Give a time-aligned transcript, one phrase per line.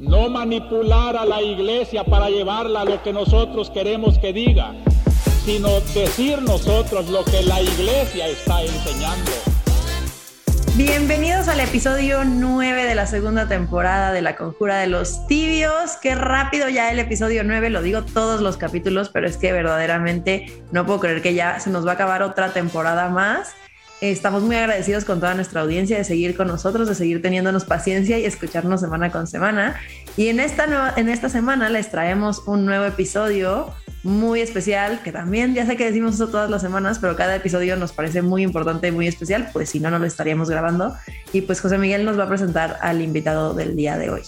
[0.00, 4.72] no manipular a la iglesia para llevarla a lo que nosotros queremos que diga,
[5.44, 9.30] sino decir nosotros lo que la iglesia está enseñando.
[10.74, 15.98] Bienvenidos al episodio 9 de la segunda temporada de La Conjura de los Tibios.
[16.00, 20.46] Qué rápido ya el episodio 9, lo digo todos los capítulos, pero es que verdaderamente
[20.72, 23.54] no puedo creer que ya se nos va a acabar otra temporada más.
[24.00, 28.18] Estamos muy agradecidos con toda nuestra audiencia de seguir con nosotros, de seguir teniéndonos paciencia
[28.18, 29.76] y escucharnos semana con semana.
[30.16, 35.54] Y en esta, en esta semana les traemos un nuevo episodio muy especial, que también
[35.54, 38.88] ya sé que decimos eso todas las semanas, pero cada episodio nos parece muy importante
[38.88, 40.94] y muy especial, pues si no, no lo estaríamos grabando.
[41.34, 44.22] Y pues José Miguel nos va a presentar al invitado del día de hoy.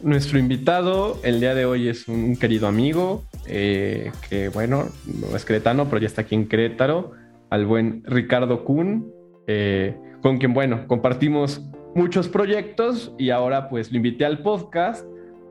[0.00, 5.44] Nuestro invitado el día de hoy es un querido amigo, eh, que bueno, no es
[5.44, 7.12] cretano, pero ya está aquí en Querétaro,
[7.50, 9.15] al buen Ricardo Kuhn.
[9.46, 11.62] Eh, con quien, bueno, compartimos
[11.94, 15.06] muchos proyectos y ahora pues lo invité al podcast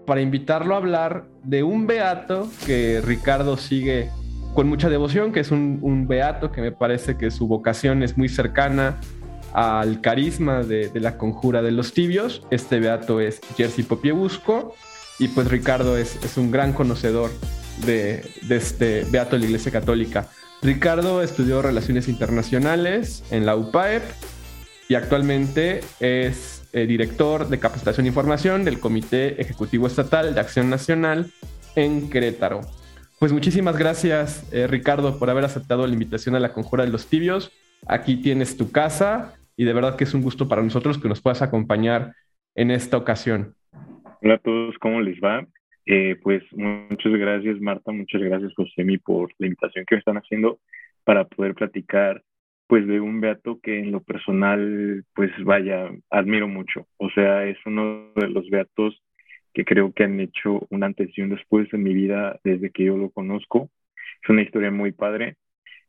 [0.06, 4.10] para invitarlo a hablar de un beato que Ricardo sigue
[4.54, 8.30] con mucha devoción, que es un, beato que me parece que su vocación es muy
[8.30, 9.00] cercana
[9.54, 12.44] al carisma de, la conjura de los tibios.
[12.52, 14.76] Este beato es Jersey Popiebusco
[15.20, 17.32] y pues Ricardo es, es un gran conocedor
[17.86, 20.30] de, de este beato de la Iglesia Católica.
[20.62, 24.04] Ricardo estudió Relaciones Internacionales en la UPAEP
[24.88, 30.70] y actualmente es eh, director de Capacitación e Información del Comité Ejecutivo Estatal de Acción
[30.70, 31.32] Nacional
[31.76, 32.62] en Querétaro.
[33.20, 37.08] Pues muchísimas gracias, eh, Ricardo, por haber aceptado la invitación a la Conjura de los
[37.08, 37.52] Tibios.
[37.88, 41.22] Aquí tienes tu casa y de verdad que es un gusto para nosotros que nos
[41.22, 42.14] puedas acompañar
[42.56, 43.56] en esta ocasión.
[44.22, 45.46] Hola a todos, ¿cómo les va?
[45.86, 50.60] Eh, pues muchas gracias Marta, muchas gracias Josemi por la invitación que me están haciendo
[51.04, 52.24] para poder platicar
[52.68, 56.88] pues de un beato que en lo personal pues vaya, admiro mucho.
[56.98, 59.02] O sea, es uno de los beatos
[59.54, 62.86] que creo que han hecho un antes y un después en mi vida desde que
[62.86, 63.70] yo lo conozco.
[64.24, 65.38] Es una historia muy padre.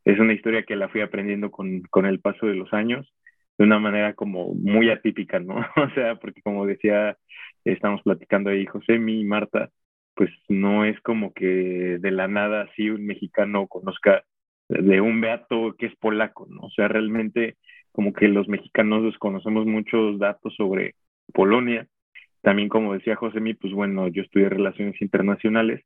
[0.05, 3.11] Es una historia que la fui aprendiendo con, con el paso de los años
[3.57, 5.55] de una manera como muy atípica, ¿no?
[5.75, 7.17] O sea, porque como decía,
[7.65, 9.69] estamos platicando ahí José, mi y Marta,
[10.17, 11.45] pues no es como que
[11.99, 14.23] de la nada así un mexicano conozca
[14.67, 16.61] de un beato que es polaco, ¿no?
[16.63, 17.55] O sea, realmente
[17.91, 20.95] como que los mexicanos desconocemos muchos datos sobre
[21.33, 21.87] Polonia.
[22.41, 25.83] También, como decía Josemi, pues bueno, yo estudié Relaciones Internacionales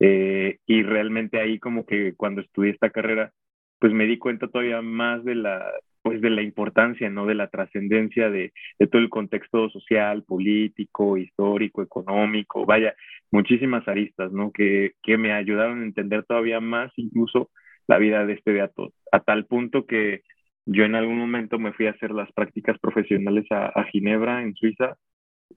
[0.00, 3.32] eh, y realmente ahí como que cuando estudié esta carrera,
[3.78, 5.64] pues me di cuenta todavía más de la,
[6.02, 7.26] pues de la importancia, ¿no?
[7.26, 12.94] De la trascendencia de, de, todo el contexto social, político, histórico, económico, vaya,
[13.30, 14.52] muchísimas aristas, ¿no?
[14.52, 17.50] Que, que me ayudaron a entender todavía más incluso
[17.86, 20.22] la vida de este beato, a tal punto que
[20.66, 24.96] yo en algún momento me fui a hacer las prácticas profesionales a, Ginebra, en Suiza,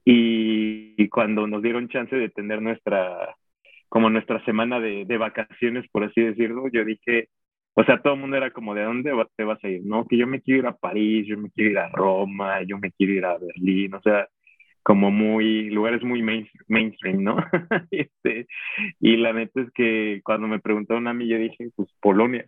[0.06, 3.36] y, cuando nos dieron chance de tener nuestra,
[3.90, 7.30] como nuestra semana de, de vacaciones, por así decirlo, yo dije,
[7.74, 9.82] o sea, todo el mundo era como, ¿de dónde te vas a ir?
[9.86, 12.78] No, que yo me quiero ir a París, yo me quiero ir a Roma, yo
[12.78, 14.28] me quiero ir a Berlín, o sea,
[14.84, 16.22] como muy, lugares muy
[16.68, 17.38] mainstream, ¿no?
[17.92, 18.48] este,
[19.00, 22.46] y la neta es que cuando me preguntaron a mí, yo dije, pues Polonia.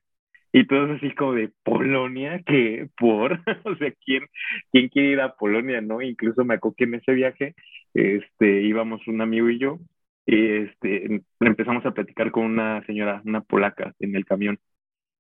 [0.52, 4.26] Y todos así como de Polonia, que por, o sea, ¿quién,
[4.72, 6.02] ¿quién quiere ir a Polonia, no?
[6.02, 7.56] Incluso me acuerdo que en ese viaje,
[7.94, 9.80] este, íbamos un amigo y yo,
[10.26, 14.60] y este, empezamos a platicar con una señora, una polaca, en el camión.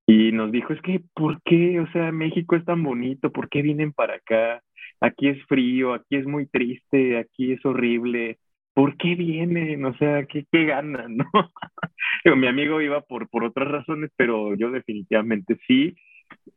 [0.06, 1.80] Y nos dijo, es que, ¿por qué?
[1.80, 4.62] O sea, México es tan bonito, ¿por qué vienen para acá?
[5.03, 8.38] Aquí es frío, aquí es muy triste, aquí es horrible.
[8.74, 9.84] ¿Por qué vienen?
[9.84, 11.18] O sea, ¿qué, qué ganan?
[12.25, 12.36] ¿no?
[12.38, 15.94] Mi amigo iba por, por otras razones, pero yo definitivamente sí.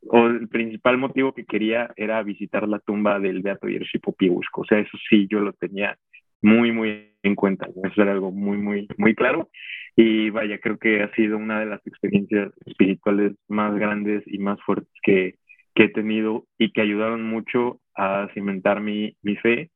[0.07, 4.61] O el principal motivo que quería era visitar la tumba del Beato Jerzy Popieuszko.
[4.61, 5.97] O sea, eso sí, yo lo tenía
[6.41, 7.67] muy, muy en cuenta.
[7.83, 9.49] Eso era algo muy, muy, muy claro.
[9.97, 14.57] Y vaya, creo que ha sido una de las experiencias espirituales más grandes y más
[14.61, 15.35] fuertes que,
[15.75, 19.71] que he tenido y que ayudaron mucho a cimentar mi, mi fe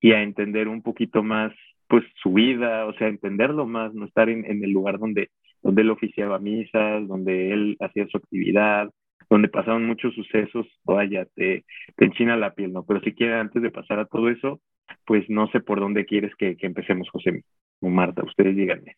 [0.00, 1.52] y a entender un poquito más
[1.88, 5.30] pues su vida, o sea, entenderlo más, no estar en, en el lugar donde,
[5.62, 8.90] donde él oficiaba misas, donde él hacía su actividad,
[9.30, 11.64] donde pasaban muchos sucesos, vaya, te,
[11.96, 12.84] te enchina la piel, ¿no?
[12.84, 14.60] Pero si quieres, antes de pasar a todo eso,
[15.06, 17.42] pues no sé por dónde quieres que, que empecemos, José
[17.80, 18.94] o Marta, ustedes díganme.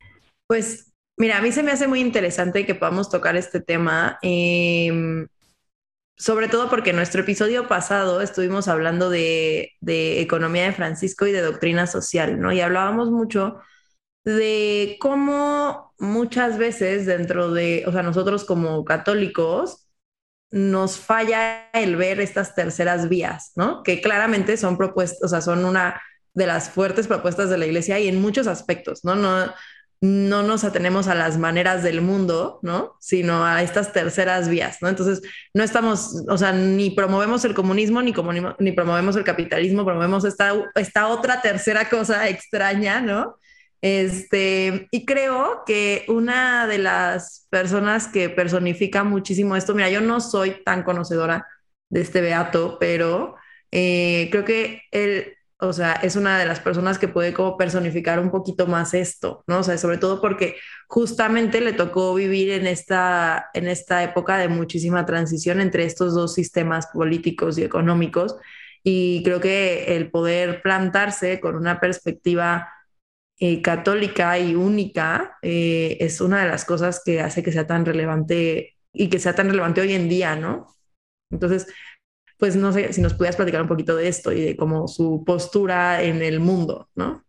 [0.47, 4.19] Pues mira, a mí se me hace muy interesante que podamos tocar este tema.
[4.23, 5.27] Eh,
[6.17, 11.43] sobre todo porque en nuestro episodio pasado estuvimos hablando de, economía de Francisco y de
[11.43, 12.53] doctrina social, ¿no?
[12.53, 13.61] Y hablábamos mucho
[14.25, 19.87] de cómo muchas veces dentro de, o sea, nosotros como católicos,
[20.51, 23.83] nos falla el ver estas terceras vías, ¿no?
[23.83, 26.01] Que claramente son propuestas, o sea, son una
[26.35, 29.15] de las fuertes propuestas de la iglesia y en muchos aspectos, ¿no?
[29.17, 29.53] No,
[30.01, 32.97] no nos atenemos a las maneras del mundo, ¿no?
[33.01, 34.89] Sino a estas terceras vías, ¿no?
[34.89, 35.23] Entonces,
[35.55, 38.13] no estamos, o sea, ni promovemos el comunismo, ni,
[38.73, 43.37] promovemos el capitalismo, promovemos esta, esta otra tercera cosa extraña, ¿no?
[43.81, 50.21] Este, y creo que una de las personas que personifica muchísimo esto, mira, yo no
[50.21, 51.47] soy tan conocedora
[51.89, 53.37] de este beato, pero
[53.71, 58.21] eh, creo que él, o sea, es una de las personas que puede como personificar
[58.21, 59.61] un poquito más esto, ¿no?
[59.61, 60.57] O sea, sobre todo porque
[60.87, 66.35] justamente le tocó vivir en esta, en esta época de muchísima transición entre estos dos
[66.35, 68.37] sistemas políticos y económicos.
[68.83, 72.69] Y creo que el poder plantarse con una perspectiva
[73.39, 77.85] eh, católica y única eh, es una de las cosas que hace que sea tan
[77.85, 80.75] relevante y que sea tan relevante hoy en día, ¿no?
[81.31, 81.67] Entonces,
[82.39, 85.25] pues no sé si nos pudieras platicar un poquito de esto y de cómo su
[85.25, 87.23] postura en el mundo, ¿no?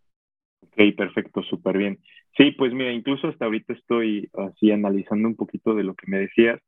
[0.62, 1.98] Ok, perfecto, súper bien.
[2.36, 6.18] Sí, pues mira, incluso hasta ahorita estoy así analizando un poquito de lo que me
[6.18, 6.60] decías.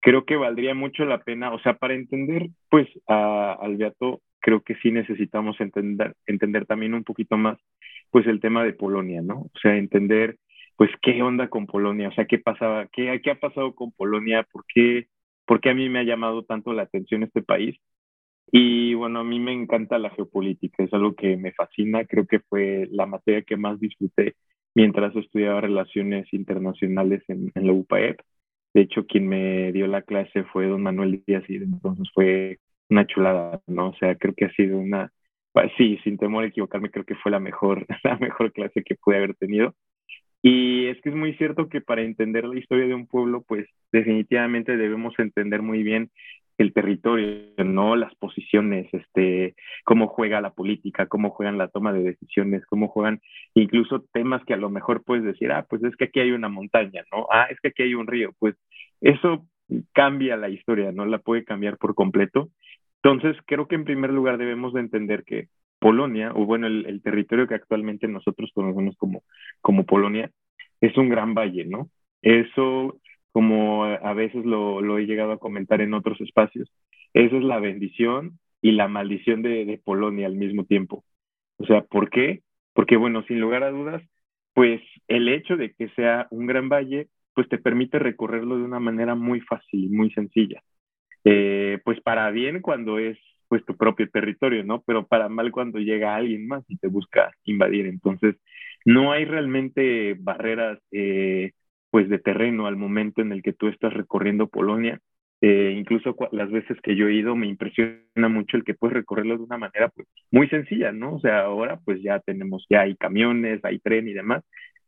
[0.00, 4.62] Creo que valdría mucho la pena, o sea, para entender pues a, al Beato, creo
[4.62, 7.58] que sí necesitamos entender, entender también un poquito más
[8.10, 9.40] pues el tema de Polonia, ¿no?
[9.40, 10.36] O sea, entender
[10.76, 14.46] pues qué onda con Polonia, o sea, qué pasaba, qué, qué ha pasado con Polonia,
[14.50, 15.06] por qué
[15.46, 17.78] porque a mí me ha llamado tanto la atención este país.
[18.52, 22.40] Y bueno, a mí me encanta la geopolítica, es algo que me fascina, creo que
[22.40, 24.36] fue la materia que más disfruté
[24.74, 28.20] mientras estudiaba relaciones internacionales en, la UPAEP.
[28.74, 32.58] De hecho, quien me dio la clase fue don Manuel Díaz y entonces fue
[32.90, 33.90] una chulada, ¿no?
[33.90, 35.12] O sea, creo que ha sido una,
[35.76, 39.16] sí, sin temor a equivocarme, creo que fue la mejor, la mejor clase que pude
[39.16, 39.74] haber tenido.
[40.46, 43.66] Y es que es muy cierto que para entender la historia de un pueblo, pues
[43.90, 46.10] definitivamente debemos entender muy bien
[46.58, 47.96] el territorio, ¿no?
[47.96, 49.54] Las posiciones, este,
[49.84, 53.22] cómo juega la política, cómo juegan la toma de decisiones, cómo juegan
[53.54, 56.50] incluso temas que a lo mejor puedes decir, ah, pues es que aquí hay una
[56.50, 57.26] montaña, ¿no?
[57.32, 58.34] Ah, es que aquí hay un río.
[58.38, 58.54] Pues
[59.00, 59.46] eso
[59.94, 61.06] cambia la historia, ¿no?
[61.06, 62.50] La puede cambiar por completo.
[63.02, 65.48] Entonces, creo que en primer lugar debemos de entender que
[65.84, 69.22] Polonia, o bueno, el, territorio que actualmente nosotros conocemos como,
[69.60, 70.30] como Polonia,
[70.80, 71.90] es un gran valle, ¿no?
[72.22, 72.98] Eso,
[73.32, 76.72] como a veces lo, he llegado a comentar en otros espacios,
[77.12, 81.04] esa es la bendición y la maldición de, de Polonia al mismo tiempo.
[81.58, 82.40] O sea, ¿por qué?
[82.72, 84.02] Porque, bueno, sin lugar a dudas,
[84.54, 88.80] pues el hecho de que sea un gran valle, pues te permite recorrerlo de una
[88.80, 90.62] manera muy fácil, muy sencilla.
[91.24, 93.18] Eh, pues para bien cuando es
[93.54, 94.82] pues tu propio territorio, ¿no?
[94.84, 97.86] Pero para mal cuando llega alguien más y te busca invadir.
[97.86, 98.34] Entonces,
[98.84, 101.52] no hay realmente barreras eh,
[101.88, 104.98] pues de terreno al momento en el que tú estás recorriendo Polonia.
[105.40, 109.36] Eh, incluso las veces que yo he ido me impresiona mucho el que puedes recorrerlo
[109.36, 111.14] de una manera pues, muy sencilla, ¿no?
[111.14, 114.42] O sea, ahora pues ya tenemos, ya hay camiones, hay tren y demás,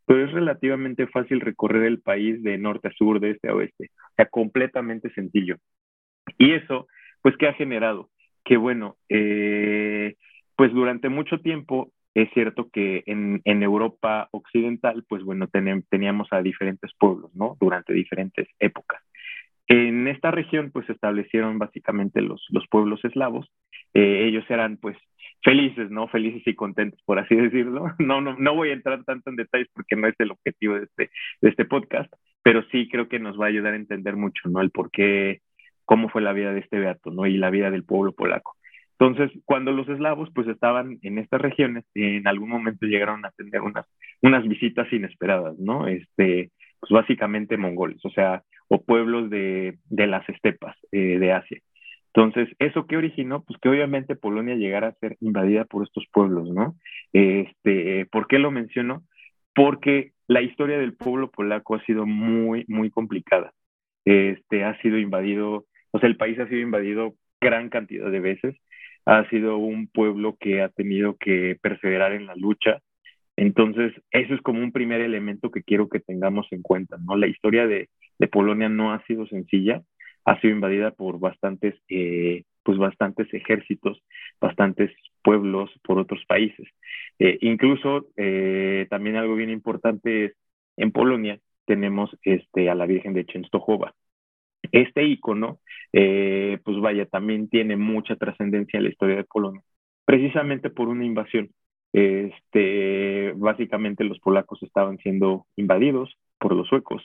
[0.07, 3.91] pero es relativamente fácil recorrer el país de norte a sur, de este a oeste,
[3.95, 5.57] o sea, completamente sencillo.
[6.37, 6.89] Y eso,
[7.23, 8.11] pues, ¿qué ha generado?
[8.47, 10.15] Que bueno, eh,
[10.57, 15.49] pues durante mucho tiempo es cierto que en, en Europa occidental, pues bueno,
[15.91, 17.59] teníamos a diferentes pueblos, ¿no?
[17.61, 19.03] Durante diferentes épocas.
[19.67, 23.51] En esta región, pues se establecieron básicamente los, los pueblos eslavos.
[23.93, 24.97] Eh, ellos eran, pues,
[25.43, 26.09] felices, ¿no?
[26.09, 27.93] Felices y contentos, por así decirlo.
[27.99, 30.85] No, no, no voy a entrar tanto en detalles porque no es el objetivo de
[30.85, 31.11] este,
[31.43, 32.11] de este podcast,
[32.43, 34.61] pero sí creo que nos va a ayudar a entender mucho, ¿no?
[34.61, 35.41] El por qué
[35.87, 37.27] cómo fue la vida de este beato, ¿no?
[37.27, 38.57] Y la vida del pueblo polaco.
[38.99, 43.61] Entonces, cuando los eslavos pues estaban en estas regiones, en algún momento llegaron a tener
[43.61, 43.87] unas,
[44.23, 45.87] unas visitas inesperadas, ¿no?
[45.87, 46.51] Este,
[46.81, 51.59] pues básicamente mongoles, o sea, o pueblos de, de las estepas eh, de Asia.
[52.15, 53.45] Entonces, ¿eso qué originó?
[53.45, 56.75] Pues que obviamente Polonia llegara a ser invadida por estos pueblos, ¿no?
[57.13, 59.03] Este, ¿Por qué lo menciono?
[59.55, 63.53] Porque la historia del pueblo polaco ha sido muy, muy complicada.
[64.07, 65.67] Este, ha sido invadido
[66.03, 68.57] o el país ha sido invadido gran cantidad de veces,
[69.07, 72.81] ha sido un pueblo que ha tenido que perseverar en la lucha.
[73.37, 77.17] Entonces, eso es como un primer elemento que quiero que tengamos en cuenta, ¿no?
[77.17, 77.89] La historia de,
[78.31, 79.83] Polonia no ha sido sencilla,
[80.25, 84.03] ha sido invadida por bastantes, eh, pues bastantes ejércitos,
[84.41, 84.91] bastantes
[85.23, 86.67] pueblos por otros países.
[87.19, 90.33] Eh, incluso eh, también algo bien importante es,
[90.77, 93.95] en Polonia tenemos este, a la Virgen de Chenstojowa,
[94.73, 95.61] este icono,
[95.93, 99.63] eh, pues vaya, también tiene mucha trascendencia en la historia de Polonia,
[100.05, 101.51] precisamente por una invasión.
[101.93, 107.03] Este, básicamente los polacos estaban siendo invadidos por los suecos.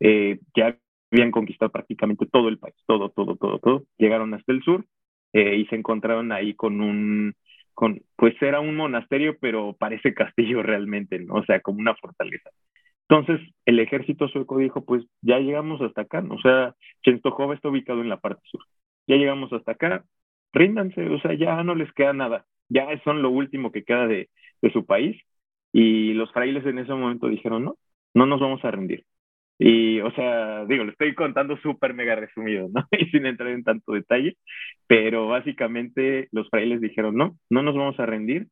[0.00, 0.76] Eh, ya
[1.12, 3.84] habían conquistado prácticamente todo el país, todo, todo, todo, todo.
[3.98, 4.86] Llegaron hasta el sur
[5.32, 7.34] eh, y se encontraron ahí con un,
[7.74, 11.34] con, pues era un monasterio, pero parece castillo realmente, ¿no?
[11.34, 12.50] O sea, como una fortaleza.
[13.08, 18.00] Entonces, el ejército sueco dijo, pues ya llegamos hasta acá, o sea, Chenstohova está ubicado
[18.00, 18.62] en la parte sur.
[19.06, 20.04] Ya llegamos hasta acá,
[20.52, 24.30] ríndanse, o sea, ya no les queda nada, ya son lo último que queda de,
[24.62, 25.20] de su país.
[25.72, 27.76] Y los frailes en ese momento dijeron, no,
[28.14, 29.04] no nos vamos a rendir.
[29.58, 32.84] Y, o sea, digo, lo estoy contando súper mega resumido, ¿no?
[32.98, 34.36] Y sin entrar en tanto detalle,
[34.86, 38.48] pero básicamente los frailes dijeron, no, no nos vamos a rendir.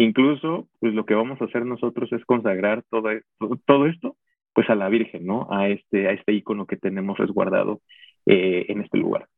[0.00, 3.10] Incluso, pues lo que vamos a hacer nosotros es consagrar todo,
[3.66, 4.16] todo esto,
[4.54, 5.46] pues a la Virgen, ¿no?
[5.50, 7.82] A este, a este icono que tenemos resguardado
[8.24, 9.28] eh, en este lugar.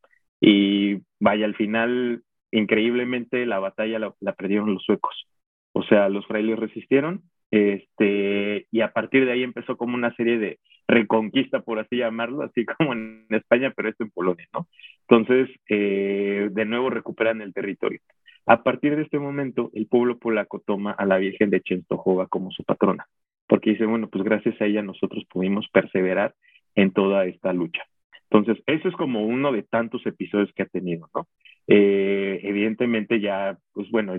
[0.40, 5.26] Y vaya, al final, increíblemente, la batalla la, la perdieron los suecos.
[5.72, 10.38] O sea, los frailes resistieron, este, y a partir de ahí empezó como una serie
[10.38, 14.68] de reconquista, por así llamarlo, así como en España, pero esto en Polonia, ¿no?
[15.08, 17.98] Entonces, eh, de nuevo recuperan el territorio.
[18.46, 22.50] A partir de este momento, el pueblo polaco toma a la Virgen de Chenstohova como
[22.50, 23.06] su patrona,
[23.46, 26.34] porque dice, bueno, pues gracias a ella nosotros pudimos perseverar
[26.74, 27.82] en toda esta lucha.
[28.30, 31.28] Entonces, eso es como uno de tantos episodios que ha tenido, ¿no?
[31.68, 34.14] Eh, evidentemente ya, pues bueno,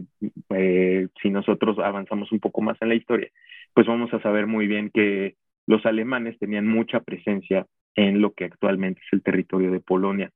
[0.50, 3.30] eh, si nosotros avanzamos un poco más en la historia,
[3.74, 7.66] pues vamos a saber muy bien que los alemanes tenían mucha presencia
[7.96, 10.32] en lo que actualmente es el territorio de Polonia.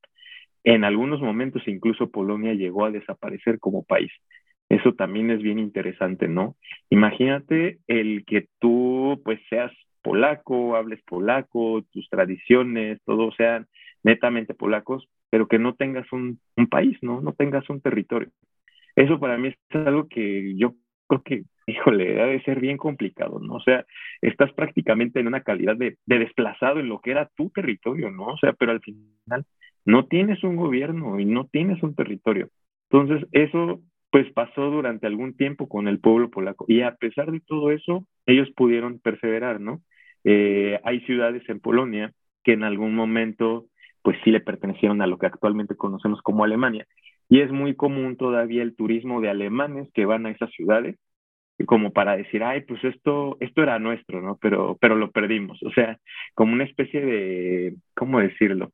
[0.68, 4.12] En algunos momentos incluso Polonia llegó a desaparecer como país.
[4.68, 6.56] Eso también es bien interesante, ¿no?
[6.90, 9.72] Imagínate el que tú pues seas
[10.02, 13.66] polaco, hables polaco, tus tradiciones, todo sean
[14.02, 16.38] netamente polacos, pero que no tengas un,
[16.70, 17.22] país, ¿no?
[17.22, 18.28] No tengas un territorio.
[18.94, 19.56] Eso para mí es
[19.86, 20.74] algo que yo
[21.06, 23.54] creo que, híjole, debe ser bien complicado, ¿no?
[23.54, 23.86] O sea,
[24.20, 28.26] estás prácticamente en una calidad de, de, desplazado en lo que era tu territorio, ¿no?
[28.26, 29.46] O sea, pero al final
[29.88, 32.50] no tienes un gobierno y no tienes un territorio.
[32.90, 33.80] Entonces, eso
[34.10, 38.04] pues pasó durante algún tiempo con el pueblo polaco y a pesar de todo eso,
[38.26, 39.80] ellos pudieron perseverar, ¿no?
[40.24, 42.12] Eh, hay ciudades en Polonia
[42.44, 43.66] que en algún momento
[44.02, 46.86] pues sí le pertenecieron a lo que actualmente conocemos como Alemania.
[47.30, 50.96] Y es muy común todavía el turismo de alemanes que van a esas ciudades
[51.66, 54.36] como para decir, ay, pues esto, esto era nuestro, ¿no?
[54.40, 55.62] Pero, pero lo perdimos.
[55.62, 55.98] O sea,
[56.34, 58.72] como una especie de, ¿cómo decirlo?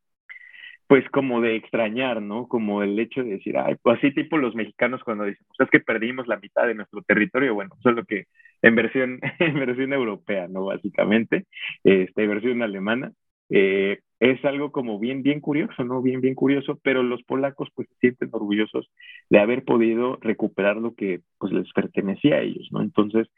[0.86, 2.46] Pues como de extrañar, ¿no?
[2.46, 5.70] Como el hecho de decir, ay, pues así tipo los mexicanos cuando dicen, pues es
[5.70, 8.26] que perdimos la mitad de nuestro territorio, bueno, solo que
[8.62, 10.66] en versión, en versión europea, ¿no?
[10.66, 11.46] Básicamente,
[11.84, 13.12] este, versión alemana.
[13.50, 16.00] Eh, es algo como bien, bien curioso, ¿no?
[16.02, 18.90] Bien, bien curioso, pero los polacos pues se sienten orgullosos
[19.28, 22.80] de haber podido recuperar lo que pues les pertenecía a ellos, ¿no?
[22.80, 23.28] Entonces,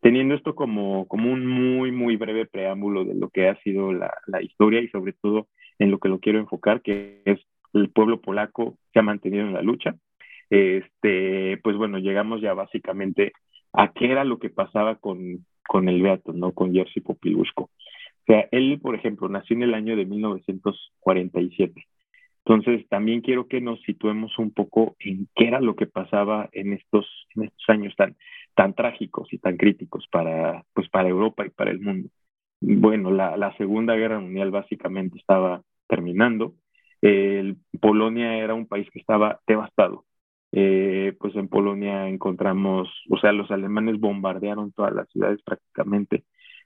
[0.00, 4.12] teniendo esto como, como un muy, muy breve preámbulo de lo que ha sido la,
[4.26, 7.40] la historia y sobre todo en lo que lo quiero enfocar, que es
[7.72, 9.96] el pueblo polaco se ha mantenido en la lucha,
[10.50, 13.32] este, pues bueno, llegamos ya básicamente
[13.72, 16.52] a qué era lo que pasaba con, con el Beato, ¿no?
[16.52, 17.62] Con Jerzy Popilushko.
[17.64, 21.86] O sea, él, por ejemplo, nació en el año de 1947.
[22.46, 26.74] Entonces, también quiero que nos situemos un poco en qué era lo que pasaba en
[26.74, 28.16] estos, en estos años tan,
[28.54, 32.10] tan trágicos y tan críticos para, pues, para Europa y para el mundo.
[32.60, 36.54] Bueno, la, Segunda Guerra Mundial básicamente estaba terminando.
[37.80, 40.04] Polonia era un país que estaba devastado.
[40.52, 46.24] Eh, pues en Polonia encontramos, o sea, los alemanes bombardearon todas las ciudades prácticamente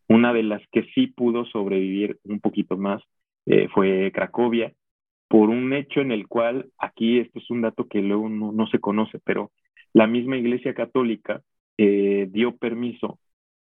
[0.09, 3.03] una de las que sí pudo sobrevivir un poquito más
[3.47, 4.73] eh, fue Cracovia,
[5.29, 8.79] por un hecho en el cual, aquí esto es un dato que luego no, se
[8.81, 9.53] conoce, pero
[9.93, 11.43] la misma Iglesia Católica
[11.77, 13.19] eh, dio permiso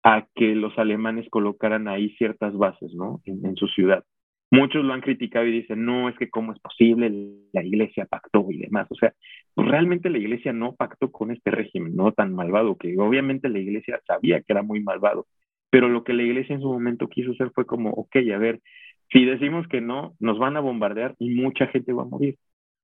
[0.03, 3.21] a que los alemanes colocaran ahí ciertas bases, ¿no?
[3.25, 4.05] En, su ciudad.
[4.51, 7.13] Muchos lo han criticado y dicen, no, es que cómo es posible,
[7.53, 8.87] la iglesia pactó y demás.
[8.91, 9.13] O sea,
[9.55, 13.59] pues realmente la iglesia no pactó con este régimen, no tan malvado, que obviamente la
[13.61, 15.27] iglesia sabía que era muy malvado,
[15.71, 18.61] pero lo que la iglesia en su momento quiso hacer fue como, ok, a ver,
[19.13, 22.37] si decimos que no, nos van a bombardear y mucha gente va a morir.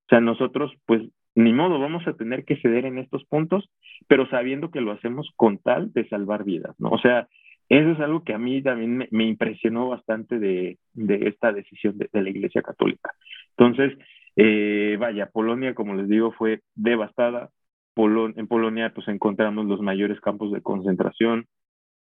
[0.07, 1.03] O sea, nosotros, pues,
[1.37, 3.71] ni modo, vamos a tener que ceder en estos puntos,
[4.09, 6.89] pero sabiendo que lo hacemos con tal de salvar vidas, ¿no?
[6.89, 7.29] O sea,
[7.69, 12.09] eso es algo que a mí también me, impresionó bastante de, de esta decisión de,
[12.13, 13.11] la Iglesia Católica.
[13.57, 13.99] Entonces,
[14.37, 17.51] eh, vaya, Polonia, como les digo, fue devastada.
[17.97, 21.47] en Polonia, pues encontramos los mayores campos de concentración,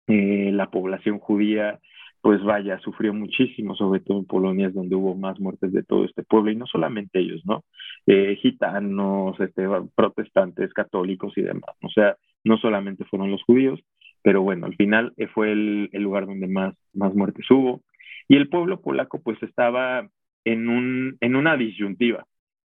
[0.08, 1.80] eh, la población judía,
[2.24, 6.06] pues vaya, sufrió muchísimo, sobre todo en Polonia, es donde hubo más muertes de todo
[6.06, 7.65] este pueblo, y no solamente ellos, ¿no?
[8.08, 11.75] Eh, gitanos, este, protestantes, católicos y demás.
[11.82, 12.15] O sea,
[12.46, 13.82] no solamente fueron los judíos,
[14.22, 17.82] pero bueno, al final eh, fue el, el, lugar donde más, más muertes hubo.
[18.30, 20.08] Y el pueblo polaco pues estaba
[20.46, 22.25] en, un, en una disyuntiva,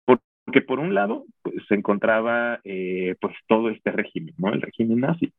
[0.05, 4.53] porque por un lado pues, se encontraba eh, pues todo este régimen, ¿no?
[4.53, 5.33] El régimen nazi,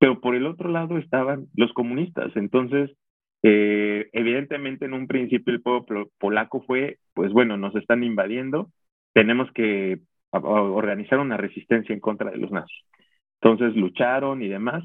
[0.00, 2.32] pero por el otro lado estaban los comunistas.
[2.34, 2.90] Entonces,
[3.42, 8.70] eh, evidentemente en un principio el pueblo polaco fue, pues bueno, nos están invadiendo,
[9.12, 12.84] tenemos que organizar una resistencia en contra de los nazis.
[13.40, 14.84] Entonces lucharon y demás,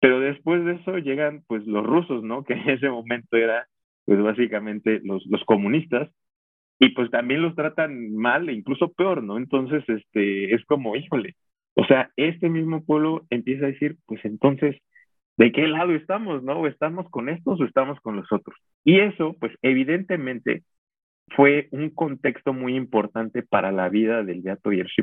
[0.00, 2.44] pero después de eso llegan pues los rusos, ¿no?
[2.46, 3.66] Que en ese momento era
[4.04, 6.08] pues básicamente los, los comunistas,
[6.78, 9.38] y pues también los tratan mal e incluso peor, ¿no?
[9.38, 11.34] Entonces, este, es como, híjole,
[11.74, 14.76] o sea, este mismo pueblo empieza a decir, pues entonces,
[15.36, 16.60] ¿de qué lado estamos, no?
[16.60, 18.56] ¿O estamos con estos o estamos con los otros?
[18.84, 20.62] Y eso, pues evidentemente,
[21.34, 25.02] fue un contexto muy importante para la vida del Beato Jerzy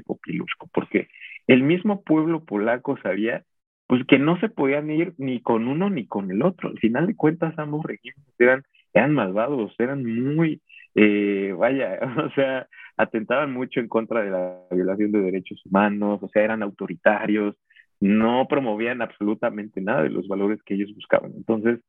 [0.72, 1.08] porque
[1.48, 3.44] el mismo pueblo polaco sabía
[3.88, 6.70] pues que no se podían ir ni con uno ni con el otro.
[6.70, 8.64] Al final de cuentas, ambos regímenes eran,
[8.94, 10.62] eran malvados, eran muy,
[10.96, 16.30] eh, vaya, o sea, atentaban mucho en contra de la violación de derechos humanos, o
[16.30, 17.56] sea, eran autoritarios,
[18.04, 21.32] no promovían absolutamente nada de los valores que ellos buscaban.
[21.38, 21.80] Entonces,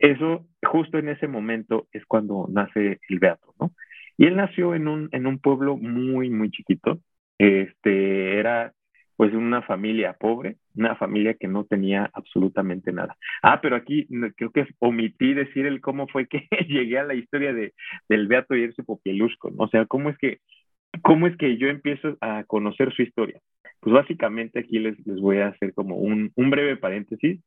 [0.00, 3.70] eso, justo en ese momento es cuando nace el Beato, ¿no?
[4.18, 6.98] Y él nació en un, en un pueblo muy, muy chiquito.
[7.38, 8.72] Este, era
[9.16, 13.16] pues una familia pobre, una familia que no tenía absolutamente nada.
[13.42, 17.52] Ah, pero aquí creo que omití decir el cómo fue que llegué a la historia
[17.52, 17.74] de,
[18.08, 19.64] del Beato Jerzy Popielusco, ¿no?
[19.64, 20.40] o sea, cómo es que
[21.02, 23.40] cómo es que yo empiezo a conocer su historia.
[23.80, 27.40] Pues básicamente aquí les, les voy a hacer como un, un breve paréntesis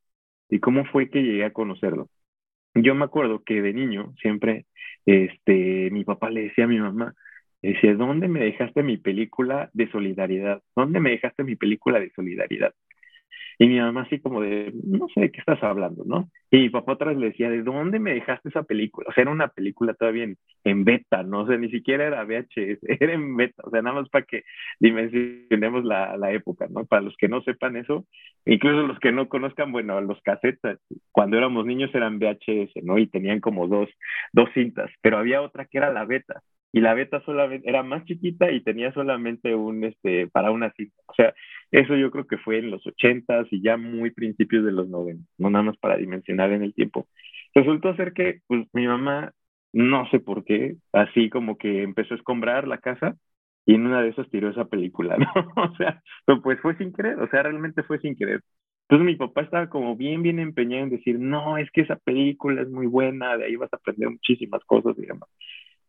[0.50, 2.10] y cómo fue que llegué a conocerlo.
[2.76, 4.66] Yo me acuerdo que de niño siempre,
[5.06, 7.14] este, mi papá le decía a mi mamá,
[7.64, 10.62] Decía, ¿dónde me dejaste mi película de solidaridad?
[10.76, 12.74] ¿Dónde me dejaste mi película de solidaridad?
[13.60, 16.30] Y mi mamá así como de, no sé de qué estás hablando, ¿no?
[16.52, 19.08] Y mi papá atrás le decía, ¿de dónde me dejaste esa película?
[19.10, 20.28] O sea, era una película todavía
[20.64, 21.42] en, beta, ¿no?
[21.42, 24.44] O sea, ni siquiera era VHS, era en beta, o sea, nada más para que
[24.80, 26.86] dimensionemos la, la época, ¿no?
[26.86, 28.06] Para los que no sepan eso,
[28.46, 30.80] incluso los que no conozcan, bueno, los casetas,
[31.12, 32.98] cuando éramos niños eran VHS, ¿no?
[32.98, 33.90] Y tenían como dos,
[34.32, 36.42] dos cintas, pero había otra que era la beta
[36.74, 40.96] y la beta solamente era más chiquita y tenía solamente un este para una cita.
[41.06, 41.34] O sea,
[41.72, 45.28] eso yo creo que fue en los ochentas y ya muy principios de los noventas,
[45.38, 47.08] no nada más para dimensionar en el tiempo.
[47.54, 49.32] Resultó ser que pues mi mamá
[49.72, 53.16] no sé por qué, así como que empezó a escombrar la casa
[53.66, 55.54] y en una de esas tiró esa película, ¿no?
[55.56, 56.02] o sea,
[56.42, 58.42] pues fue sin querer, o sea, realmente fue sin querer.
[58.90, 62.64] Entonces mi papá estaba como bien, bien empeñado en decir, no, es que esa película
[62.64, 65.30] es muy buena, de ahí vas a aprender muchísimas cosas y demás.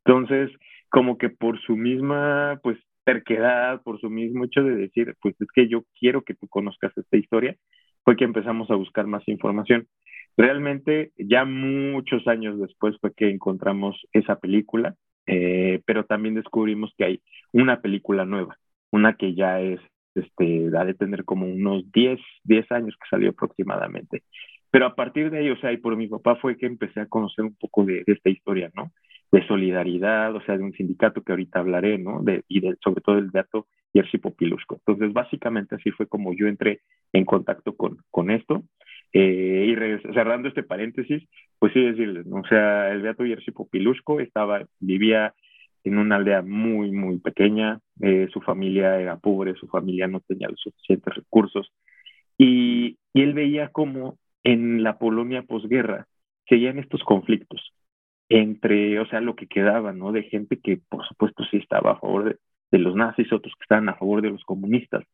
[0.05, 0.51] Entonces,
[0.95, 5.49] como que por su misma, pues, terquedad, por su mismo hecho de decir, pues es
[5.53, 7.57] que yo quiero que tú conozcas esta historia,
[8.05, 9.89] fue que empezamos a buscar más información.
[10.37, 14.95] Realmente, ya muchos años después fue que encontramos esa película,
[15.27, 18.57] eh, pero también descubrimos que hay una película nueva,
[18.93, 19.81] una que ya es,
[20.15, 24.23] este, ha de tener como unos 10, 10 años que salió aproximadamente.
[24.71, 27.09] Pero a partir de ahí, o sea, y por mi papá fue que empecé a
[27.09, 28.93] conocer un poco de, de esta historia, ¿no?
[29.35, 32.23] De solidaridad, o sea, de un sindicato que ahorita hablaré, ¿no?
[32.47, 34.77] Y sobre todo el Beato Jerzy Popilusco.
[34.77, 38.63] Entonces, básicamente así fue como yo entré en contacto con, con esto.
[39.13, 42.37] Eh, y cerrando este paréntesis, pues sí decirles, ¿no?
[42.37, 45.35] o sea, el Beato Jerzy Popilusco estaba, vivía
[45.83, 50.49] en una aldea muy, muy pequeña, eh, su familia era pobre, su familia no tenía
[50.49, 51.73] los suficientes recursos,
[52.39, 56.07] y, y él veía como en la Polonia posguerra
[56.49, 57.73] seguían estos conflictos,
[58.29, 60.13] entre, o sea, lo que quedaba, ¿no?
[60.13, 62.39] De gente que, por supuesto, sí estaba a favor
[62.71, 65.05] de, los nazis, otros que estaban a favor de los comunistas,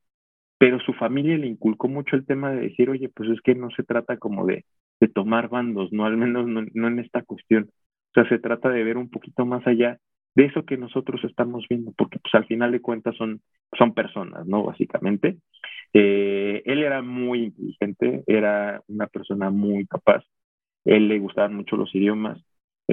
[0.58, 3.70] pero su familia le inculcó mucho el tema de decir, oye, pues es que no
[3.70, 4.64] se trata como de,
[5.00, 7.70] de tomar bandos, no al menos no, no, en esta cuestión.
[8.10, 9.98] O sea, se trata de ver un poquito más allá
[10.34, 13.42] de eso que nosotros estamos viendo, porque pues al final de cuentas son,
[13.76, 14.64] son personas, ¿no?
[14.64, 15.36] Básicamente.
[15.92, 20.24] Eh, él era muy inteligente, era una persona muy capaz,
[20.84, 22.40] él le gustaban mucho los idiomas,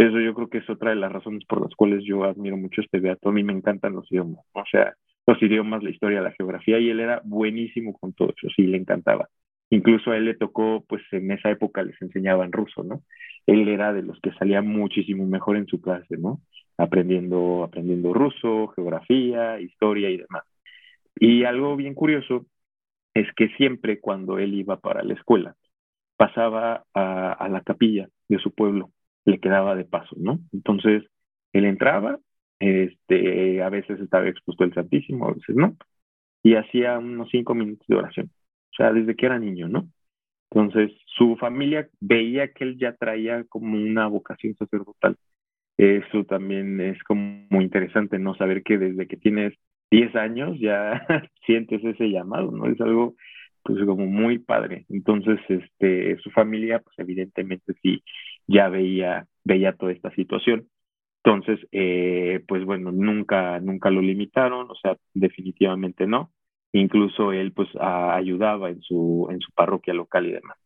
[0.05, 2.81] eso yo creo que es otra de las razones por las cuales yo admiro mucho
[2.81, 3.29] este beato.
[3.29, 4.93] A mí me encantan los idiomas, o sea,
[5.25, 8.77] los idiomas, la historia, la geografía, y él era buenísimo con todo eso, sí, le
[8.77, 9.27] encantaba.
[9.69, 13.01] Incluso a él le tocó, pues en esa época les enseñaban ruso, ¿no?
[13.47, 16.41] Él era de los que salía muchísimo mejor en su clase, ¿no?
[16.77, 20.43] Aprendiendo, aprendiendo ruso, geografía, historia y demás.
[21.19, 22.45] Y algo bien curioso
[23.13, 25.55] es que siempre cuando él iba para la escuela,
[26.17, 28.91] pasaba a, a la capilla de su pueblo
[29.27, 30.39] le quedaba de paso, ¿no?
[30.53, 31.03] Entonces,
[31.53, 32.17] él entraba,
[32.59, 35.75] este, a veces estaba expuesto el Santísimo, a veces no,
[36.43, 38.31] y hacía unos cinco minutos de oración,
[38.71, 39.89] o sea, desde que era niño, ¿no?
[40.49, 45.17] Entonces, su familia veía que él ya traía como una vocación sacerdotal.
[45.77, 48.33] Eso también es como muy interesante, ¿no?
[48.35, 49.53] Saber que desde que tienes
[49.91, 51.05] 10 años ya
[51.45, 52.67] sientes ese llamado, ¿no?
[52.67, 53.15] Es algo
[53.63, 54.85] pues como muy padre.
[54.89, 58.01] Entonces, este, su familia, pues evidentemente sí,
[58.47, 60.67] ya veía, veía toda esta situación.
[61.23, 66.31] Entonces, eh, pues bueno, nunca, nunca lo limitaron, o sea, definitivamente no.
[66.73, 70.57] Incluso él, pues, ayudaba en su, en su parroquia local y demás.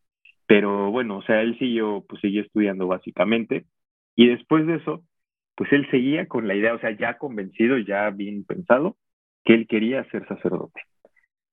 [0.48, 3.66] Pero bueno, o sea, él siguió, pues, siguió estudiando básicamente.
[4.16, 5.04] Y después de eso,
[5.56, 8.98] pues él seguía con la idea, o sea, ya convencido, ya bien pensado,
[9.44, 10.82] que él quería ser sacerdote.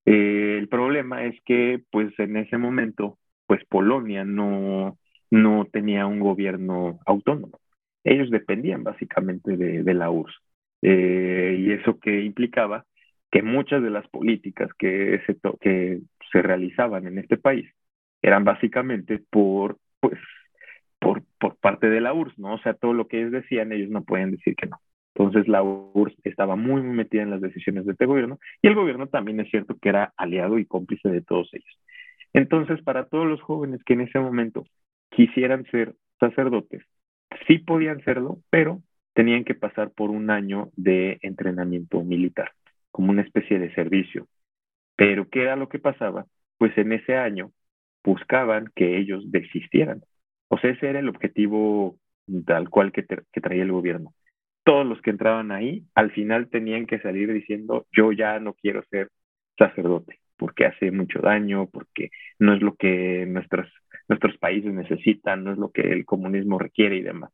[0.07, 4.99] Eh, el problema es que, pues en ese momento, pues Polonia no,
[5.31, 7.61] no tenía un gobierno autónomo.
[8.05, 10.35] Ellos dependían básicamente de, la URSS.
[10.83, 12.85] Eh, y eso que implicaba
[13.31, 16.01] que muchas de las políticas que se, que
[16.33, 17.69] se realizaban en este país
[18.23, 20.19] eran básicamente por, pues,
[20.99, 22.55] por, por parte de la URSS, ¿no?
[22.55, 24.81] O sea, todo lo que ellos decían, ellos no pueden decir que no.
[25.15, 29.09] Entonces la URSS estaba muy metida en las decisiones de este gobierno y el gobierno
[29.09, 31.79] también es cierto que era aliado y cómplice de todos ellos.
[32.33, 34.65] Entonces, para todos los jóvenes que en ese momento
[35.19, 36.85] quisieran ser sacerdotes,
[37.49, 38.81] sí podían serlo, pero
[39.15, 42.53] tenían que pasar por un año de entrenamiento militar,
[42.93, 44.29] como una especie de servicio.
[44.95, 46.27] Pero, ¿qué era lo que pasaba?
[46.57, 47.51] Pues en ese año
[48.05, 50.03] buscaban que ellos desistieran.
[50.47, 51.97] O sea, ese era el objetivo
[52.47, 54.13] tal cual que, que traía el gobierno
[54.63, 58.85] todos los que entraban ahí al final tenían que salir diciendo yo ya no quiero
[58.91, 59.09] ser
[59.57, 63.69] sacerdote porque hace mucho daño, porque no es lo que nuestros,
[64.09, 67.31] nuestros países necesitan, no es lo que el comunismo requiere y demás.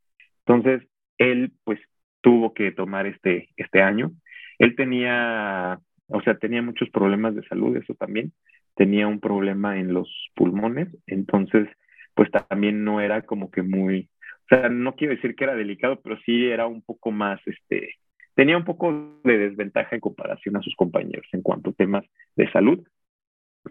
[0.47, 0.87] Entonces,
[1.19, 1.81] él pues
[2.21, 4.13] tuvo que tomar este, este año.
[4.59, 8.33] Él tenía, o sea, tenía muchos problemas de salud, eso también.
[8.75, 11.69] Tenía un problema en los pulmones, entonces
[12.15, 14.09] pues también no era como que muy
[14.45, 17.95] o sea, no quiero decir que era delicado, pero sí era un poco más, este,
[18.35, 22.05] tenía un poco de desventaja en comparación a sus compañeros en cuanto a temas
[22.37, 22.87] de salud,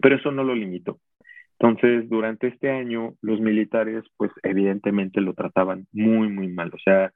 [0.02, 0.98] pero eso no lo limitó.
[1.58, 6.70] Entonces, durante este año, los militares, pues evidentemente lo trataban muy, muy mal.
[6.74, 7.12] O sea,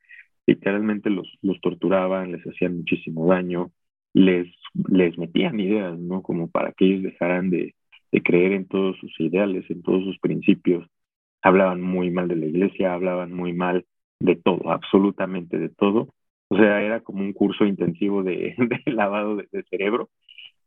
[0.46, 3.70] literalmente los, los torturaban, les hacían muchísimo daño,
[4.14, 4.48] les,
[4.88, 6.22] les metían ideas, ¿no?
[6.22, 7.74] Como para que ellos dejaran de,
[8.12, 10.88] de creer en todos sus ideales, en todos sus principios
[11.42, 13.86] hablaban muy mal de la iglesia, hablaban muy mal
[14.20, 16.08] de todo, absolutamente de todo.
[16.48, 18.54] O sea, era como un curso intensivo de,
[18.86, 20.10] lavado de, cerebro,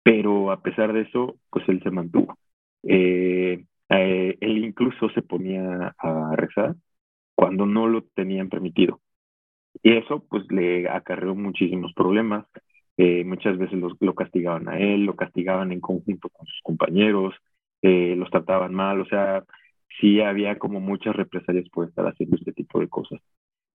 [0.03, 2.37] pero a pesar de eso, pues él se mantuvo.
[2.83, 6.75] Eh, eh, él incluso se ponía a rezar
[7.35, 9.01] cuando no lo tenían permitido.
[9.83, 12.45] Y eso pues le acarreó muchísimos problemas.
[12.97, 17.35] Eh, muchas veces lo castigaban a él, lo castigaban en conjunto con sus compañeros,
[17.81, 19.43] los trataban mal, o sea,
[19.99, 23.19] sí había como muchas represalias por estar haciendo este tipo de cosas.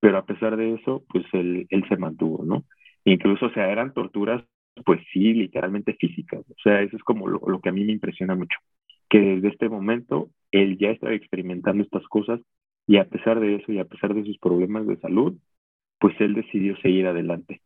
[0.00, 2.64] Pero a pesar de eso, pues él, él se mantuvo, ¿no?
[3.04, 4.44] Incluso, o sea, eran torturas,
[4.84, 6.40] pues sí, literalmente físicas.
[6.50, 8.58] O sea, eso es como lo, lo que a mí me impresiona mucho,
[9.08, 12.40] que desde este momento él ya estaba experimentando estas cosas
[12.86, 15.36] y a pesar de eso y a pesar de sus problemas de salud,
[15.98, 17.60] pues él decidió seguir adelante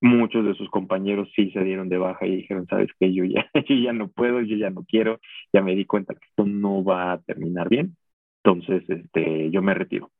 [0.00, 3.50] muchos de sus compañeros sí se dieron de baja y dijeron, sabes que yo ya,
[3.68, 5.20] yo ya no puedo, yo ya no quiero,
[5.52, 7.96] ya me di cuenta que esto no va a terminar bien,
[8.42, 10.10] entonces este, yo me retiro.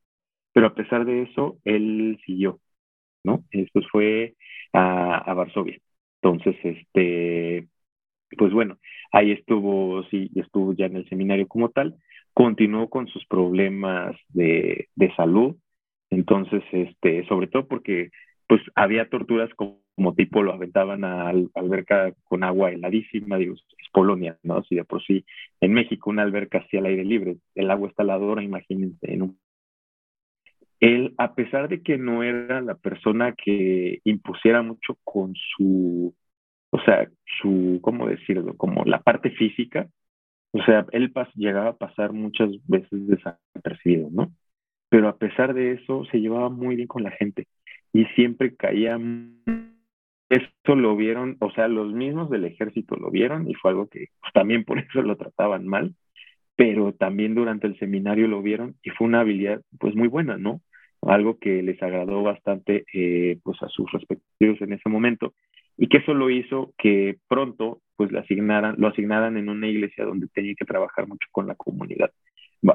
[0.53, 2.61] Pero a pesar de eso, él siguió,
[3.25, 3.45] ¿no?
[3.53, 4.35] Esto fue
[4.73, 5.79] a, a Varsovia.
[6.23, 7.69] Entonces, este,
[8.37, 8.79] pues bueno,
[9.13, 11.97] ahí estuvo, sí, estuvo ya en el seminario como tal,
[12.33, 15.57] continuó con sus problemas de, de salud,
[16.11, 18.11] entonces, este, sobre todo porque
[18.49, 19.81] pues había torturas como,
[20.17, 24.65] tipo lo aventaban a alberca con agua heladísima, digo, es Polonia, ¿no?
[24.65, 25.25] Si de por sí
[25.61, 29.39] en México una alberca así al aire libre, el agua está heladora, imagínense, en un...
[30.81, 36.13] Él, a pesar de que no era la persona que impusiera mucho con su,
[36.71, 37.09] o sea,
[37.41, 38.57] su, ¿cómo decirlo?
[38.57, 39.89] Como la parte física,
[40.53, 44.33] o sea, él llegaba a pasar muchas veces desapercibido, ¿no?
[44.89, 47.47] Pero a pesar de eso, se llevaba muy bien con la gente
[47.93, 49.43] y siempre caían.
[50.29, 54.07] Esto lo vieron, o sea, los mismos del ejército lo vieron y fue algo que
[54.21, 55.95] pues, también por eso lo trataban mal,
[56.57, 60.61] pero también durante el seminario lo vieron y fue una habilidad pues muy buena, ¿no?
[61.03, 65.35] Algo que les agradó bastante eh, pues a sus respectivos en ese momento
[65.81, 70.55] y que eso lo hizo que pronto pues lo asignaran, en una iglesia donde tenía
[70.55, 72.11] que trabajar mucho con la comunidad.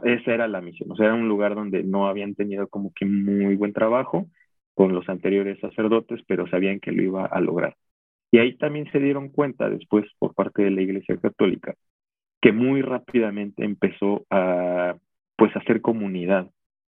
[0.04, 3.06] Esa era la misión, o sea, era un lugar donde no habían tenido como que
[3.06, 4.26] muy buen trabajo
[4.74, 7.76] con los anteriores sacerdotes, pero sabían que lo iba a lograr.
[8.32, 11.76] Y ahí también se dieron cuenta después por parte de la Iglesia Católica
[12.42, 14.96] que muy rápidamente empezó a
[15.36, 16.50] pues hacer comunidad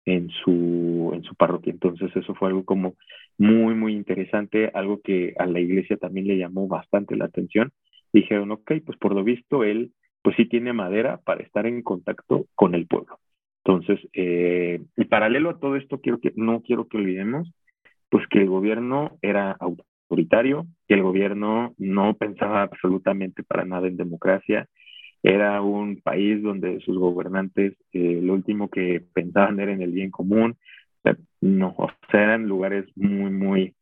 [0.04, 1.72] en su en su parroquia.
[1.72, 2.94] Entonces eso fue algo como
[3.40, 7.72] muy, muy interesante, algo que a la iglesia también le llamó bastante la atención.
[8.12, 12.44] Dijeron, ok, pues por lo visto él, pues sí tiene madera para estar en contacto
[12.55, 13.18] con el pueblo.
[13.64, 17.50] Entonces, eh, y paralelo a todo esto, quiero que, no quiero que olvidemos,
[18.11, 23.96] pues que el gobierno era autoritario, que el gobierno no pensaba absolutamente para nada en
[23.96, 24.68] democracia,
[25.22, 30.11] era un país donde sus gobernantes eh, lo último que pensaban era en el bien
[30.11, 30.59] común,
[31.40, 33.74] no, o sea, eran lugares muy, muy,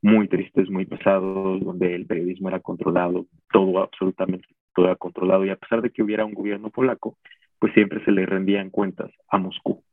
[0.00, 5.50] muy tristes, muy pesados, donde el periodismo era controlado, todo, absolutamente todo era controlado, y
[5.50, 7.18] a pesar de que hubiera un gobierno polaco,
[7.58, 9.84] pues siempre se le rendían cuentas a Moscú.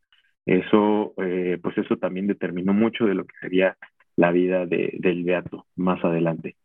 [0.46, 3.78] Eso, eh, pues eso también determinó mucho de lo que sería
[4.15, 6.56] la vida de, del Beato más adelante.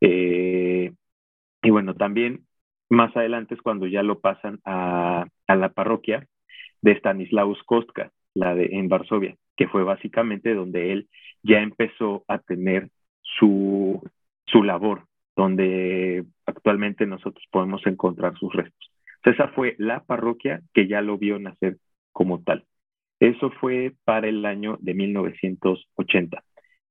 [0.00, 0.92] Eh,
[1.62, 2.46] y bueno, también
[2.88, 6.26] más adelante es cuando ya lo pasan a, a la parroquia
[6.82, 11.08] de Stanislaus Kostka, la de en Varsovia, que fue básicamente donde él
[11.42, 14.02] ya empezó a tener su,
[14.46, 18.90] su labor, donde actualmente nosotros podemos encontrar sus restos.
[19.24, 21.78] esa fue la parroquia que ya lo vio nacer
[22.12, 22.64] como tal.
[23.20, 26.42] Eso fue para el año de 1980.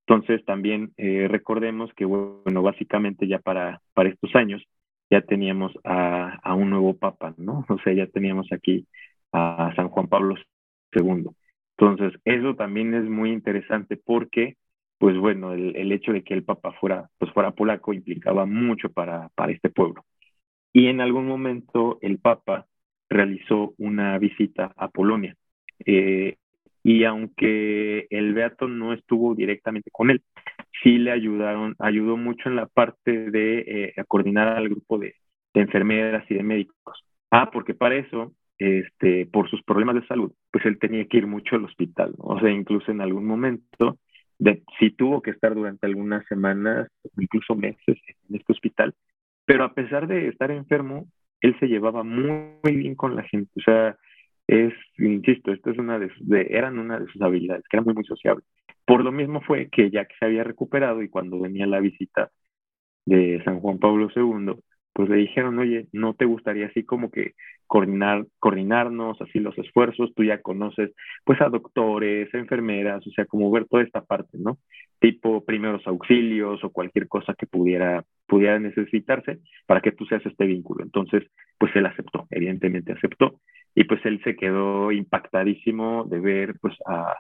[0.08, 4.63] Entonces también eh, recordemos que, bueno, básicamente ya para, para estos años
[5.10, 7.65] ya teníamos a, a, un nuevo papa, ¿no?
[7.69, 8.88] O sea, ya teníamos aquí
[9.34, 10.36] a San Juan Pablo
[10.93, 11.30] II.
[11.82, 14.56] Entonces, eso también es muy interesante porque,
[15.00, 19.30] pues bueno, el, hecho de que el papa fuera, pues fuera polaco implicaba mucho para,
[19.30, 20.06] para este pueblo.
[20.74, 22.67] Y en algún momento el papa
[23.10, 25.36] realizó una visita a Polonia.
[25.84, 26.38] Eh,
[26.84, 30.22] y aunque el Beato no estuvo directamente con él,
[30.84, 35.15] sí le ayudaron, ayudó mucho en la parte de eh, coordinar al grupo de,
[35.56, 37.04] de, enfermeras y de médicos.
[37.32, 41.28] Ah, porque para eso, este, por sus problemas de salud, pues él tenía que ir
[41.28, 42.36] mucho al hospital, ¿no?
[42.36, 43.98] o sea, incluso en algún momento,
[44.38, 46.88] de, sí tuvo que estar durante algunas semanas,
[47.18, 47.98] incluso meses
[48.30, 48.94] en este hospital,
[49.46, 51.08] pero a pesar de estar enfermo,
[51.42, 53.98] él se llevaba muy, bien con la gente, o sea,
[54.48, 57.94] es, insisto, esto es una de, de, eran una de sus habilidades, que era muy,
[57.94, 58.44] muy sociable.
[58.86, 62.32] Por lo mismo fue que ya que se había recuperado y cuando venía la visita
[63.06, 64.56] de San Juan Pablo II,
[64.93, 67.34] pues le dijeron, oye, ¿no te gustaría así como que
[67.67, 70.13] coordinar, coordinarnos así los esfuerzos?
[70.15, 70.91] Tú ya conoces
[71.23, 74.58] pues a doctores, enfermeras, o sea, como ver toda esta parte, ¿no?
[74.99, 80.45] Tipo primeros auxilios o cualquier cosa que pudiera, pudiera necesitarse para que tú seas este
[80.45, 80.84] vínculo.
[80.84, 81.23] Entonces,
[81.58, 83.39] pues él aceptó, evidentemente aceptó,
[83.73, 87.15] y pues él se quedó impactadísimo de ver pues a,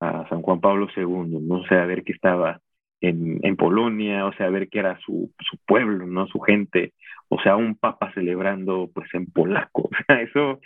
[0.00, 1.62] a San Juan Pablo II, ¿no?
[1.64, 2.60] sé, a ver que estaba
[3.00, 6.26] en, en, Polonia, o sea, ver que era su, su pueblo, ¿no?
[6.26, 6.92] Su gente,
[7.30, 10.60] o sea, un papa celebrando pues en polaco, o sea, eso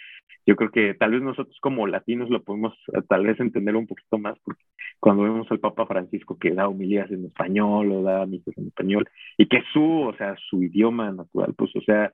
[0.46, 3.86] yo creo que tal vez nosotros como latinos lo podemos eh, tal vez entender un
[3.86, 4.62] poquito más, porque
[5.00, 9.08] cuando vemos al Papa Francisco que da humilías en español o da misas en español,
[9.38, 12.12] y que su, o sea, su idioma natural, pues, o sea,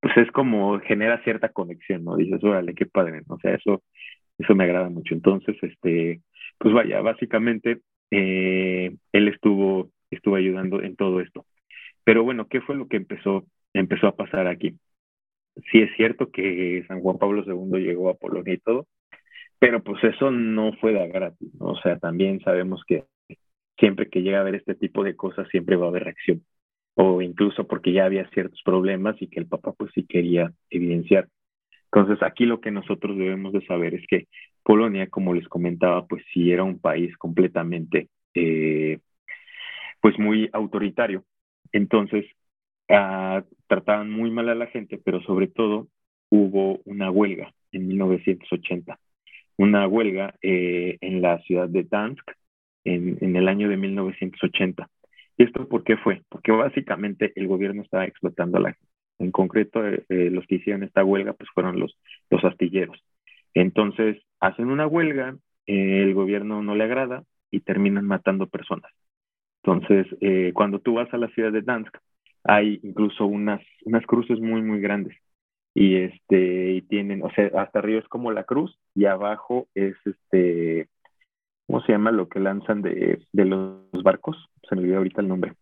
[0.00, 2.16] pues es como genera cierta conexión, ¿no?
[2.16, 3.36] Dices, órale, qué padre, ¿no?
[3.36, 3.82] O sea, eso,
[4.38, 5.14] eso me agrada mucho.
[5.14, 6.22] Entonces, este,
[6.58, 11.46] pues vaya, básicamente eh, él estuvo, estuvo ayudando en todo esto.
[12.04, 14.78] Pero bueno, ¿qué fue lo que empezó, empezó a pasar aquí?
[15.70, 18.86] Sí es cierto que San Juan Pablo II llegó a Polonia y todo,
[19.58, 21.66] pero pues eso no fue de gratis, ¿no?
[21.72, 23.04] O sea, también sabemos que
[23.78, 26.44] siempre que llega a haber este tipo de cosas, siempre va a haber reacción.
[26.94, 31.28] O incluso porque ya había ciertos problemas y que el Papa pues sí quería evidenciar.
[31.92, 34.26] Entonces, aquí lo que nosotros debemos de saber es que
[34.62, 39.00] Polonia, como les comentaba, pues sí era un país completamente, eh,
[40.00, 41.24] pues muy autoritario.
[41.72, 42.24] Entonces,
[42.92, 45.88] uh, trataban muy mal a la gente, pero sobre todo
[46.30, 48.98] hubo una huelga en 1980,
[49.56, 52.30] una huelga eh, en la ciudad de Dansk
[52.84, 54.88] en, el año de 1980.
[55.36, 56.22] ¿Y esto por qué fue?
[56.28, 58.88] Porque básicamente el gobierno estaba explotando a la gente.
[59.18, 61.98] En concreto, eh, eh, los que hicieron esta huelga pues fueron los,
[62.30, 63.02] los astilleros.
[63.54, 68.90] Entonces, hacen una huelga, el gobierno no le agrada y terminan matando personas.
[69.62, 70.06] Entonces,
[70.54, 71.96] cuando tú vas a la ciudad de Dansk,
[72.44, 75.16] hay incluso unas, unas cruces muy, muy grandes.
[75.74, 79.96] Y este, y tienen, o sea, hasta arriba es como la cruz y abajo es
[80.04, 80.88] este,
[81.66, 84.50] ¿cómo se llama lo que lanzan de, de los barcos?
[84.68, 85.54] Se me olvidó ahorita el nombre.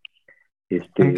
[0.69, 1.13] Este,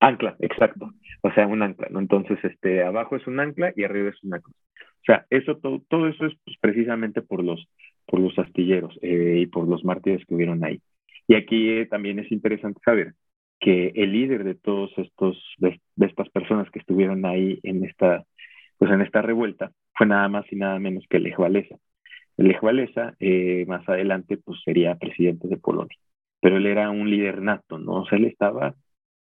[0.00, 0.92] Ancla, exacto.
[1.22, 1.98] O sea, un ancla, ¿no?
[1.98, 4.54] Entonces, este, abajo es un ancla y arriba es una cruz.
[4.76, 7.66] O sea, eso, todo, todo eso es pues, precisamente por los,
[8.06, 10.80] por los astilleros eh, y por los mártires que hubieron ahí.
[11.26, 13.14] Y aquí eh, también es interesante saber
[13.60, 18.24] que el líder de todos estos, de, estas personas que estuvieron ahí en esta,
[18.78, 21.76] pues en esta revuelta, fue nada más y nada menos que Lech Walesa.
[22.36, 25.96] Lech Walesa, eh, más adelante, pues sería presidente de Polonia.
[26.40, 28.02] pero él era un líder nato, ¿no?
[28.02, 28.74] O sea, él estaba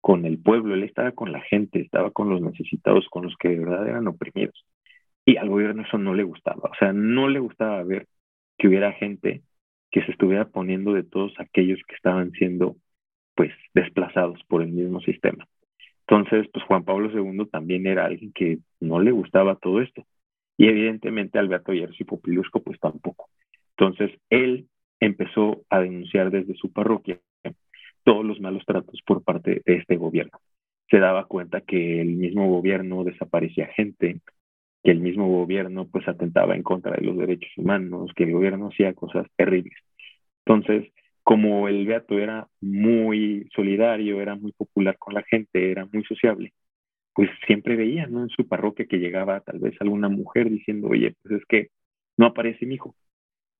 [0.02, 3.50] con el pueblo, él estaba con la gente, estaba con los necesitados, con los que
[3.50, 4.66] de verdad eran oprimidos.
[5.26, 8.08] Y al gobierno eso no le gustaba, o sea, no le gustaba ver
[8.58, 9.42] que hubiera gente
[9.92, 12.76] que se estuviera poniendo de todos aquellos que estaban siendo
[13.36, 15.48] pues desplazados por el mismo sistema.
[16.08, 20.06] Entonces, pues Juan Pablo II también era alguien que no le gustaba todo esto.
[20.58, 23.30] Y evidentemente Alberto Yersi Popilusco pues tampoco.
[23.78, 24.68] Entonces, él
[25.00, 27.20] empezó a denunciar desde su parroquia
[28.04, 30.40] todos los malos tratos por parte de este gobierno.
[30.90, 34.22] Se daba cuenta que el mismo gobierno desaparecía gente,
[34.84, 38.68] que el mismo gobierno pues atentaba en contra de los derechos humanos, que el gobierno
[38.68, 39.74] hacía cosas terribles.
[40.46, 40.92] Entonces,
[41.26, 46.54] como el gato era muy solidario, era muy popular con la gente, era muy sociable,
[47.16, 48.24] pues siempre veía, ¿no?
[48.24, 51.70] En su parroquia que llegaba tal vez alguna mujer diciendo, oye, pues es que
[52.18, 52.96] no aparece mi hijo.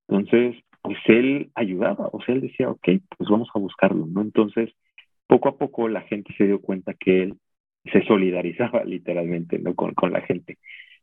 [0.08, 4.22] Entonces, pues él ayudaba, o sea, él decía, ok, pues vamos a buscarlo, ¿no?
[4.22, 4.72] Entonces,
[5.28, 7.40] poco a poco la gente se dio cuenta que él
[7.92, 9.76] se solidarizaba literalmente, ¿no?
[9.76, 10.58] Con, con la gente.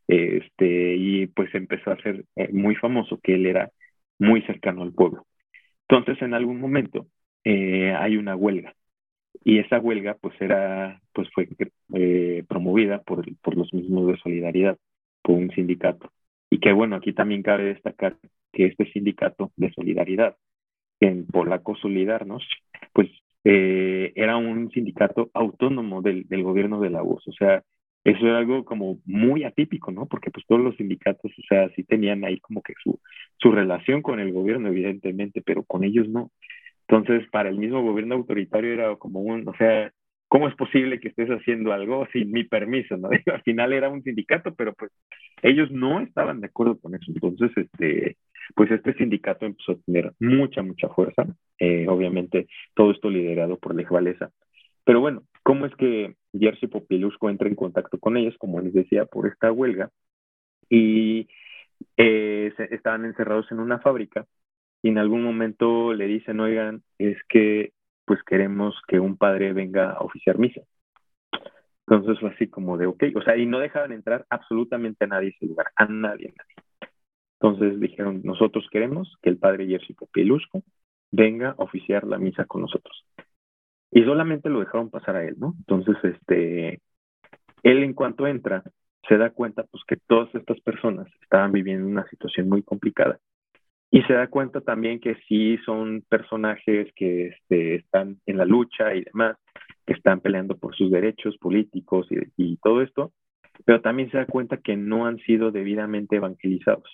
[0.07, 3.71] Este, y pues empezó a ser eh, muy famoso, que él era
[4.19, 5.25] muy cercano al pueblo.
[5.93, 7.05] Entonces, en algún momento
[7.43, 8.73] eh, hay una huelga
[9.43, 11.47] y esa huelga pues era, pues fue
[11.93, 14.77] eh, promovida por, por los mismos de Solidaridad,
[15.21, 16.11] por un sindicato.
[16.49, 18.17] Y que bueno, aquí también cabe destacar
[18.51, 20.35] que este sindicato de solidaridad,
[20.99, 22.43] en polaco Solidarnos,
[22.93, 23.09] pues
[23.43, 27.27] eh, era un sindicato autónomo del, del gobierno de la URSS.
[27.27, 27.63] O sea,
[28.03, 30.07] eso era algo como muy atípico, ¿no?
[30.07, 32.99] Porque pues todos los sindicatos, o sea, sí tenían ahí como que su,
[33.37, 36.31] su relación con el gobierno, evidentemente, pero con ellos no.
[36.87, 39.91] Entonces, para el mismo gobierno autoritario era como un, o sea,
[40.27, 42.97] ¿cómo es posible que estés haciendo algo sin mi permiso?
[42.97, 43.09] ¿no?
[43.33, 44.91] Al final era un sindicato, pero pues
[45.41, 47.05] ellos no estaban de acuerdo con eso.
[47.07, 48.17] Entonces, este,
[48.55, 51.25] pues este sindicato empezó a tener mucha, mucha fuerza.
[51.57, 54.29] Eh, obviamente, todo esto liderado por Lech Walesa.
[54.83, 59.05] Pero bueno, ¿cómo es que Jerzy Popilusco entra en contacto con ellos, como les decía,
[59.05, 59.89] por esta huelga?
[60.69, 61.27] Y
[61.97, 64.25] eh, estaban encerrados en una fábrica
[64.81, 67.71] y en algún momento le dicen, oigan, es que
[68.05, 70.61] pues queremos que un padre venga a oficiar misa.
[71.87, 75.29] Entonces fue así como de, ok, o sea, y no dejaban entrar absolutamente a nadie
[75.29, 76.91] ese lugar, a nadie, a nadie.
[77.39, 80.63] Entonces dijeron, nosotros queremos que el padre Jerzy Popielusco
[81.11, 83.05] venga a oficiar la misa con nosotros.
[83.95, 85.53] Y solamente lo dejaron pasar a él, ¿no?
[85.59, 86.81] Entonces, este,
[87.61, 88.63] él en cuanto entra,
[89.07, 93.19] se da cuenta pues que todas estas personas estaban viviendo una situación muy complicada
[93.91, 98.95] y se da cuenta también que sí son personajes que este, están en la lucha
[98.95, 99.37] y demás,
[99.85, 103.13] que están peleando por sus derechos políticos y, todo esto,
[103.65, 106.89] pero también se da cuenta que no han sido debidamente evangelizados.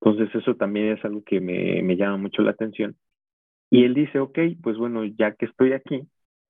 [0.00, 2.94] Entonces eso también es algo que me, me llama mucho la atención.
[3.68, 6.02] Y él dice, ok, pues bueno, ya que estoy aquí,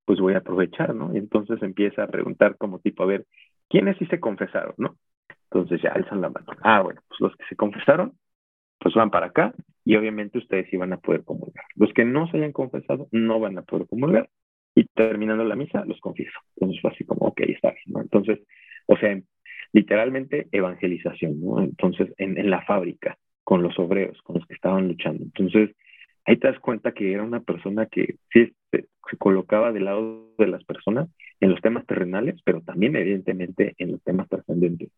[0.09, 1.15] pues voy a aprovechar, ¿no?
[1.15, 3.27] Y entonces empieza a preguntar como tipo, a ver,
[3.69, 4.97] ¿quiénes sí se confesaron, no?
[5.51, 6.47] Entonces ya alzan la mano.
[6.63, 8.15] Ah, bueno, pues los que se confesaron,
[8.79, 9.53] pues van para acá
[9.85, 11.63] y obviamente ustedes sí van a poder comulgar.
[11.77, 14.31] Los que no se hayan confesado no van a poder comulgar
[14.75, 16.39] y terminando la misa los confieso.
[16.57, 18.01] Entonces fue así como, ok, está ¿no?
[18.01, 18.39] Entonces,
[18.87, 19.15] o sea,
[19.75, 21.61] literalmente evangelización, ¿no?
[21.61, 25.23] Entonces, en, la fábrica, con los obreros, con los que estaban luchando.
[25.23, 25.77] Entonces,
[26.25, 28.55] ahí te das cuenta que era una persona que sí
[29.11, 31.09] se, colocaba del lado de las personas
[31.41, 34.91] en los temas terrenales, pero también evidentemente en los temas trascendentes.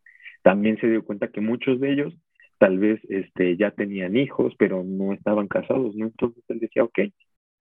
[0.42, 2.14] También se dio cuenta que muchos de ellos
[2.58, 6.06] tal vez este, ya tenían hijos, pero no estaban casados, ¿no?
[6.06, 6.98] Entonces él decía, ok,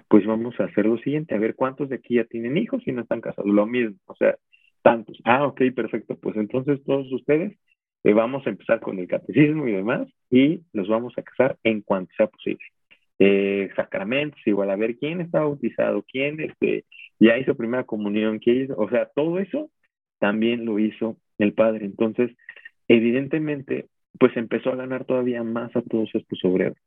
[0.09, 2.91] pues vamos a hacer lo siguiente, a ver cuántos de aquí ya tienen hijos y
[2.91, 4.35] no están casados, lo mismo, o sea,
[4.81, 5.17] tantos.
[5.23, 7.57] Ah, ok, perfecto, pues entonces todos ustedes
[8.03, 11.81] eh, vamos a empezar con el catecismo y demás y los vamos a casar en
[11.81, 12.63] cuanto sea posible.
[13.21, 16.85] Eh, sacramentos, igual a ver quién está bautizado, quién este,
[17.19, 19.69] ya hizo primera comunión, quién hizo, o sea, todo eso
[20.19, 21.85] también lo hizo el padre.
[21.85, 22.31] Entonces,
[22.87, 23.87] evidentemente,
[24.19, 26.77] pues empezó a ganar todavía más a todos estos obreros.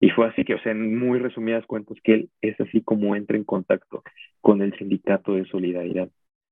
[0.00, 3.16] Y fue así que, o sea, en muy resumidas cuentas, que él es así como
[3.16, 4.02] entra en contacto
[4.40, 6.08] con el sindicato de solidaridad.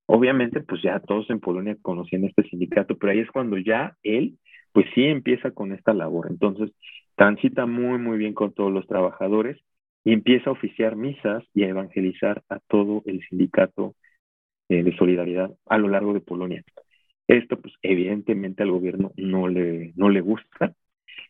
[0.07, 4.38] Obviamente, pues ya todos en Polonia conocían este sindicato, pero ahí es cuando ya él,
[4.73, 6.29] pues sí empieza con esta labor.
[6.31, 6.71] Entonces,
[7.17, 9.58] transita muy, muy bien con todos los trabajadores
[10.04, 13.94] y empieza a oficiar misas y a evangelizar a todo el sindicato
[14.69, 16.64] eh, de solidaridad a lo largo de Polonia.
[17.29, 20.75] Esto, pues, evidentemente al gobierno no le, no le gusta.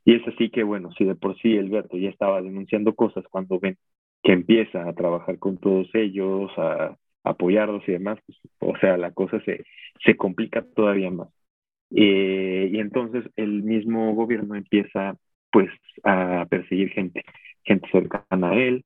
[0.04, 3.58] Y es así que, bueno, si de por sí Alberto ya estaba denunciando cosas cuando
[3.58, 3.78] ven
[4.22, 9.12] que empieza a trabajar con todos ellos, a, apoyarlos y demás, pues, o sea, la
[9.12, 9.64] cosa se,
[10.04, 11.28] se complica todavía más.
[11.90, 15.16] Eh, y entonces el mismo gobierno empieza,
[15.50, 15.70] pues,
[16.04, 17.24] a perseguir gente,
[17.64, 18.84] gente cercana a él,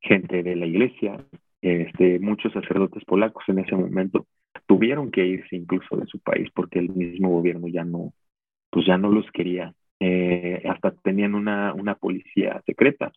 [0.00, 1.16] gente de la iglesia,
[1.62, 4.26] este, muchos sacerdotes polacos en ese momento
[4.66, 8.12] tuvieron que irse incluso de su país porque el mismo gobierno ya no,
[8.70, 9.74] pues ya no los quería.
[10.02, 13.12] Eh, hasta tenían una, una policía secreta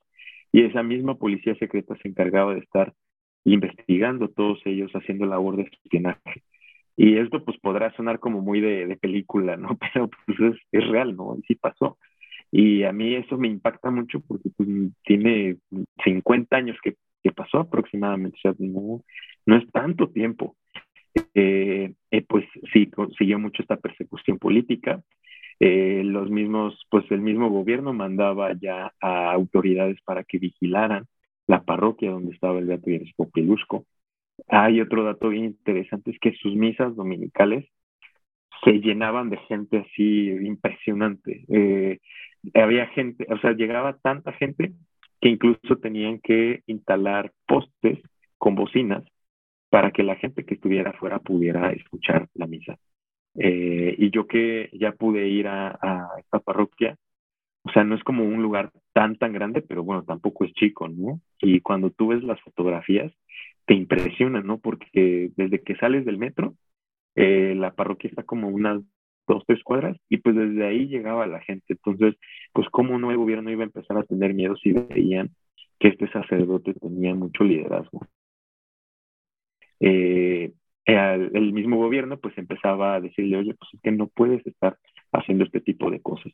[0.51, 2.93] y esa misma policía secreta se encargaba de estar
[3.45, 6.43] investigando todos ellos, haciendo labor de espionaje.
[6.95, 9.77] Y esto pues podrá sonar como muy de, película, ¿no?
[9.93, 11.35] Pero pues es, es, real, ¿no?
[11.37, 11.97] Y sí pasó.
[12.55, 14.69] Y a mí eso me impacta mucho porque pues,
[15.03, 15.57] tiene
[16.03, 16.93] 50 años que,
[17.23, 19.03] que, pasó aproximadamente, o sea, no,
[19.47, 20.55] no es tanto tiempo.
[21.33, 25.01] Eh, eh, pues sí, siguió mucho esta persecución política.
[25.59, 31.05] Eh, los mismos, pues el mismo gobierno mandaba ya a autoridades para que vigilaran
[31.47, 33.87] la parroquia donde estaba el Beato Popilusco.
[34.47, 37.65] Hay otro dato bien interesante, es que sus misas dominicales
[38.63, 41.45] se llenaban de gente así impresionante.
[41.49, 41.97] Eh,
[42.53, 44.73] había gente, o sea, llegaba tanta gente
[45.21, 47.99] que incluso tenían que instalar postes
[48.37, 49.03] con bocinas
[49.69, 52.77] para que la gente que estuviera afuera pudiera escuchar la misa.
[53.35, 56.97] Eh, y yo que ya pude ir a, a, esta parroquia,
[57.63, 60.87] o sea, no es como un lugar tan, tan grande, pero bueno, tampoco es chico,
[60.89, 61.21] ¿no?
[61.39, 63.11] Y cuando tú ves las fotografías,
[63.65, 64.59] te impresiona, ¿no?
[64.59, 66.55] Porque desde que sales del metro,
[67.15, 68.81] eh, la parroquia está como unas
[69.27, 71.65] dos, tres cuadras, y pues desde ahí llegaba la gente.
[71.69, 72.15] Entonces,
[72.53, 75.29] pues cómo no el gobierno iba a empezar a tener miedo si veían
[75.79, 78.07] que este sacerdote tenía mucho liderazgo.
[79.79, 80.51] Eh,
[80.85, 84.77] el mismo gobierno pues empezaba a decirle, oye, pues es que no puedes estar
[85.11, 86.33] haciendo este tipo de cosas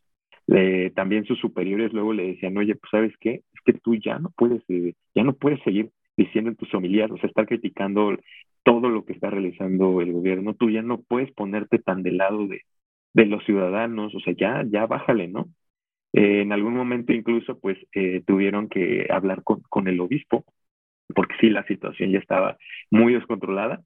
[0.96, 4.32] también sus superiores luego le decían, oye, pues sabes qué, es que tú ya no
[4.36, 8.18] puedes, eh, ya no puedes seguir diciendo en tus homilías, o sea, estar criticando
[8.64, 12.48] todo lo que está realizando el gobierno, tú ya no puedes ponerte tan del lado
[12.48, 12.62] de,
[13.14, 15.50] de los ciudadanos, o sea, ya, ya bájale, ¿no?
[16.14, 20.46] Eh, en algún momento incluso, pues, eh, tuvieron que hablar con, con el obispo,
[21.16, 22.58] porque sí, la situación ya estaba
[22.92, 23.82] muy descontrolada,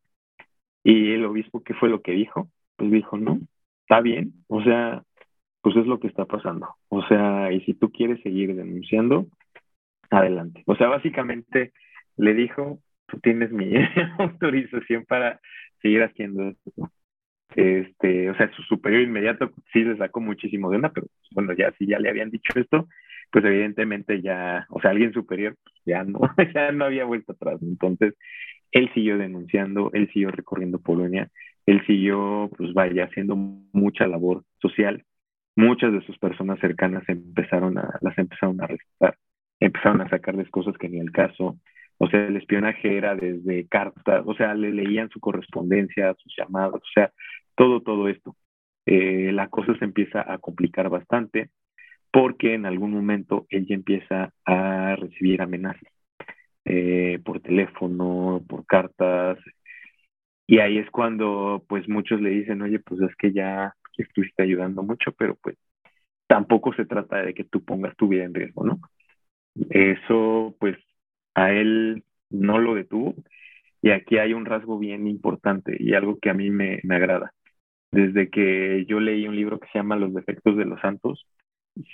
[0.84, 2.50] y el obispo, ¿qué fue lo que dijo?
[2.76, 3.40] Pues dijo, no,
[3.82, 5.04] está bien, o sea,
[5.62, 6.68] pues es lo que está pasando.
[6.90, 9.28] O sea, y si tú quieres seguir denunciando,
[10.10, 10.64] adelante.
[10.68, 11.74] O sea, básicamente
[12.18, 13.74] le dijo, tú tienes mi
[14.20, 15.40] autorización para
[15.82, 16.92] seguir haciendo esto.
[17.56, 21.72] Este, o sea, su superior inmediato sí se sacó muchísimo de una, pero bueno, ya
[21.78, 22.88] si ya le habían dicho esto,
[23.32, 26.20] pues evidentemente ya, o sea, alguien superior pues ya no,
[26.54, 27.60] ya no había vuelto atrás.
[27.62, 28.16] Entonces,
[28.72, 31.30] él siguió denunciando, él siguió recorriendo Polonia,
[31.66, 35.06] él siguió, pues vaya, haciendo mucha labor social
[35.56, 39.18] muchas de sus personas cercanas empezaron a, las empezaron a arrestar,
[39.60, 41.58] empezaron a sacarles cosas que ni el caso.
[42.00, 46.76] O sea, el espionaje era desde cartas, o sea, le leían su correspondencia, sus llamadas,
[46.76, 47.12] o sea,
[47.56, 48.36] todo, todo esto.
[48.86, 51.50] Eh, la cosa se empieza a complicar bastante
[52.12, 55.84] porque en algún momento ella empieza a recibir amenazas
[56.66, 59.40] eh, por teléfono, por cartas,
[60.48, 64.84] y ahí es cuando pues muchos le dicen, oye, pues es que ya estuviste ayudando
[64.84, 65.58] mucho, pero pues
[66.28, 68.80] tampoco se trata de que tú pongas tu vida en riesgo, ¿no?
[69.70, 70.78] Eso pues
[71.36, 73.16] a él no lo detuvo
[73.82, 77.34] y aquí hay un rasgo bien importante y algo que a mí me, me agrada.
[77.94, 81.28] Desde que yo leí un libro que se llama Los defectos de los santos,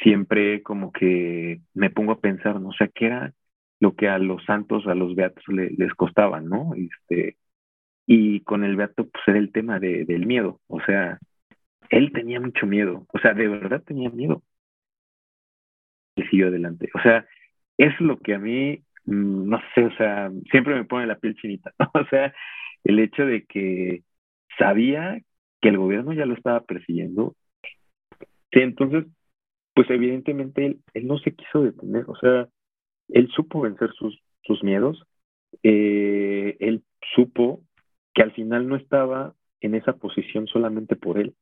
[0.02, 2.70] siempre como que me pongo a pensar, ¿no?
[2.70, 3.34] O sea, ¿qué era
[3.82, 6.72] lo que a los santos, a los beatos les costaba, ¿no?
[6.76, 7.38] Este,
[8.06, 10.62] y con el beato, pues era el tema de, del miedo.
[10.68, 11.20] O sea,
[11.90, 14.44] él tenía mucho miedo, o sea, de verdad tenía miedo.
[16.16, 16.90] Y siguió adelante.
[16.94, 17.26] O sea,
[17.78, 21.36] es lo que a mí, mm, no sé, o sea, siempre me pone la piel
[21.36, 21.74] chinita.
[21.94, 22.34] O sea,
[22.84, 24.04] el hecho de que
[24.58, 25.20] sabía
[25.62, 27.36] que el gobierno ya lo estaba persiguiendo.
[28.52, 29.06] Sí, entonces,
[29.74, 32.48] pues evidentemente él, él no se quiso detener, o sea,
[33.10, 35.04] él supo vencer sus, sus miedos,
[35.64, 36.84] eh, él
[37.16, 37.62] supo
[38.14, 41.36] que al final no estaba en esa posición solamente por él,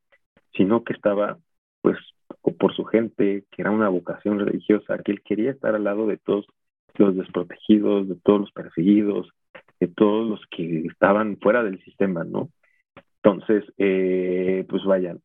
[0.54, 1.38] sino que estaba
[1.82, 1.98] pues
[2.58, 6.18] por su gente, que era una vocación religiosa, que él quería estar al lado de
[6.18, 6.46] todos
[6.96, 9.30] los desprotegidos, de todos los perseguidos,
[9.80, 12.50] de todos los que estaban fuera del sistema, ¿no?
[13.24, 15.20] Entonces, eh, pues vayan,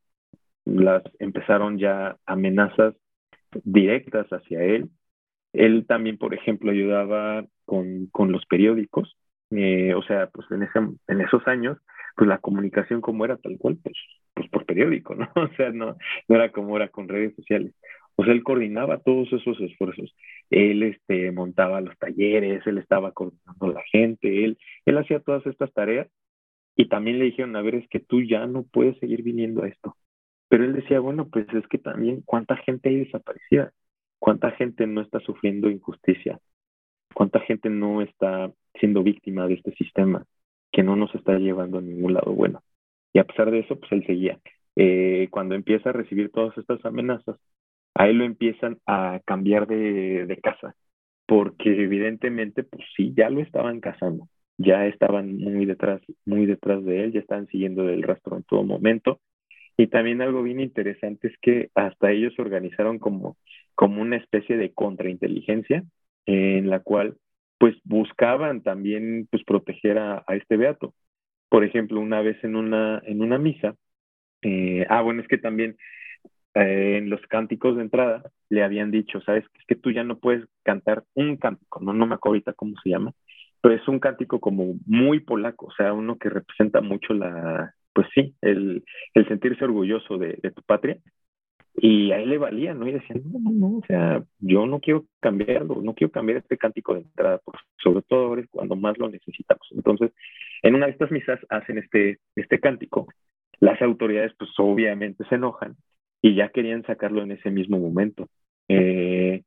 [0.64, 2.94] las empezaron ya amenazas
[3.64, 4.90] directas hacia él.
[5.52, 9.16] Él también, por ejemplo, ayudaba con, con los periódicos,
[9.50, 10.78] eh, o sea, pues en, ese,
[11.08, 11.78] en esos años,
[12.16, 13.96] pues la comunicación como era tal cual, pues
[14.34, 15.28] pues por periódico, ¿no?
[15.36, 15.96] O sea, no,
[16.28, 17.74] no era como era con redes sociales.
[18.16, 20.14] O sea, él coordinaba todos esos esfuerzos.
[20.50, 25.46] Él este, montaba los talleres, él estaba coordinando a la gente, él, él hacía todas
[25.46, 26.08] estas tareas
[26.76, 29.68] y también le dijeron, a ver, es que tú ya no puedes seguir viniendo a
[29.68, 29.96] esto.
[30.48, 33.72] Pero él decía, bueno, pues es que también cuánta gente hay desaparecida,
[34.18, 36.38] cuánta gente no está sufriendo injusticia.
[37.14, 40.24] ¿Cuánta gente no está siendo víctima de este sistema
[40.70, 42.62] que no nos está llevando a ningún lado bueno?
[43.12, 44.38] Y a pesar de eso, pues él seguía.
[44.76, 47.36] Eh, cuando empieza a recibir todas estas amenazas,
[47.94, 50.74] a él lo empiezan a cambiar de, de casa,
[51.26, 54.28] porque evidentemente, pues sí, ya lo estaban cazando,
[54.62, 58.64] ya estaban muy detrás, muy detrás de él, ya estaban siguiendo el rastro en todo
[58.64, 59.20] momento.
[59.76, 63.36] Y también algo bien interesante es que hasta ellos organizaron como,
[63.74, 65.84] como una especie de contrainteligencia
[66.26, 67.16] en la cual
[67.58, 70.94] pues buscaban también pues proteger a, a este beato.
[71.48, 73.76] Por ejemplo, una vez en una, en una misa,
[74.42, 75.76] eh, ah, bueno, es que también
[76.54, 80.18] eh, en los cánticos de entrada le habían dicho, sabes, es que tú ya no
[80.18, 83.12] puedes cantar un cántico, no, no me acuerdo ahorita cómo se llama,
[83.62, 88.08] pero es un cántico como muy polaco, o sea, uno que representa mucho la, pues
[88.14, 88.84] sí, el,
[89.14, 90.98] el sentirse orgulloso de, de, tu patria.
[91.74, 92.86] Y a él le valía, ¿no?
[92.86, 96.58] Y decía, no, no, no, o sea, yo no quiero cambiarlo, no quiero cambiar este
[96.58, 97.40] cántico de entrada,
[97.82, 99.66] sobre todo ahora es cuando más lo necesitamos.
[99.70, 100.12] Entonces,
[100.62, 103.06] en una de estas misas hacen este, este cántico.
[103.60, 105.76] Las autoridades, pues obviamente se enojan
[106.20, 108.28] y ya querían sacarlo en ese mismo momento.
[108.68, 109.44] Eh,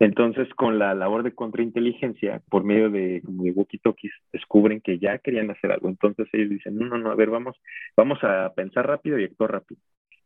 [0.00, 5.18] entonces, con la labor de contrainteligencia, por medio de, como de walkie-talkies, descubren que ya
[5.18, 5.88] querían hacer algo.
[5.88, 7.56] Entonces ellos dicen, no, no, no, a ver, vamos,
[7.96, 9.80] vamos a pensar rápido y actuar rápido.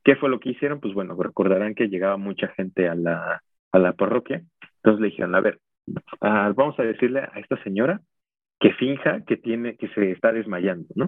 [0.04, 0.80] ¿Qué fue lo que hicieron?
[0.80, 3.42] Pues bueno, recordarán que llegaba mucha gente a la,
[3.72, 4.42] a la parroquia.
[4.76, 8.00] Entonces le dijeron, a ver, uh, vamos a decirle a esta señora
[8.60, 11.06] que finja que tiene, que se está desmayando, ¿no?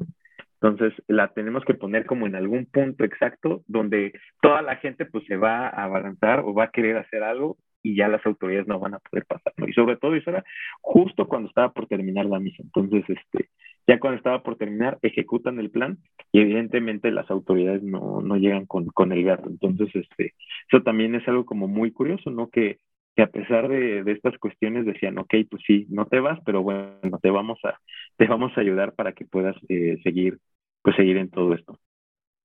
[0.60, 5.24] Entonces la tenemos que poner como en algún punto exacto donde toda la gente pues
[5.26, 8.80] se va a abalanzar o va a querer hacer algo y ya las autoridades no
[8.80, 9.52] van a poder pasar.
[9.68, 10.44] Y sobre todo eso era
[10.80, 12.62] justo cuando estaba por terminar la misa.
[12.62, 13.50] Entonces, este,
[13.86, 15.98] ya cuando estaba por terminar, ejecutan el plan
[16.32, 19.48] y evidentemente las autoridades no, no llegan con, con el gato.
[19.50, 20.34] Entonces, este,
[20.72, 22.48] eso también es algo como muy curioso, ¿no?
[22.48, 22.78] Que,
[23.14, 26.62] que a pesar de, de, estas cuestiones decían, ok, pues sí, no te vas, pero
[26.62, 27.78] bueno, te vamos a,
[28.16, 30.38] te vamos a ayudar para que puedas eh, seguir
[30.82, 31.78] pues seguir en todo esto.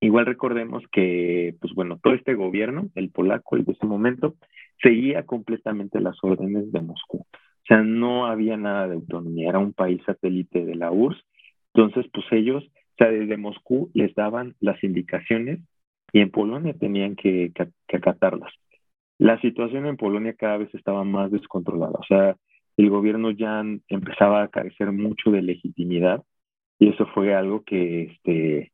[0.01, 4.35] Igual recordemos que, pues bueno, todo este gobierno, el polaco, de ese momento,
[4.81, 7.17] seguía completamente las órdenes de Moscú.
[7.19, 11.21] O sea, no había nada de autonomía, era un país satélite de la URSS.
[11.73, 15.59] Entonces, pues ellos, o sea, desde Moscú les daban las indicaciones
[16.13, 18.51] y en Polonia tenían que, que, que acatarlas.
[19.17, 21.99] La situación en Polonia cada vez estaba más descontrolada.
[21.99, 22.37] O sea,
[22.77, 26.23] el gobierno ya empezaba a carecer mucho de legitimidad
[26.79, 28.71] y eso fue algo que este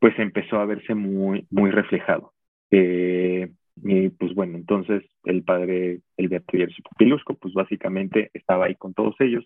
[0.00, 2.32] pues empezó a verse muy muy reflejado.
[2.70, 3.50] Eh,
[3.84, 9.14] y pues bueno entonces el padre el Beatriz Pilusco pues básicamente estaba ahí con todos
[9.20, 9.44] ellos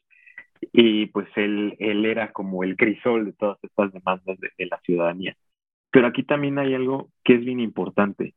[0.72, 4.80] y pues él él era como el crisol de todas estas demandas de, de la
[4.80, 5.36] ciudadanía.
[5.92, 8.34] Pero aquí también hay algo que es bien importante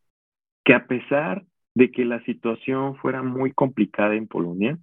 [0.64, 1.43] que a pesar
[1.76, 4.78] de que la situación fuera muy complicada en Polonia,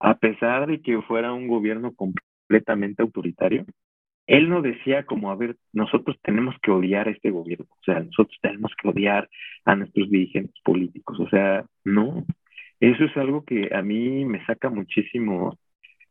[0.00, 3.64] a pesar de que fuera un gobierno completamente autoritario,
[4.26, 8.00] él no decía como, a ver, nosotros tenemos que odiar a este gobierno, o sea,
[8.00, 9.28] nosotros tenemos que odiar
[9.64, 12.24] a nuestros dirigentes políticos, o sea, no,
[12.80, 15.58] eso es algo que a mí me saca muchísimo,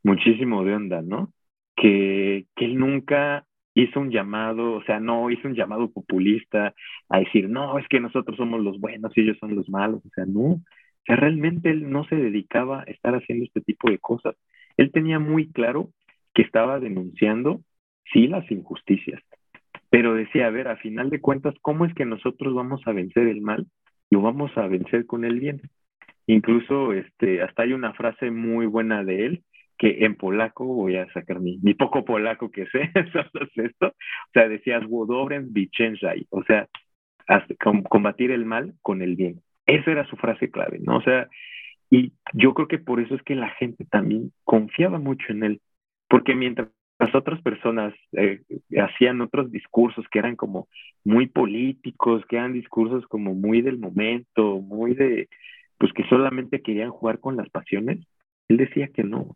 [0.03, 1.33] muchísimo de onda, ¿no?
[1.75, 6.73] Que, que él nunca hizo un llamado, o sea, no hizo un llamado populista
[7.09, 10.09] a decir, no, es que nosotros somos los buenos y ellos son los malos, o
[10.13, 10.61] sea, no, o
[11.05, 14.35] sea, realmente él no se dedicaba a estar haciendo este tipo de cosas.
[14.77, 15.89] Él tenía muy claro
[16.33, 17.61] que estaba denunciando
[18.11, 19.21] sí las injusticias,
[19.89, 23.27] pero decía, a ver, a final de cuentas, ¿cómo es que nosotros vamos a vencer
[23.27, 23.67] el mal?
[24.09, 25.61] Lo vamos a vencer con el bien.
[26.27, 29.43] Incluso este, hasta hay una frase muy buena de él,
[29.77, 32.91] que en polaco, voy a sacar mi, poco polaco que sé,
[33.55, 36.67] esto, o sea, decías, Wodobren Vicenzai, o sea,
[37.89, 39.41] combatir el mal con el bien.
[39.65, 40.97] Esa era su frase clave, ¿no?
[40.97, 41.27] O sea,
[41.89, 45.61] y yo creo que por eso es que la gente también confiaba mucho en él,
[46.07, 46.69] porque mientras
[47.01, 48.41] las otras personas eh,
[48.77, 50.67] hacían otros discursos que eran como
[51.03, 55.27] muy políticos, que eran discursos como muy del momento, muy de,
[55.79, 58.05] pues que solamente querían jugar con las pasiones,
[58.49, 59.35] él decía que no.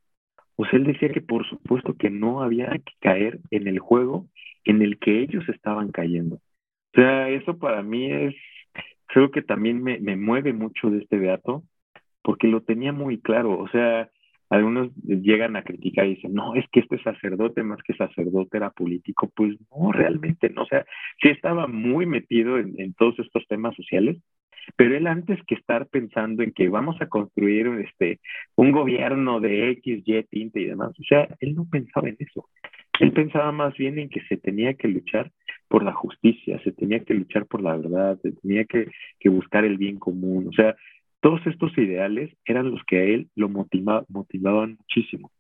[0.58, 4.28] O sea, él decía que por supuesto que no había que caer en el juego
[4.64, 6.36] en el que ellos estaban cayendo.
[6.36, 8.36] O sea, eso para mí es,
[9.08, 11.64] creo que también me, me mueve mucho de este beato,
[12.22, 13.58] porque lo tenía muy claro.
[13.58, 14.12] O sea,
[14.50, 18.70] algunos llegan a criticar y dicen, no, es que este sacerdote más que sacerdote era
[18.70, 19.32] político.
[19.36, 20.64] Pues no, realmente no.
[20.64, 20.86] O sea,
[21.22, 24.18] sí estaba muy metido en, en todos estos temas sociales,
[24.76, 28.20] pero él antes que estar pensando en que vamos a construir este,
[28.56, 32.48] un gobierno de X, Y, tinte y demás, o sea, él no pensaba en eso.
[33.00, 35.32] Él pensaba más bien en que se tenía que luchar
[35.68, 38.88] por la justicia, se tenía que luchar por la verdad, se tenía que,
[39.20, 40.48] que buscar el bien común.
[40.48, 40.76] O sea,
[41.26, 44.06] todos estos ideales eran los que a él lo motivaban
[44.78, 45.32] muchísimo.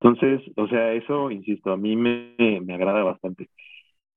[0.00, 2.34] Entonces, o sea, eso, insisto, a mí me,
[2.72, 3.50] agrada bastante.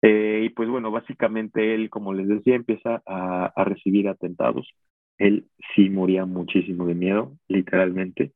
[0.02, 4.74] Eh, y pues bueno, básicamente él, como les decía, empieza a, a, recibir atentados.
[5.18, 8.32] Él sí moría muchísimo de miedo, literalmente.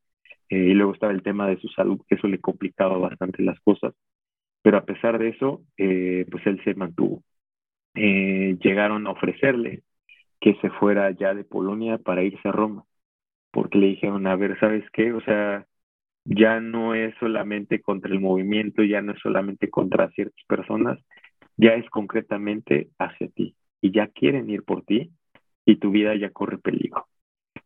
[0.50, 3.58] Eh, y luego estaba el tema de su salud, que eso le complicaba bastante las
[3.60, 3.94] cosas.
[4.60, 7.22] Pero a pesar de eso, eh, pues él se mantuvo.
[7.94, 9.84] llegaron a ofrecerle
[10.44, 12.84] que se fuera ya de Polonia para irse a Roma,
[13.50, 15.14] porque le dijeron, a ver, ¿sabes qué?
[15.14, 15.66] O sea,
[16.26, 20.98] ya no es solamente contra el movimiento, ya no es solamente contra ciertas personas,
[21.56, 25.12] ya es concretamente hacia ti y ya quieren ir por ti
[25.64, 27.06] y tu vida ya corre peligro.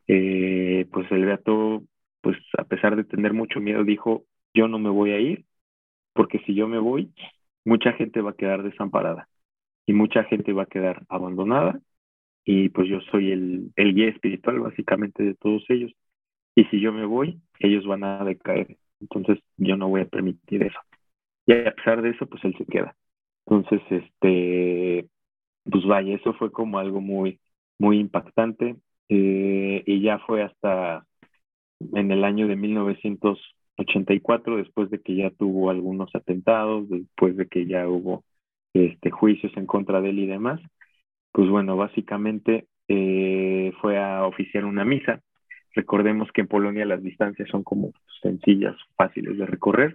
[0.06, 1.82] Eh, pues el Beato,
[2.20, 4.24] pues a pesar de tener mucho miedo, dijo,
[4.54, 5.46] yo no me voy a ir
[6.12, 7.12] porque si yo me voy,
[7.64, 9.28] mucha gente va a quedar desamparada
[9.84, 11.80] y mucha gente va a quedar abandonada
[12.50, 15.92] y pues yo soy el, el guía espiritual básicamente de todos ellos
[16.54, 18.78] y si yo me voy, ellos van a decaer.
[19.00, 20.78] Entonces yo no voy a permitir eso.
[21.46, 22.96] Y a pesar de eso, pues él se queda.
[23.46, 25.08] Entonces, este,
[25.70, 27.40] pues vaya, eso fue como algo muy,
[27.78, 28.76] muy impactante.
[29.10, 31.06] Eh, y ya fue hasta
[31.92, 37.66] en el año de 1984, después de que ya tuvo algunos atentados, después de que
[37.66, 38.24] ya hubo
[38.74, 40.60] este, juicios en contra de él y demás,
[41.38, 45.22] pues bueno, básicamente eh, fue a oficiar una misa
[45.72, 49.94] Recordemos que en Polonia las distancias son como sencillas, fáciles de recorrer.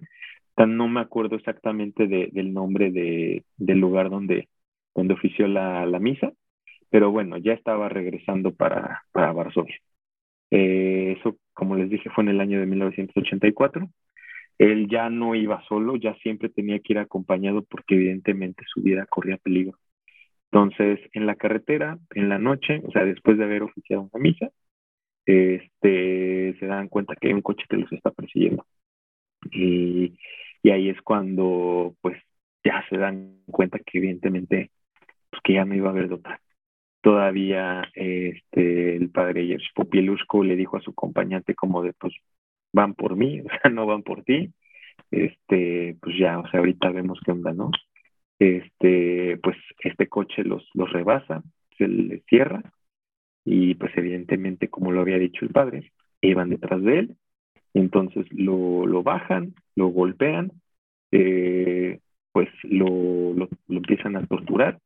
[0.56, 4.48] No me acuerdo exactamente del nombre de, del lugar donde,
[4.96, 6.32] donde ofició la, la, misa,
[6.90, 9.76] pero bueno, ya estaba regresando para, para Varsovia.
[10.50, 13.90] Eh, eso, como les dije, fue en el año de 1984.
[14.60, 19.06] Él ya no iba solo, ya siempre tenía que ir acompañado porque evidentemente su vida
[19.08, 19.78] corría peligro.
[20.54, 24.52] Entonces, en la carretera, en la noche, o sea, después de haber oficiado una misa,
[25.26, 28.64] este, se dan cuenta que hay un coche que los está persiguiendo.
[29.52, 30.16] Y,
[30.62, 32.22] y ahí es cuando pues
[32.64, 34.70] ya se dan cuenta que evidentemente
[35.32, 36.40] pues, que ya no iba a haber de otra.
[37.02, 42.14] Todavía este, el padre Jerzy Popieluszko le dijo a su acompañante como de pues
[42.74, 44.54] van por mí, o sea, no van por ti.
[45.12, 47.72] Este, pues ya, o sea, ahorita vemos qué onda, ¿no?
[48.40, 51.44] Este, pues este coche los, los rebasa,
[51.78, 52.62] se le cierra
[53.46, 57.18] y pues evidentemente, como lo había dicho el padre, iban detrás de él,
[57.74, 60.52] entonces lo, lo bajan, lo golpean,
[61.12, 62.00] eh,
[62.32, 64.80] pues lo, lo, empiezan a torturar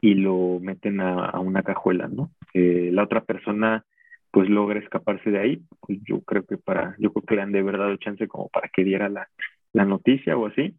[0.00, 2.30] y lo meten a, una cajuela, ¿no?
[2.54, 3.84] Eh, la otra persona
[4.30, 7.52] pues logra escaparse de ahí, pues yo creo que para, yo creo que le han
[7.52, 9.28] de verdad dado chance como para que diera la,
[9.72, 10.76] la noticia o así,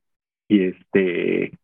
[0.48, 1.58] y este,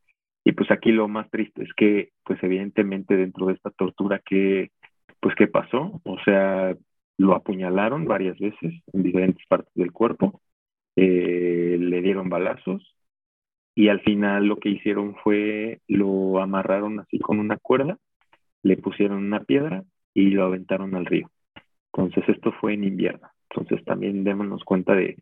[0.44, 4.72] y pues aquí lo más triste es que pues evidentemente dentro de esta tortura que
[5.20, 6.02] pues ¿qué pasó?
[6.04, 6.76] O sea,
[7.18, 10.41] lo apuñalaron varias veces en diferentes partes del cuerpo,
[10.96, 12.96] eh, le dieron balazos
[13.76, 17.98] y al final lo que hicieron fue lo amarraron así con una cuerda,
[18.64, 19.84] le pusieron una piedra
[20.14, 21.30] y lo aventaron al río.
[21.94, 23.30] Entonces esto fue en invierno.
[23.50, 25.18] Entonces también démonos cuenta de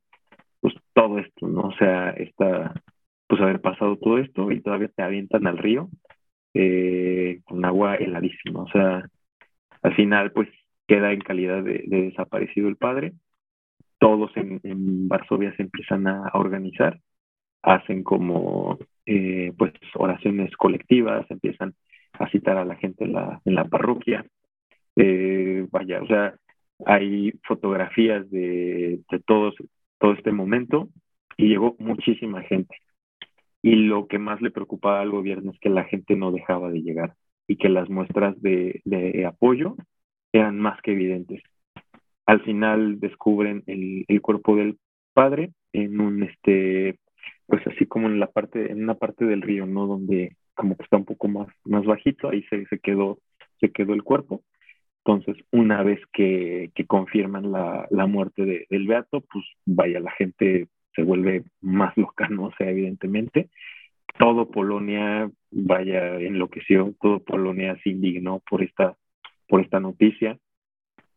[0.62, 1.62] pues todo esto, ¿no?
[1.70, 2.74] O sea, esta,
[3.32, 5.88] pues haber pasado todo esto y todavía te avientan al río
[6.54, 8.64] eh, con agua heladísima.
[8.64, 9.08] O sea,
[9.84, 10.50] al final, pues
[10.86, 13.14] queda en calidad de, desaparecido el padre.
[14.00, 17.00] Todos en, Varsovia se empiezan a, organizar,
[17.62, 21.74] hacen como eh, pues oraciones colectivas, empiezan
[22.12, 24.26] a citar a la gente en la, en la parroquia.
[24.98, 26.36] Eh, vaya, o sea,
[26.86, 29.56] hay fotografías de, de todos,
[30.00, 30.90] todo este momento
[31.38, 32.76] y llegó muchísima gente.
[33.62, 36.82] Y lo que más le preocupaba al gobierno es que la gente no dejaba de
[36.82, 37.16] llegar
[37.48, 38.82] y que las muestras de,
[39.28, 39.76] apoyo
[40.32, 41.42] eran más que evidentes.
[42.26, 44.78] Al final descubren el, cuerpo del
[45.14, 46.98] padre en un este
[47.48, 50.84] pues así como en la parte en una parte del río no donde como que
[50.84, 53.20] está un poco más más bajito ahí se, se quedó
[53.60, 54.42] se quedó el cuerpo
[55.04, 60.12] entonces una vez que, que confirman la, la muerte de, del beato pues vaya la
[60.12, 63.50] gente se vuelve más loca no sea evidentemente
[64.18, 68.96] todo Polonia vaya enloqueció, todo Polonia se indignó por esta,
[69.48, 70.38] por esta noticia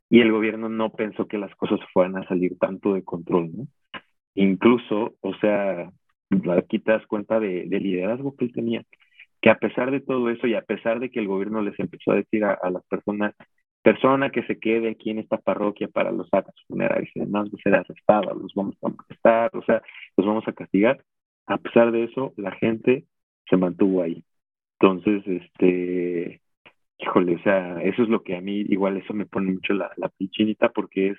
[0.09, 3.66] y el gobierno no pensó que las cosas fueran a salir tanto de control, ¿no?
[4.35, 5.91] Incluso, o sea,
[6.57, 8.85] aquí te das cuenta de, del liderazgo que él tenía,
[9.41, 12.12] que a pesar de todo eso y a pesar de que el gobierno les empezó
[12.12, 13.35] a decir a, las personas,
[13.85, 17.59] persona que se quede aquí en esta parroquia para los actos funerarios y demás va
[17.59, 19.82] a ser arrestada, los vamos a molestar, o sea,
[20.16, 21.05] los vamos a castigar,
[21.47, 23.05] a pesar de eso, la gente
[23.49, 24.24] se mantuvo ahí.
[24.80, 26.41] Entonces, este,
[26.99, 29.93] híjole, o sea, eso es lo que a mí, igual eso me pone mucho la,
[29.99, 31.18] la pichinita porque es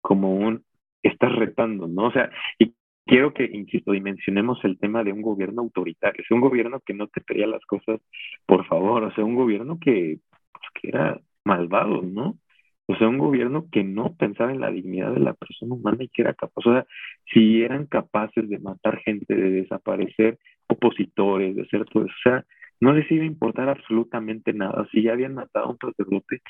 [0.00, 0.64] como un,
[1.02, 2.06] estás retando, ¿no?
[2.06, 2.74] O sea, y
[3.06, 7.08] quiero que, insisto, dimensionemos el tema de un gobierno autoritario, es un gobierno que no
[7.08, 8.00] te pedía las cosas,
[8.46, 10.20] por favor, o sea, un gobierno que,
[10.52, 12.38] pues, que era malvado, ¿no?
[12.86, 16.08] O sea, un gobierno que no pensaba en la dignidad de la persona humana y
[16.08, 16.86] que era capaz, o sea,
[17.32, 22.44] si eran capaces de matar gente, de desaparecer opositores, de hacer todo eso, o sea,
[22.80, 24.86] no les iba a importar absolutamente nada.
[24.92, 26.42] Si ya habían matado a un sacerdote,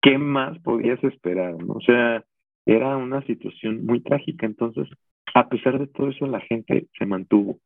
[0.00, 1.54] ¿qué más podías esperar?
[1.62, 1.74] ¿no?
[1.74, 2.24] O sea,
[2.66, 4.46] era una situación muy trágica.
[4.46, 4.88] Entonces,
[5.34, 7.58] a pesar de todo eso, la gente se mantuvo.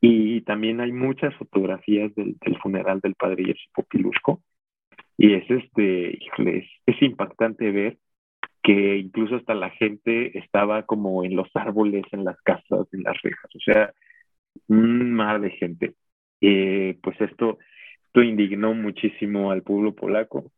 [0.00, 4.42] Y también hay muchas fotografías del, funeral del padre Jerzy Popilusco,
[5.16, 7.98] y es este, es, es impactante ver
[8.62, 13.20] que incluso hasta la gente estaba como en los árboles, en las casas, en las
[13.22, 13.92] rejas, o sea,
[14.68, 15.94] un mar de gente.
[16.40, 17.58] Eh, pues esto,
[18.06, 20.50] esto indignó muchísimo al pueblo polaco.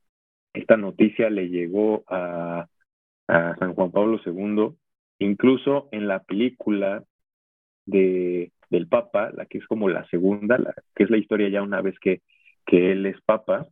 [0.53, 2.69] Esta noticia le llegó a,
[3.29, 4.77] a San Juan Pablo II,
[5.19, 7.05] incluso en la película
[7.87, 11.63] de, del Papa, la que es como la segunda, la, que es la historia ya
[11.63, 12.23] una vez que,
[12.65, 13.67] que él es Papa,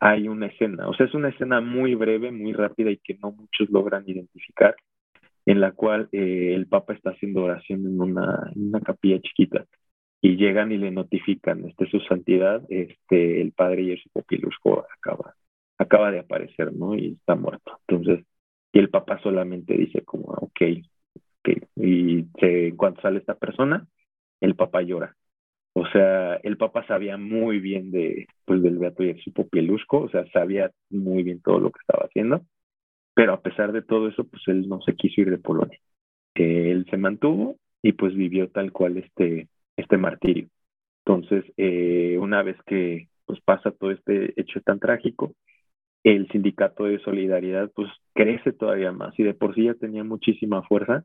[0.00, 3.32] hay una escena, o sea, es una escena muy breve, muy rápida y que no
[3.32, 4.76] muchos logran identificar,
[5.46, 9.64] en la cual eh, el Papa está haciendo oración en una, una capilla chiquita
[10.20, 15.34] y llegan y le notifican, este su santidad, este el padre Jerzy Popilusco acaba,
[15.78, 16.94] acaba de aparecer, ¿no?
[16.96, 17.78] Y está muerto.
[17.86, 18.24] Entonces,
[18.72, 20.60] y el papá solamente dice como, ok,
[21.40, 21.62] okay.
[21.76, 23.86] y se, en cuanto sale esta persona,
[24.40, 25.16] el papá llora.
[25.78, 30.24] O sea, el papá sabía muy bien de, pues, del Beato Jerzy Popilusco, o sea,
[30.32, 32.40] sabía muy bien todo lo que estaba haciendo,
[33.14, 35.78] pero a pesar de todo eso, pues él no se quiso ir de Polonia.
[36.34, 40.48] Él se mantuvo y pues vivió tal cual este, este martirio.
[41.04, 45.34] Entonces, eh, una vez que pues, pasa todo este hecho tan trágico,
[46.04, 50.62] el sindicato de solidaridad pues crece todavía más y de por sí ya tenía muchísima
[50.62, 51.04] fuerza,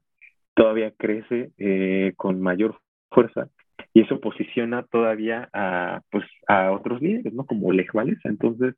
[0.53, 3.49] todavía crece eh, con mayor fuerza
[3.93, 7.45] y eso posiciona todavía a pues a otros líderes, ¿no?
[7.45, 8.29] Como Lech Walesa.
[8.29, 8.75] Entonces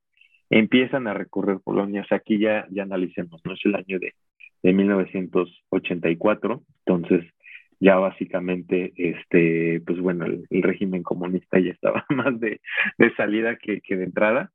[0.50, 2.02] empiezan a recorrer Polonia.
[2.02, 3.54] O sea, aquí ya, ya analicemos, ¿no?
[3.54, 4.14] Es el año de,
[4.64, 6.64] de 1984.
[6.86, 7.26] Entonces,
[7.80, 12.62] ya básicamente, este, pues bueno, el, régimen comunista ya estaba más de,
[12.98, 14.52] de salida que, que, de entrada.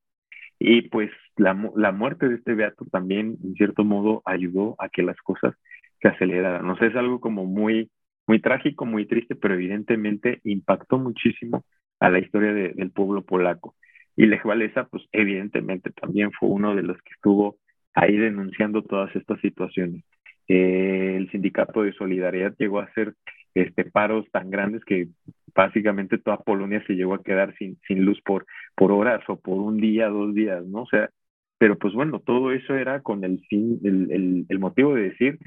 [0.58, 5.02] Y pues la, la muerte de este beato también, en cierto modo, ayudó a que
[5.02, 5.54] las cosas
[6.00, 6.68] se aceleraran.
[6.68, 7.90] O sea, es algo como muy,
[8.28, 11.64] muy trágico, muy triste, pero evidentemente impactó muchísimo
[11.98, 13.74] a la historia de, del pueblo polaco.
[14.16, 17.56] Y Lech Walesa, pues evidentemente también fue uno de los que estuvo
[17.94, 20.04] ahí denunciando todas estas situaciones.
[20.46, 23.14] Eh, el sindicato de solidaridad llegó a hacer
[23.54, 25.08] este, paros tan grandes que
[25.54, 29.58] básicamente toda Polonia se llegó a quedar sin, sin luz por, por horas o por
[29.58, 30.82] un día, dos días, ¿no?
[30.82, 31.10] O sea,
[31.58, 35.38] pero pues bueno, todo eso era con el fin, el, el motivo de decir,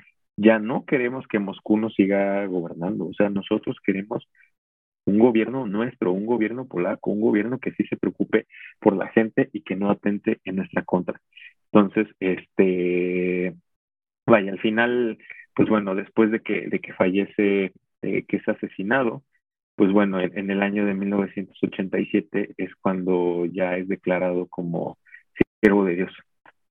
[0.41, 4.27] ya no queremos que Moscú nos siga gobernando, o sea, nosotros queremos
[5.05, 8.47] un gobierno nuestro, un gobierno polaco, un gobierno que sí se preocupe
[8.79, 11.19] por la gente y que no atente en nuestra contra.
[11.71, 13.55] Entonces, este,
[14.25, 15.17] vaya, al final,
[15.55, 19.23] pues bueno, después de que, de que fallece, eh, que es asesinado,
[19.75, 24.99] pues bueno, en, el año de 1987 es cuando ya es declarado como
[25.61, 26.13] siervo de Dios.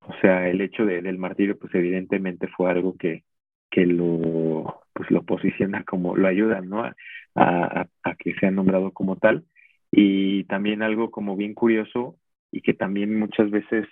[0.00, 3.24] O sea, el hecho de, del martirio, pues evidentemente fue algo que,
[3.70, 6.82] que lo, pues lo posiciona como, lo ayuda, ¿no?
[6.84, 6.94] A,
[7.34, 9.44] a, a que sea nombrado como tal.
[9.92, 12.16] Y también algo como bien curioso
[12.52, 13.86] y que también muchas veces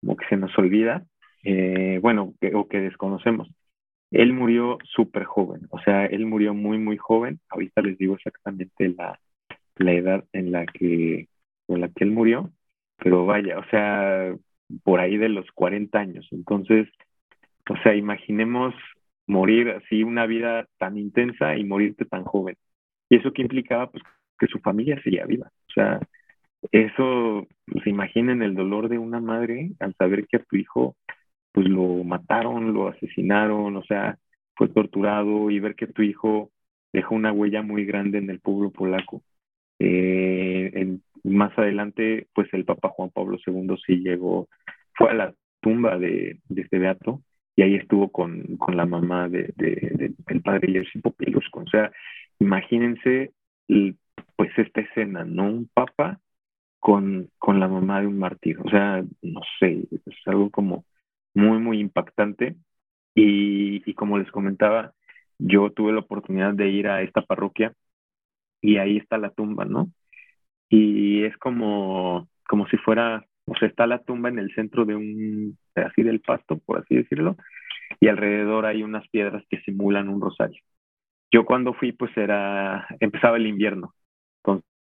[0.00, 1.04] como que se nos olvida,
[1.44, 3.48] eh, bueno, o que desconocemos.
[4.10, 7.40] Él murió súper joven, o sea, él murió muy, muy joven.
[7.48, 9.20] Ahorita les digo exactamente la,
[9.76, 11.28] la edad en la que,
[11.68, 12.50] en la que él murió,
[12.96, 14.34] pero vaya, o sea,
[14.82, 16.28] por ahí de los 40 años.
[16.32, 16.88] Entonces,
[17.68, 18.74] o sea, imaginemos
[19.30, 22.56] morir así una vida tan intensa y morirte tan joven.
[23.08, 24.02] Y eso que implicaba, pues,
[24.38, 25.50] que su familia seguía viva.
[25.68, 26.00] O sea,
[26.72, 30.96] eso, pues imaginen el dolor de una madre al saber que a tu hijo
[31.52, 34.18] pues lo mataron, lo asesinaron, o sea,
[34.54, 36.50] fue torturado y ver que tu hijo
[36.92, 39.22] dejó una huella muy grande en el pueblo polaco.
[39.80, 44.48] Eh, más adelante, pues el Papa Juan Pablo II sí llegó,
[44.94, 47.22] fue a la tumba de, de este beato
[47.56, 51.60] y ahí estuvo con, con la mamá de, de, del padre Jerzy Popielusco.
[51.60, 51.90] O sea,
[52.38, 53.32] imagínense
[54.36, 55.44] pues esta escena, ¿no?
[55.44, 56.20] Un papa
[56.78, 58.58] con, con la mamá de un mártir.
[58.60, 60.84] O sea, no sé, es algo como
[61.34, 62.56] muy, muy impactante.
[63.14, 64.94] Y, y como les comentaba,
[65.38, 67.74] yo tuve la oportunidad de ir a esta parroquia
[68.60, 69.90] y ahí está la tumba, ¿no?
[70.68, 73.26] Y es como, como si fuera
[73.56, 77.36] sea, está la tumba en el centro de un, así del pasto, por así decirlo,
[78.00, 80.60] y alrededor hay unas piedras que simulan un rosario.
[81.32, 83.94] Yo cuando fui, pues era, empezaba el invierno,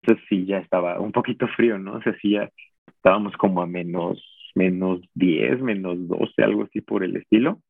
[0.02, 1.94] entonces sí, ya estaba un poquito frío, ¿no?
[1.94, 2.50] O sea, sí, ya
[2.86, 4.22] estábamos como a menos,
[4.54, 7.60] menos 10, menos 12, algo así por el estilo.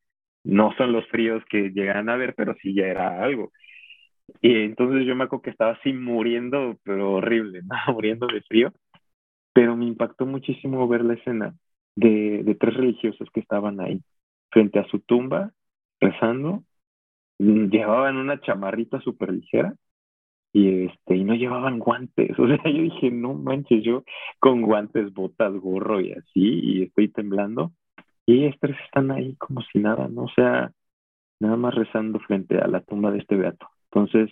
[0.43, 3.51] No son los fríos que llegan a ver, pero sí ya era algo.
[4.41, 7.75] Y entonces yo me acuerdo que estaba así muriendo, pero horrible, ¿no?
[7.93, 8.73] muriendo de frío.
[9.53, 11.55] Pero me impactó muchísimo ver la escena
[11.95, 14.01] de, de tres religiosos que estaban ahí,
[14.49, 15.51] frente a su tumba,
[15.99, 16.63] rezando.
[17.39, 19.75] Llevaban una chamarrita súper ligera
[20.53, 22.31] y este y no llevaban guantes.
[22.39, 24.03] O sea yo dije no manches yo
[24.39, 27.71] con guantes botas gorro y así y estoy temblando
[28.25, 30.71] y estos están ahí como si nada no o sea
[31.39, 33.67] nada más rezando frente a la tumba de este beato.
[33.91, 34.31] Entonces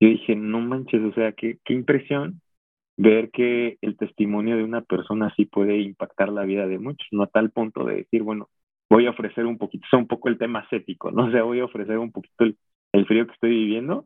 [0.00, 2.40] yo dije no manches o sea qué, qué impresión
[2.98, 7.22] ver que el testimonio de una persona así puede impactar la vida de muchos no
[7.22, 8.48] a tal punto de decir bueno
[8.90, 11.60] voy a ofrecer un poquito es un poco el tema ascético no o sea voy
[11.60, 12.56] a ofrecer un poquito el,
[12.92, 14.04] el frío que estoy viviendo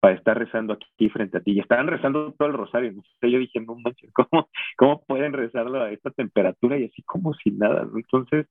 [0.00, 1.52] para estar rezando aquí frente a ti.
[1.52, 2.92] Y estaban rezando todo el rosario.
[2.92, 3.28] ¿no?
[3.28, 3.76] yo dije, no
[4.14, 7.88] ¿cómo, ¿cómo pueden rezarlo a esta temperatura y así como si nada?
[7.94, 8.46] Entonces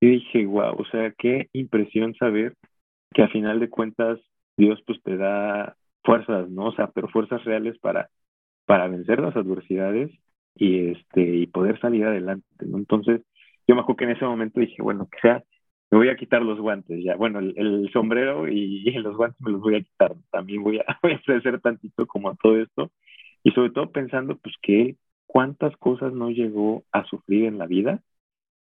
[0.00, 2.54] yo dije, wow, o sea, qué impresión saber
[3.12, 4.20] que a final de cuentas
[4.56, 6.66] Dios pues te da fuerzas, ¿no?
[6.66, 8.08] O sea, pero fuerzas reales para,
[8.66, 10.10] para vencer las adversidades
[10.56, 12.78] y este y poder salir adelante, ¿no?
[12.78, 13.22] Entonces,
[13.66, 15.44] yo me acuerdo que en ese momento dije, bueno, que sea
[15.94, 17.14] me voy a quitar los guantes ya.
[17.16, 20.14] Bueno, el, sombrero y, los guantes me los voy a quitar.
[20.32, 22.90] También voy a, voy a hacer tantito como a todo esto.
[23.44, 24.96] Y sobre todo pensando, pues, que
[25.26, 28.02] cuántas cosas no llegó a sufrir en la vida,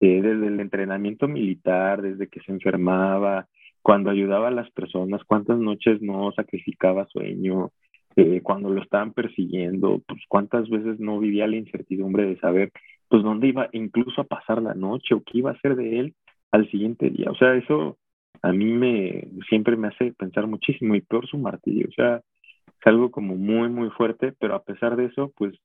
[0.02, 3.48] eh, desde el entrenamiento militar, desde que se enfermaba,
[3.82, 7.72] cuando ayudaba a las personas, cuántas noches no sacrificaba sueño,
[8.16, 12.72] eh, cuando lo estaban persiguiendo, pues cuántas veces no vivía la incertidumbre de saber,
[13.10, 16.16] pues, dónde iba incluso a pasar la noche o qué iba a hacer de él
[16.52, 17.30] al siguiente día.
[17.32, 17.98] O sea, eso
[18.42, 21.88] a mí me siempre me hace pensar muchísimo y peor su martirio.
[21.90, 25.56] O sea, es algo como muy, muy fuerte, pero a pesar de eso, pues,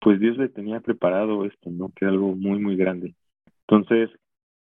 [0.00, 1.90] pues Dios le tenía preparado esto, ¿no?
[1.96, 3.14] Que es algo muy, muy grande.
[3.68, 4.10] Entonces,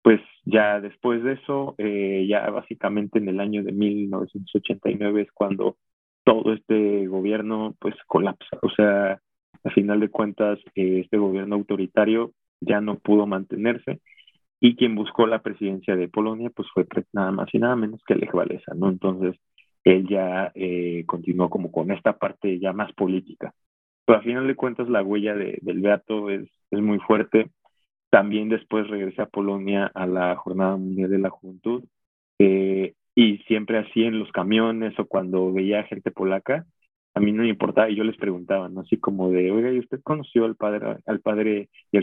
[0.02, 5.78] pues ya después de eso, eh, ya básicamente en el año de 1989 es cuando
[6.24, 8.58] todo este gobierno pues colapsa.
[8.62, 9.20] O sea,
[9.64, 14.00] a final de cuentas, eh, este gobierno autoritario ya no pudo mantenerse
[14.60, 18.16] y quien buscó la presidencia de Polonia pues fue nada más y nada menos que
[18.16, 18.90] Lech Walesa, ¿no?
[18.90, 19.40] Entonces
[19.84, 23.54] él ya eh, continuó como con esta parte ya más política.
[24.06, 27.50] Pero a final de cuentas la huella de, del Beato es, es muy fuerte.
[28.10, 31.84] También después regresé a Polonia a la Jornada Mundial de la Juventud
[32.40, 36.66] eh, y siempre así en los camiones o cuando veía gente polaca,
[37.14, 38.80] a mí no me importaba y yo les preguntaba, ¿no?
[38.80, 41.68] Así como de, oiga, ¿y usted conoció al padre, al padre?
[41.92, 41.98] Y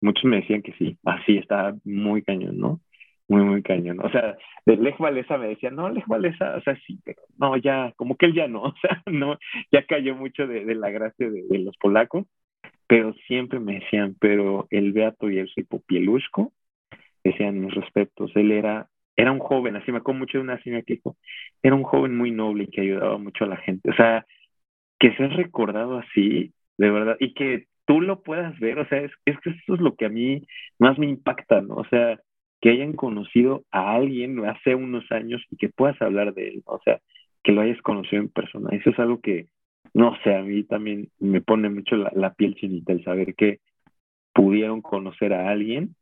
[0.00, 2.80] muchos me decían que sí, así está muy cañón, ¿no?
[3.28, 4.00] Muy, muy cañón.
[4.00, 7.56] O sea, de Lech Walesa me decían, no, Lech Walesa, o sea, sí, pero no,
[7.56, 9.38] ya, como que él ya no, o sea, no,
[9.70, 12.26] ya cayó mucho de, la gracia de, los polacos,
[12.88, 16.52] pero siempre me decían, pero el Beato y el Popieluszko,
[17.22, 20.82] decían mis respetos, él era, era un joven, así me acuerdo mucho de una señora
[20.82, 21.16] que dijo,
[21.60, 24.24] era un joven muy noble y que ayudaba mucho a la gente, o sea,
[25.00, 29.00] que se ha recordado así, de verdad, y que tú lo puedas ver, o sea,
[29.00, 30.46] es, es que eso es lo que a mí
[30.78, 31.74] más me impacta, ¿no?
[31.74, 32.20] O sea,
[32.60, 36.74] que hayan conocido a alguien hace unos años y que puedas hablar de él, ¿no?
[36.74, 37.00] o sea,
[37.42, 38.70] que lo hayas conocido en persona.
[38.76, 39.48] Eso es algo que,
[39.94, 43.58] no sé, a mí también me pone mucho la, la piel chinita el saber que
[44.32, 45.96] pudieron conocer a alguien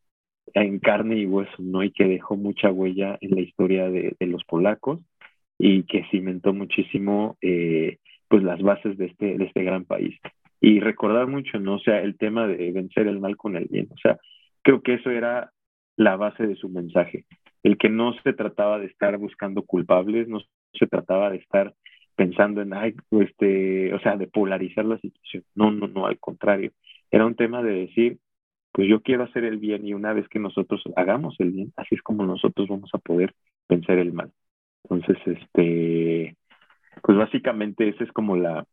[0.55, 1.83] en carne y hueso, ¿no?
[1.83, 5.01] Y que dejó mucha huella en la historia de, de los polacos
[5.59, 10.19] y que cimentó muchísimo, eh, pues, las bases de este, de este gran país
[10.61, 11.77] y recordar mucho, ¿no?
[11.77, 13.89] O sea, el tema de vencer el mal con el bien.
[13.93, 14.19] O sea,
[14.63, 15.53] creo que eso era
[15.97, 17.25] la base de su mensaje.
[17.63, 20.41] El que no se trataba de estar buscando culpables, no
[20.73, 21.75] se trataba de estar
[22.15, 25.45] pensando en, ay, este, o sea, de polarizar la situación.
[25.55, 26.73] No, no, no, al contrario.
[27.11, 28.19] Era un tema de decir,
[28.77, 31.95] pues yo quiero hacer el bien y una vez que nosotros hagamos el bien, así
[31.95, 33.35] es como nosotros vamos a poder
[33.71, 34.31] vencer el mal.
[34.85, 36.37] Entonces, este,
[37.03, 38.67] pues básicamente esa es como la,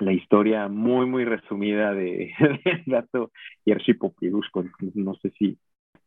[0.00, 2.34] la historia muy, muy resumida de,
[2.66, 3.32] de Dato
[3.64, 4.66] y Archipopirusco.
[4.96, 5.58] No sé si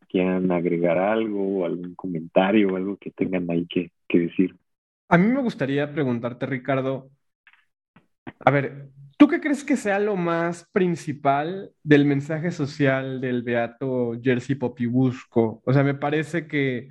[0.07, 4.55] quieran agregar algo, algún comentario o algo que tengan ahí que, que decir.
[5.09, 7.09] A mí me gustaría preguntarte, Ricardo,
[8.39, 14.13] a ver, ¿tú qué crees que sea lo más principal del mensaje social del beato
[14.21, 15.61] Jerzy Popibusco?
[15.65, 16.89] O sea, me parece que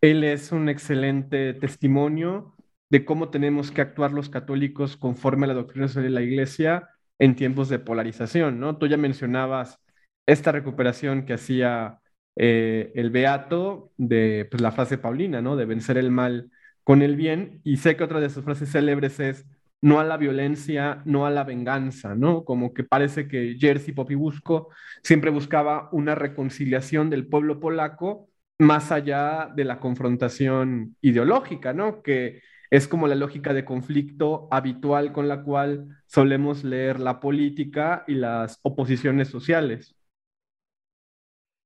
[0.00, 2.54] él es un excelente testimonio
[2.90, 7.36] de cómo tenemos que actuar los católicos conforme a la doctrina de la Iglesia en
[7.36, 8.76] tiempos de polarización, ¿no?
[8.78, 9.80] Tú ya mencionabas
[10.26, 12.00] esta recuperación que hacía
[12.36, 15.56] eh, el Beato de pues, la frase paulina, ¿no?
[15.56, 16.50] De vencer el mal
[16.84, 17.60] con el bien.
[17.64, 19.46] Y sé que otra de sus frases célebres es
[19.82, 22.44] no a la violencia, no a la venganza, ¿no?
[22.44, 24.70] Como que parece que Jerzy Popibusco
[25.02, 28.28] siempre buscaba una reconciliación del pueblo polaco
[28.58, 32.02] más allá de la confrontación ideológica, ¿no?
[32.02, 38.04] Que es como la lógica de conflicto habitual con la cual solemos leer la política
[38.06, 39.94] y las oposiciones sociales.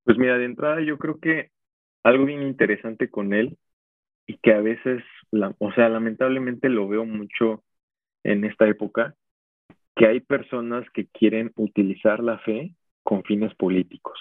[0.05, 1.51] Pues mira, de entrada yo creo que
[2.03, 3.59] algo bien interesante con él
[4.27, 5.03] y que a veces,
[5.59, 7.63] o sea, lamentablemente lo veo mucho
[8.25, 9.15] en esta época,
[9.95, 14.19] que hay personas que quieren utilizar la fe con fines políticos.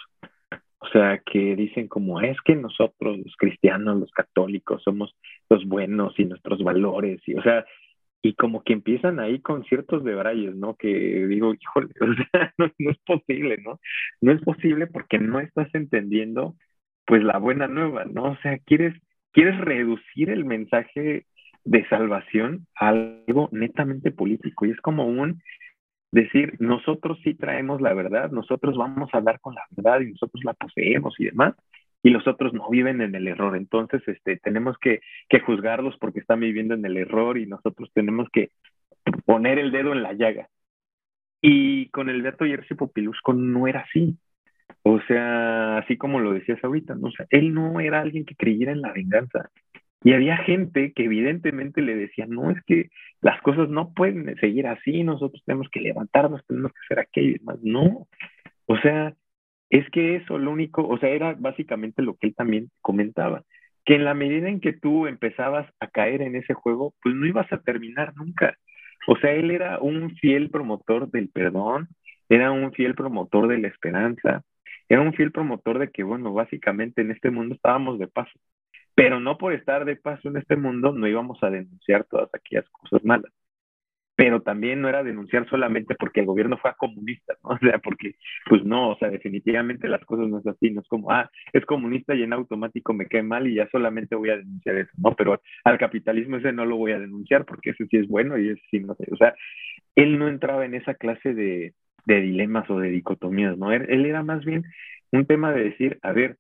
[0.80, 5.16] O sea, que dicen como es que nosotros, los cristianos, los católicos, somos
[5.50, 7.66] los buenos y nuestros valores, y o sea,
[8.22, 10.76] y como que empiezan ahí con ciertos debrayes, ¿no?
[10.76, 10.88] Que
[11.28, 13.80] digo, híjole, o sea, no, es posible, ¿no?
[14.22, 16.56] No es posible porque no estás entendiendo,
[17.06, 18.32] pues, la buena nueva, ¿no?
[18.32, 18.96] O sea, quieres,
[19.32, 21.26] quieres reducir el mensaje
[21.66, 25.41] de salvación algo netamente político y es como un
[26.11, 30.43] decir, nosotros sí traemos la verdad, nosotros vamos a hablar con la verdad y nosotros
[30.45, 31.55] la poseemos y demás,
[32.01, 33.57] y los otros no viven en el error.
[33.57, 38.30] Entonces, este, tenemos que, que juzgarlos porque están viviendo en el error y nosotros tenemos
[38.32, 38.51] que
[39.26, 40.47] poner el dedo en la llaga.
[41.41, 44.18] Y con el Beato Jerzy Popilusco no era así.
[44.84, 47.07] O sea, así como lo decías ahorita, ¿no?
[47.07, 49.49] O él no era alguien que creyera en la venganza.
[50.04, 52.89] Y había gente que evidentemente le decía, no, es que
[53.22, 57.39] las cosas no pueden seguir así, nosotros tenemos que levantarnos, tenemos que hacer aquello y
[57.39, 57.58] demás.
[57.64, 58.08] No,
[58.68, 59.16] o sea,
[59.70, 63.43] es que eso lo único, o sea, era básicamente lo que él también comentaba,
[63.84, 67.26] que en la medida en que tú empezabas a caer en ese juego, pues no
[67.26, 68.58] ibas a terminar nunca.
[69.08, 71.89] O sea, él era un fiel promotor del perdón,
[72.30, 74.43] era un fiel promotor de la esperanza,
[74.89, 78.39] era un fiel promotor de que, bueno, básicamente en este mundo estábamos de paso,
[78.96, 82.68] pero no por estar de paso en este mundo no íbamos a denunciar todas aquellas
[82.70, 83.32] cosas malas
[84.16, 87.50] pero también no era denunciar solamente porque el gobierno fue comunista, ¿no?
[87.56, 88.16] O sea, porque,
[88.48, 91.66] pues no, o sea, definitivamente las cosas no es así, no es como, ah, es
[91.66, 95.16] comunista y en automático me cae mal y ya solamente voy a denunciar eso, ¿no?
[95.16, 98.50] Pero al capitalismo ese no lo voy a denunciar porque ese sí es bueno y
[98.50, 99.34] ese sí no sé, o sea,
[99.96, 101.74] él no entraba en esa clase de,
[102.06, 103.72] de dilemas o de dicotomías, ¿no?
[103.72, 104.64] Él, él era más bien
[105.12, 106.38] un tema de decir, a ver,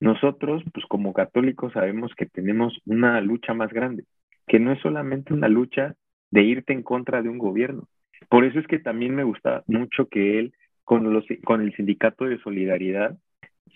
[0.00, 4.04] nosotros, pues como católicos sabemos que tenemos una lucha más grande,
[4.46, 5.94] que no es solamente una lucha
[6.30, 7.88] de irte en contra de un gobierno.
[8.28, 10.52] Por eso es que también me gusta mucho que él,
[10.84, 13.16] con, los, con el sindicato de solidaridad,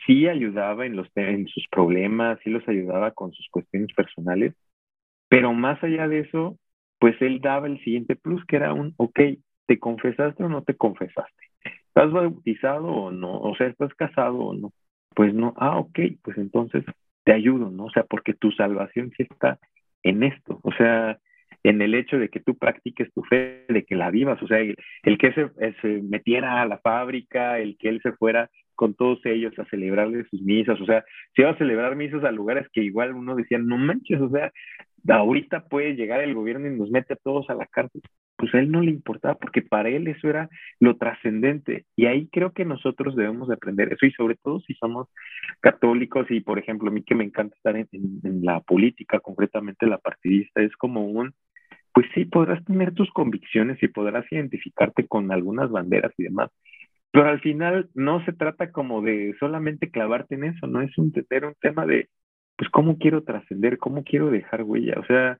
[0.06, 4.54] sí ayudaba en, los, en sus problemas, sí los ayudaba con sus cuestiones personales,
[5.28, 6.58] pero más allá de eso,
[6.98, 9.20] pues él daba el siguiente plus, que era un, ok,
[9.66, 11.44] ¿te confesaste o no te confesaste?
[11.88, 13.40] ¿Estás bautizado o no?
[13.40, 14.72] O sea, ¿estás casado o no?
[15.14, 16.84] Pues no, ah, ok, pues entonces
[17.24, 17.86] te ayudo, ¿no?
[17.86, 19.58] O sea, porque tu salvación sí está
[20.02, 20.60] en esto.
[20.62, 21.18] O sea,
[21.62, 24.58] en el hecho de que tú practiques tu fe, de que la vivas, o sea,
[24.58, 28.94] el, que se, eh, se, metiera a la fábrica, el que él se fuera con
[28.94, 31.04] todos ellos a celebrarle sus misas, o sea,
[31.34, 34.50] se iba a celebrar misas a lugares que igual uno decía, no manches, o sea,
[35.06, 38.00] ahorita puede llegar el gobierno y nos mete a todos a la cárcel.
[38.40, 40.48] Pues a él no le importaba, porque para él eso era
[40.80, 41.84] lo trascendente.
[41.94, 45.08] Y ahí creo que nosotros debemos de aprender eso, y sobre todo si somos
[45.60, 47.88] católicos, y por ejemplo, a mí que me encanta estar en
[48.42, 51.34] la política, concretamente la partidista, es como un,
[51.92, 56.50] pues sí, podrás tener tus convicciones y podrás identificarte con algunas banderas y demás,
[57.12, 61.12] pero al final no se trata como de solamente clavarte en eso, no es un,
[61.14, 62.08] un tema de,
[62.56, 63.78] pues, ¿cómo quiero trascender?
[63.78, 64.94] ¿Cómo quiero dejar huella?
[64.98, 65.38] O sea,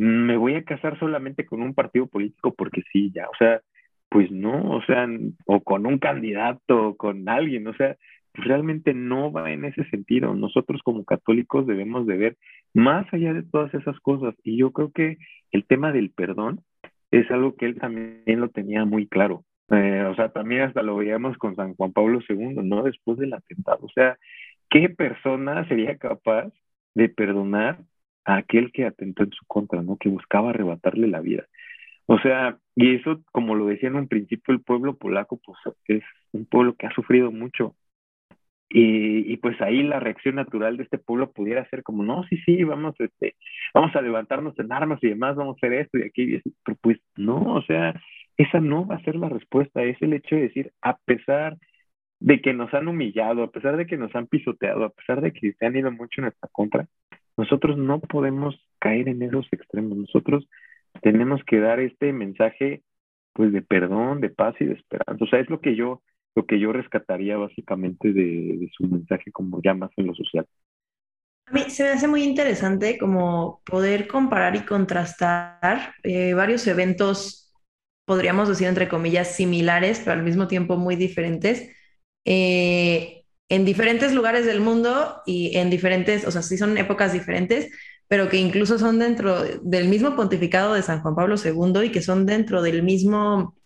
[0.00, 3.60] me voy a casar solamente con un partido político porque sí, ya, o sea,
[4.08, 5.06] pues no, o sea,
[5.44, 7.96] o con un candidato, o con alguien, o sea,
[8.32, 10.34] realmente no va en ese sentido.
[10.34, 12.36] Nosotros como católicos debemos de ver
[12.72, 14.34] más allá de todas esas cosas.
[14.42, 15.18] Y yo creo que
[15.52, 16.62] el tema del perdón
[17.10, 19.44] es algo que él también lo tenía muy claro.
[19.70, 22.84] Eh, o sea, también hasta lo veíamos con San Juan Pablo II, ¿no?
[22.84, 23.80] Después del atentado.
[23.82, 24.16] O sea,
[24.70, 26.50] ¿qué persona sería capaz
[26.94, 27.80] de perdonar
[28.36, 29.96] aquel que atentó en su contra, ¿no?
[29.96, 31.46] Que buscaba arrebatarle la vida.
[32.06, 36.02] O sea, y eso, como lo decía en un principio, el pueblo polaco, pues es
[36.32, 37.76] un pueblo que ha sufrido mucho
[38.72, 42.38] y, y, pues ahí la reacción natural de este pueblo pudiera ser como, no, sí,
[42.46, 43.34] sí, vamos, este,
[43.74, 46.78] vamos a levantarnos en armas y demás, vamos a hacer esto y aquí, y pero
[46.80, 48.00] pues no, o sea,
[48.36, 51.58] esa no va a ser la respuesta, es el hecho de decir, a pesar
[52.20, 55.32] de que nos han humillado, a pesar de que nos han pisoteado, a pesar de
[55.32, 56.86] que se han ido mucho en nuestra contra,
[57.40, 60.46] nosotros no podemos caer en esos extremos, nosotros
[61.02, 62.82] tenemos que dar este mensaje
[63.32, 66.02] pues de perdón, de paz y de esperanza, o sea, es lo que yo
[66.34, 70.46] lo que yo rescataría básicamente de, su mensaje como ya más en lo social.
[71.46, 77.52] A mí se me hace muy interesante como poder comparar y contrastar eh, varios eventos,
[78.04, 81.76] podríamos decir entre comillas, similares, pero al mismo tiempo muy diferentes,
[82.24, 83.19] eh,
[83.50, 87.70] en diferentes lugares del mundo y en diferentes, o sea, sí son épocas diferentes,
[88.06, 92.00] pero que incluso son dentro del mismo pontificado de San Juan Pablo II y que
[92.00, 93.56] son dentro del mismo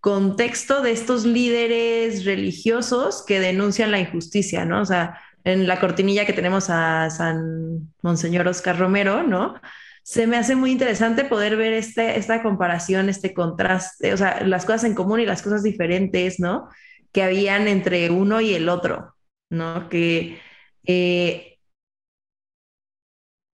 [0.00, 4.82] contexto de estos líderes religiosos que denuncian la injusticia, ¿no?
[4.82, 9.54] O sea, en la cortinilla que tenemos a San Monseñor Oscar Romero, ¿no?
[10.02, 14.66] Se me hace muy interesante poder ver este, esta comparación, este contraste, o sea, las
[14.66, 16.68] cosas en común y las cosas diferentes, ¿no?
[17.12, 19.14] Que habían entre uno y el otro,
[19.50, 19.88] ¿no?
[19.88, 20.40] Que
[20.84, 21.58] eh,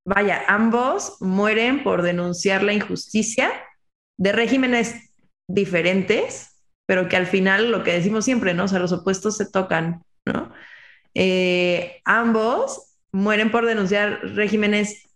[0.04, 3.50] vaya, ambos mueren por denunciar la injusticia
[4.18, 4.94] de regímenes
[5.48, 8.64] diferentes, pero que al final lo que decimos siempre, ¿no?
[8.64, 10.52] O sea, los opuestos se tocan, ¿no?
[11.14, 15.08] Eh, ambos mueren por denunciar regímenes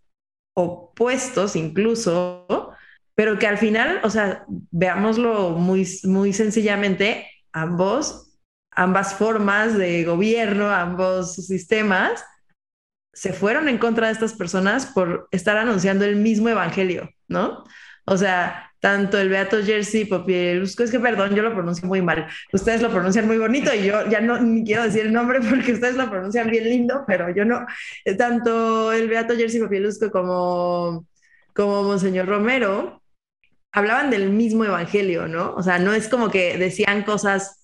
[0.54, 2.46] opuestos incluso,
[3.14, 8.29] pero que al final, o sea, veámoslo muy, muy sencillamente, ambos,
[8.72, 12.24] ambas formas de gobierno, ambos sistemas
[13.12, 17.64] se fueron en contra de estas personas por estar anunciando el mismo evangelio, ¿no?
[18.04, 22.26] O sea, tanto el Beato Jersey Popielusco, es que perdón, yo lo pronuncio muy mal.
[22.52, 25.72] Ustedes lo pronuncian muy bonito y yo ya no ni quiero decir el nombre porque
[25.72, 27.66] ustedes lo pronuncian bien lindo, pero yo no.
[28.04, 31.06] Eh, tanto el Beato Jersey Popielusco como,
[31.54, 33.02] como Monseñor Romero
[33.72, 35.54] hablaban del mismo evangelio, ¿no?
[35.54, 37.59] O sea, no es como que decían cosas,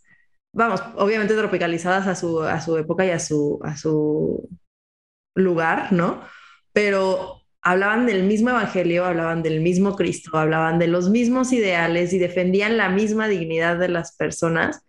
[0.56, 4.48] vamos, obviamente tropicalizadas a su, a su época y a su, a su
[5.34, 6.22] lugar, ¿no?
[6.72, 12.18] Pero hablaban del mismo evangelio, hablaban del mismo Cristo, hablaban de los mismos ideales y
[12.18, 14.80] defendían la misma dignidad de las personas.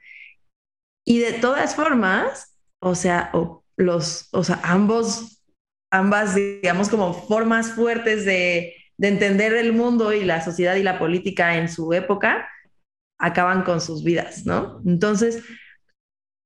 [1.05, 3.31] Y de todas formas, o sea,
[3.75, 5.43] los, o sea, ambos,
[5.91, 10.97] ambas, digamos, como formas fuertes de, de entender el mundo y la sociedad y la
[10.97, 12.47] política en su época,
[13.17, 14.81] acaban con sus vidas, ¿no?
[14.85, 15.43] Entonces,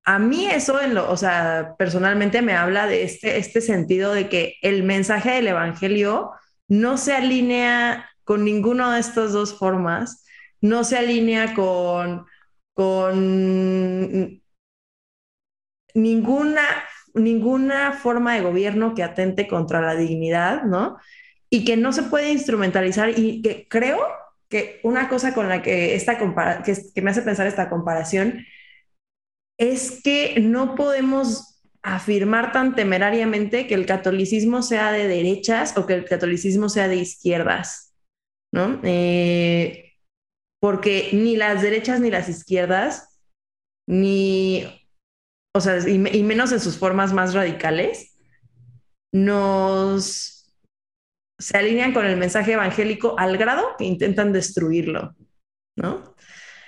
[0.04, 4.28] a mí eso, en lo, o sea, personalmente me habla de este, este sentido de
[4.28, 6.32] que el mensaje del Evangelio
[6.68, 10.24] no se alinea con ninguna de estas dos formas,
[10.60, 12.26] no se alinea con,
[12.74, 14.40] con
[15.94, 16.62] ninguna,
[17.14, 20.98] ninguna forma de gobierno que atente contra la dignidad, ¿no?
[21.50, 24.00] Y que no se puede instrumentalizar y que creo
[24.52, 28.44] que una cosa con la que, esta que, que me hace pensar esta comparación
[29.58, 35.94] es que no podemos afirmar tan temerariamente que el catolicismo sea de derechas o que
[35.94, 37.94] el catolicismo sea de izquierdas,
[38.52, 38.78] ¿no?
[38.84, 39.94] Eh,
[40.60, 43.18] porque ni las derechas ni las izquierdas,
[43.88, 44.64] ni,
[45.56, 48.18] o sea, y menos en sus formas más radicales,
[49.14, 50.41] nos
[51.42, 55.14] se alinean con el mensaje evangélico al grado que intentan destruirlo,
[55.76, 56.14] ¿no?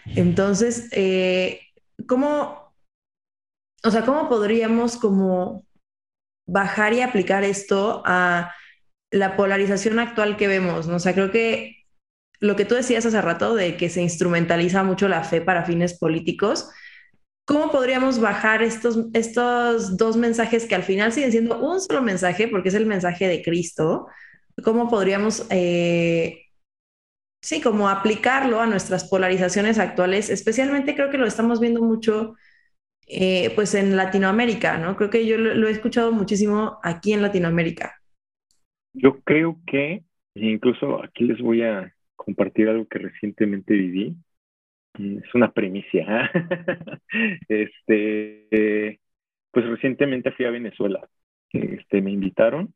[0.06, 1.60] Entonces, eh,
[2.06, 2.64] ¿cómo
[3.84, 5.66] o sea, ¿cómo podríamos como
[6.48, 8.54] bajar y aplicar esto a
[9.10, 10.88] la polarización actual que vemos?
[10.88, 10.96] ¿no?
[10.96, 11.76] O sea, creo que
[12.40, 15.98] lo que tú decías hace rato de que se instrumentaliza mucho la fe para fines
[15.98, 16.70] políticos,
[17.46, 22.48] ¿cómo podríamos bajar estos, estos dos mensajes que al final siguen siendo un solo mensaje,
[22.48, 24.06] porque es el mensaje de Cristo?
[24.62, 26.42] ¿Cómo podríamos, eh,
[27.42, 30.30] sí, como aplicarlo a nuestras polarizaciones actuales?
[30.30, 32.34] Especialmente creo que lo estamos viendo mucho
[33.06, 34.96] eh, pues en Latinoamérica, ¿no?
[34.96, 38.00] Creo que yo lo, he escuchado muchísimo aquí en Latinoamérica.
[38.92, 40.04] Yo creo que,
[40.34, 44.16] incluso aquí les voy a compartir algo que recientemente viví.
[44.98, 46.30] Mm, es una primicia.
[47.48, 49.00] este,
[49.50, 51.06] pues recientemente fui a Venezuela.
[51.50, 52.72] Este, me invitaron.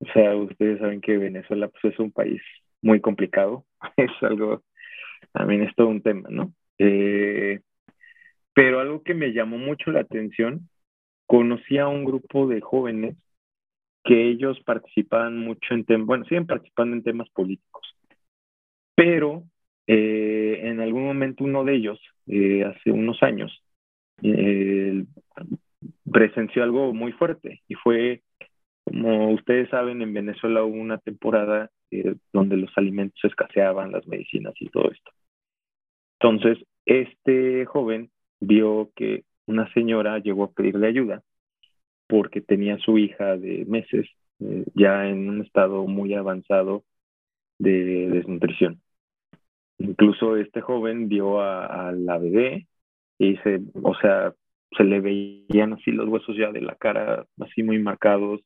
[0.00, 2.40] O sea, ustedes saben que Venezuela pues, es un país
[2.82, 3.64] muy complicado.
[3.96, 4.62] Es algo,
[5.32, 6.52] también es todo un tema, ¿no?
[6.78, 7.60] Eh,
[8.54, 10.68] pero algo que me llamó mucho la atención,
[11.26, 13.16] conocí a un grupo de jóvenes
[14.04, 17.86] que ellos participaban mucho en temas, bueno, siguen participando en temas políticos,
[18.94, 19.42] pero
[19.86, 23.62] eh, en algún momento uno de ellos, eh, hace unos años,
[26.10, 28.22] presenció algo muy fuerte y fue,
[28.86, 31.70] como ustedes saben, en Venezuela hubo una temporada
[32.32, 35.10] donde los alimentos escaseaban, las medicinas y todo esto.
[36.20, 38.10] Entonces, este joven
[38.40, 41.22] vio que una señora llegó a pedirle ayuda
[42.06, 44.06] porque tenía su hija de meses
[44.40, 46.84] eh, ya en un estado muy avanzado
[47.58, 48.80] de desnutrición.
[49.78, 52.66] Incluso este joven vio a, la bebé
[53.18, 54.32] y se, o sea,
[54.76, 58.40] se le veían así los huesos ya de la cara así muy marcados,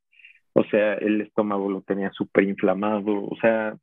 [0.54, 3.76] o sea, el estómago lo tenía súper inflamado, o sea,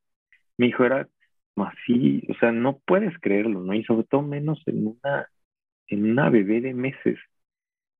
[0.57, 1.07] mi hijo era
[1.55, 3.73] así, o sea, no puedes creerlo, ¿no?
[3.73, 5.27] Y sobre todo menos en una,
[5.87, 7.19] en una bebé de meses.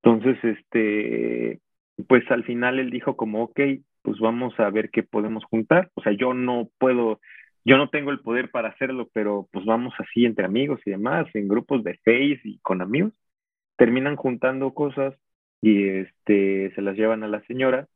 [0.03, 1.60] Entonces, este,
[2.07, 3.60] pues al final él dijo como, ok,
[4.02, 5.91] pues vamos a ver qué podemos juntar.
[5.95, 7.19] O sea, yo no puedo,
[7.65, 11.27] yo no tengo el poder para hacerlo, pero pues vamos así entre amigos y demás,
[11.34, 13.14] en grupos de Face y con amigos.
[13.77, 15.15] Terminan juntando cosas
[15.61, 17.88] y este, se las llevan a la señora.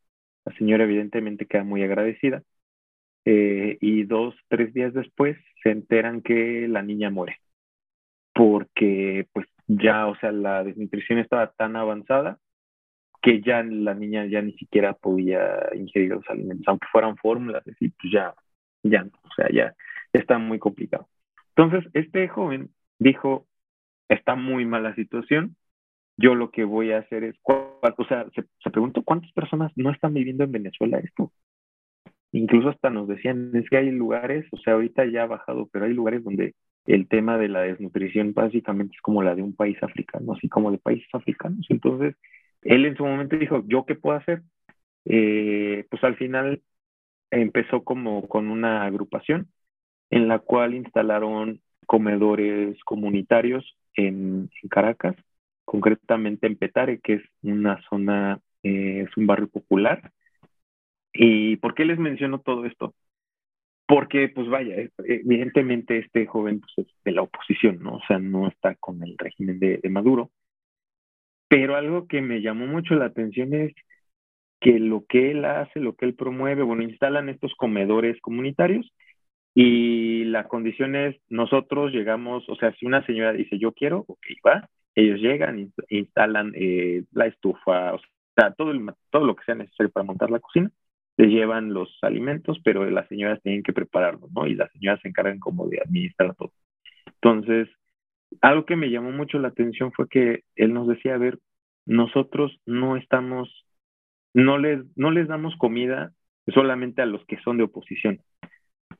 [0.46, 2.44] La señora evidentemente queda muy agradecida.
[3.26, 7.38] Eh, y dos, tres días después se enteran que la niña muere.
[8.34, 12.40] Porque pues ya, o sea, la desnutrición estaba tan avanzada
[13.22, 17.90] que ya la niña ya ni siquiera podía ingerir los alimentos, aunque fueran fórmulas, así,
[17.90, 18.34] pues ya,
[18.84, 19.76] ya o sea, ya,
[20.12, 21.08] está muy complicado.
[21.56, 23.48] Entonces, este joven dijo,
[24.10, 25.56] está muy mala situación,
[26.22, 29.91] yo lo que voy a hacer es, o sea, se, se preguntó cuántas personas no
[29.91, 31.31] están viviendo en Venezuela esto.
[32.31, 35.85] Incluso hasta nos decían, es que hay lugares, o sea, ahorita ya ha bajado, pero
[35.85, 39.77] hay lugares donde el tema de la desnutrición básicamente es como la de un país
[39.84, 41.65] africano, así como de países africanos.
[41.69, 42.15] Entonces,
[42.61, 44.43] él en su momento dijo, ¿yo qué puedo hacer?
[45.06, 46.61] Eh, pues al final
[47.31, 49.48] empezó como con una agrupación
[50.10, 55.15] en la cual instalaron comedores comunitarios en, Caracas,
[55.72, 60.11] concretamente en Petare, que es una zona, eh, es un barrio popular.
[61.14, 62.93] ¿Y por qué les menciono todo esto?
[63.88, 64.76] Porque, pues vaya,
[65.06, 67.95] evidentemente este joven pues, es de la oposición, ¿no?
[67.95, 70.30] O sea, no está con el régimen de Maduro.
[71.48, 73.73] Pero algo que me llamó mucho la atención es
[74.60, 78.91] que lo que él hace, lo que él promueve, bueno, instalan estos comedores comunitarios
[79.53, 84.26] y la condición es, nosotros llegamos, o sea, si una señora dice yo quiero, ok,
[84.45, 88.00] va, ellos llegan, instalan eh, la estufa, o
[88.36, 90.72] sea, todo, el, todo lo que sea necesario para montar la cocina,
[91.18, 94.48] les llevan los alimentos, pero las señoras tienen que prepararlo, ¿no?
[94.48, 96.52] Y las señoras se encargan como de administrar todo.
[97.22, 97.70] Entonces,
[98.42, 101.40] algo que me llamó mucho la atención fue que él nos decía, a ver,
[101.86, 103.66] nosotros no estamos,
[104.34, 106.14] no les, no les damos comida
[106.48, 108.22] solamente a los que son de oposición.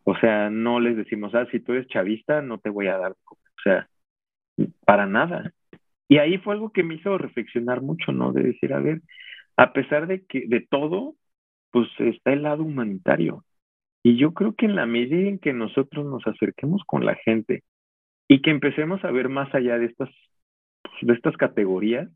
[0.04, 3.16] O sea, no les decimos, ah, si tú eres chavista, no te voy a dar
[3.24, 3.50] comida.
[3.58, 3.90] O sea,
[4.86, 5.54] para nada.
[6.12, 8.34] Y ahí fue algo que me hizo reflexionar mucho, ¿no?
[8.34, 9.02] De decir, a ver,
[9.56, 11.16] a pesar de que de todo,
[11.72, 13.46] pues está el lado humanitario.
[14.04, 17.64] Y yo creo que en la medida en que nosotros nos acerquemos con la gente
[18.28, 20.10] y que empecemos a ver más allá de estas,
[20.82, 22.10] pues, de estas categorías,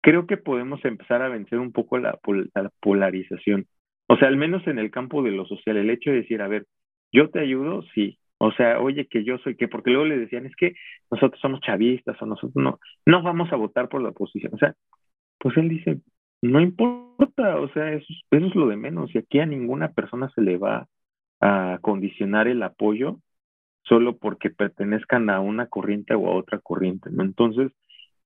[0.00, 2.18] creo que podemos empezar a vencer un poco la,
[2.54, 3.66] la, polarización.
[4.08, 6.48] O sea, al menos en el campo de lo social, el hecho de decir, a
[6.48, 6.64] ver,
[7.12, 8.18] yo te ayudo, sí.
[8.38, 10.74] O sea, oye, que yo soy que, porque luego le decían, es que
[11.10, 14.54] nosotros somos chavistas o nosotros no, no vamos a votar por la oposición.
[14.54, 14.74] O sea,
[15.38, 16.00] pues él dice,
[16.42, 19.14] no importa, o sea, eso, es lo de menos.
[19.14, 20.86] Y aquí a ninguna persona se le va
[21.40, 23.20] a condicionar el apoyo
[23.82, 27.22] solo porque pertenezcan a una corriente o a otra corriente, ¿no?
[27.22, 27.72] Entonces,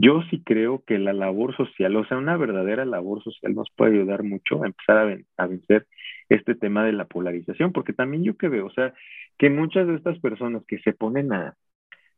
[0.01, 3.93] yo sí creo que la labor social, o sea, una verdadera labor social nos puede
[3.93, 4.97] ayudar mucho a empezar
[5.37, 5.87] a, vencer
[6.31, 8.95] este tema de la polarización, porque también yo que veo, o sea,
[9.37, 11.55] que muchas de estas personas que se ponen a,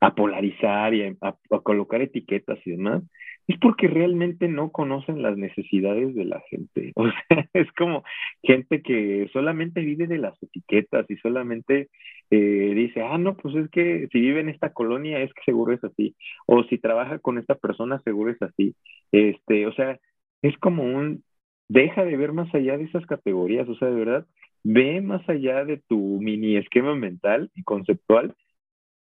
[0.01, 1.35] a polarizar y a,
[1.65, 3.03] colocar etiquetas y demás,
[3.49, 6.93] es porque realmente no conocen las necesidades de la gente.
[7.03, 8.05] O sea, es como
[8.43, 11.89] gente que solamente vive de las etiquetas y solamente
[12.31, 15.73] eh, dice, ah, no, pues es que si vive en esta colonia es que seguro
[15.73, 16.15] es así.
[16.47, 18.75] O si trabaja con esta persona seguro es así.
[19.11, 19.99] Este, o sea,
[20.43, 21.25] es como un,
[21.69, 23.69] deja de ver más allá de esas categorías.
[23.69, 24.27] O sea, de verdad,
[24.65, 28.35] ve más allá de tu mini esquema mental y conceptual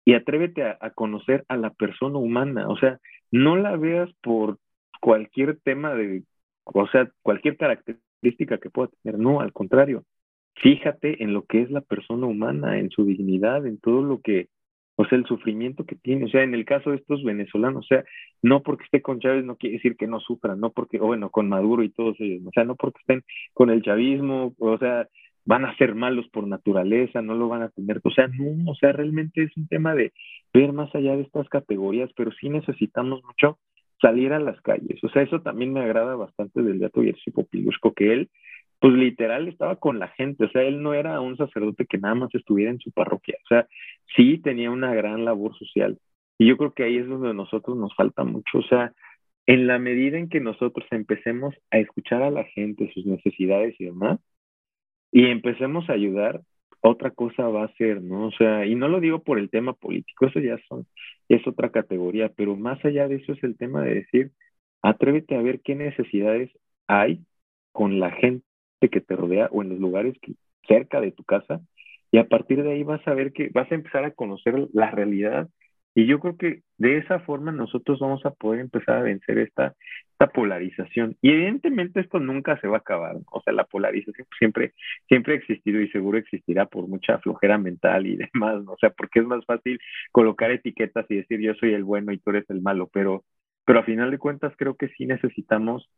[0.06, 2.68] y atrévete a, conocer a la persona humana.
[2.70, 3.00] O sea,
[3.32, 4.60] no la veas por
[5.00, 6.24] cualquier tema de,
[6.66, 9.20] o sea, cualquier característica que pueda tener.
[9.20, 10.06] No, al contrario.
[10.56, 14.50] Fíjate en lo que es la persona humana, en su dignidad, en todo lo que,
[14.96, 16.26] o sea, el sufrimiento que tiene.
[16.26, 18.04] O sea, en el caso de estos venezolanos, o sea,
[18.42, 21.30] no porque esté con Chávez no quiere decir que no sufran, no porque, o bueno,
[21.32, 25.08] con Maduro y todos ellos, o sea, no porque estén con el chavismo, o sea,
[25.46, 28.76] van a ser malos por naturaleza, no lo van a tener, o sea, no, o
[28.76, 30.14] sea, realmente es un tema de
[30.54, 33.58] ver más allá de estas categorías, pero sí necesitamos mucho
[34.00, 37.94] salir a las calles, o sea, eso también me agrada bastante del dato Jerzy Popilusco,
[37.94, 38.30] que él,
[38.80, 42.16] pues literal estaba con la gente, o sea, él no era un sacerdote que nada
[42.16, 43.68] más estuviera en su parroquia, o sea,
[44.16, 45.98] sí tenía una gran labor social,
[46.38, 48.94] y yo creo que ahí es donde nosotros nos falta mucho, o sea,
[49.48, 53.86] en la medida en que nosotros empecemos a escuchar a la gente, sus necesidades y
[53.86, 54.20] demás,
[55.12, 56.42] y empecemos a ayudar,
[56.82, 58.28] otra cosa va a ser, ¿no?
[58.28, 60.88] O sea, y no lo digo por el tema político, eso ya son,
[61.30, 64.32] es otra categoría, pero más allá de eso es el tema de decir,
[64.82, 66.52] atrévete a ver qué necesidades
[66.88, 67.24] hay
[67.72, 68.44] con la gente
[68.80, 70.34] que te rodea o en los lugares que,
[70.68, 71.62] cerca de tu casa
[72.12, 74.92] y a partir de ahí vas a ver que vas a empezar a conocer la
[74.92, 75.50] realidad
[75.94, 79.76] y yo creo que de esa forma nosotros vamos a poder empezar a vencer esta,
[80.22, 81.18] esta polarización.
[81.22, 83.18] Y evidentemente esto nunca se va a acabar.
[83.32, 84.74] O sea, la polarización siempre,
[85.08, 88.64] siempre ha existido y seguro existirá por mucha flojera mental y demás.
[88.64, 88.74] ¿no?
[88.74, 89.80] O sea, porque es más fácil
[90.12, 92.90] colocar etiquetas y decir yo soy el bueno y tú eres el malo.
[92.94, 93.24] Pero,
[93.66, 95.90] pero a final de cuentas creo que sí necesitamos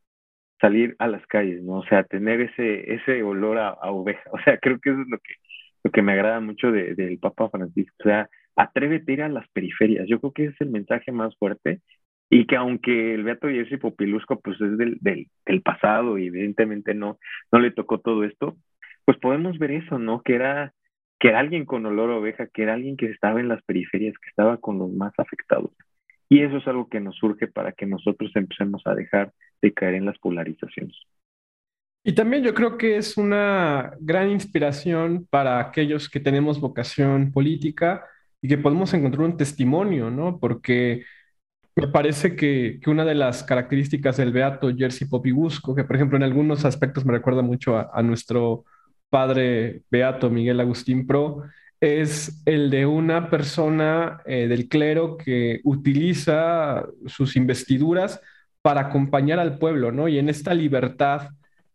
[0.61, 1.79] salir a las calles, ¿no?
[1.79, 4.29] O sea, tener ese, ese olor a, oveja.
[4.31, 5.33] O sea, creo que eso es lo que,
[5.83, 7.93] lo que me agrada mucho del Papa Francisco.
[7.99, 10.07] O sea, atrévete a ir a las periferias.
[10.07, 11.81] Yo creo que es el mensaje más fuerte
[12.29, 17.19] y que aunque el Beato Jerzy Popilusco pues es del, del, pasado y evidentemente no,
[17.51, 18.57] no le tocó todo esto,
[19.05, 20.21] pues podemos ver eso, ¿no?
[20.23, 20.73] Que era,
[21.19, 24.29] que era alguien con olor oveja, que era alguien que estaba en las periferias, que
[24.29, 25.71] estaba con los más afectados.
[26.29, 29.31] Y eso es algo que nos surge para que nosotros empecemos a dejar
[29.61, 30.95] de caer en las polarizaciones.
[32.03, 38.03] Y también yo creo que es una gran inspiración para aquellos que tenemos vocación política
[38.41, 40.37] y que podemos encontrar un testimonio, ¿no?
[40.39, 41.05] Porque
[41.75, 46.17] me parece que, que una de las características del Beato Jerzy Popibusco, que por ejemplo
[46.17, 48.65] en algunos aspectos me recuerda mucho a, nuestro
[49.09, 51.43] padre Beato Miguel Agustín Pro,
[51.81, 58.21] es el de una persona eh, del clero que utiliza sus investiduras
[58.61, 60.07] para acompañar al pueblo, ¿no?
[60.07, 61.29] Y en esta libertad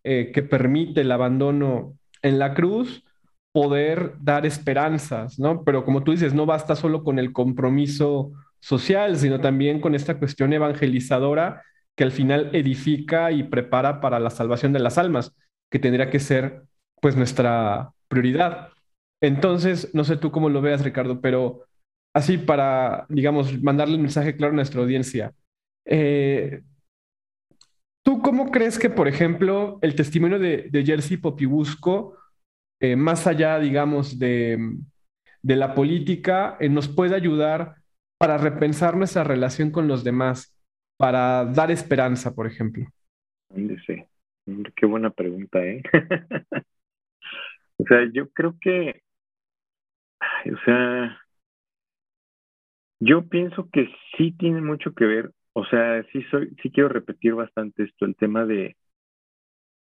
[0.05, 3.05] eh, que permite el abandono en la cruz,
[3.53, 5.65] poder dar esperanzas, ¿no?
[5.65, 10.19] Pero como tú dices, no basta solo con el compromiso social, sino también con esta
[10.19, 11.63] cuestión evangelizadora
[11.97, 15.35] que al final edifica y prepara para la salvación de las almas,
[15.71, 16.63] que tendría que ser
[17.01, 18.71] pues nuestra prioridad.
[19.21, 21.65] Entonces, no sé tú cómo lo veas, Ricardo, pero
[22.15, 25.33] así para, digamos, mandarle un mensaje claro a nuestra audiencia.
[25.85, 26.63] Eh,
[28.05, 32.17] ¿Tú cómo crees que, por ejemplo, el testimonio de, Jersey Popibusco,
[32.81, 34.79] eh, más allá, digamos, de,
[35.43, 37.78] la política, eh, nos puede ayudar
[38.19, 40.55] para repensar nuestra relación con los demás,
[40.97, 42.85] para dar esperanza, por ejemplo?
[43.87, 44.05] Sí,
[44.77, 45.83] qué buena pregunta, ¿eh?
[47.79, 49.03] o sea, yo creo que
[50.21, 51.21] o sea,
[53.01, 57.35] yo pienso que sí tiene mucho que ver, o sea, sí soy, sí quiero repetir
[57.35, 58.77] bastante esto, el tema de,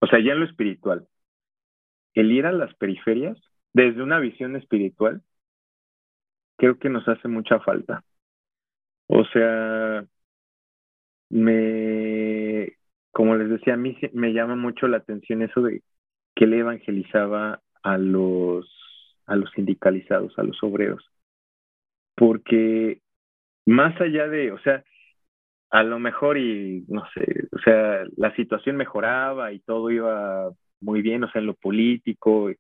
[0.01, 1.09] o sea, ya lo espiritual,
[2.15, 3.39] el ir a las periferias
[3.73, 5.23] desde una visión espiritual,
[6.56, 8.05] creo que nos hace mucha falta.
[9.09, 10.05] O sea,
[11.31, 12.73] me,
[13.13, 15.83] como les decía, a mí me llama mucho la atención eso de
[16.35, 18.75] que él evangelizaba a los
[19.27, 21.05] a los sindicalizados, a los obreros.
[22.17, 23.01] Porque
[23.67, 24.85] más allá de, o sea,
[25.71, 31.03] a lo mejor y no sé, o sea, la situación mejoraba y todo iba muy
[31.03, 32.51] bien, o sea, en lo político,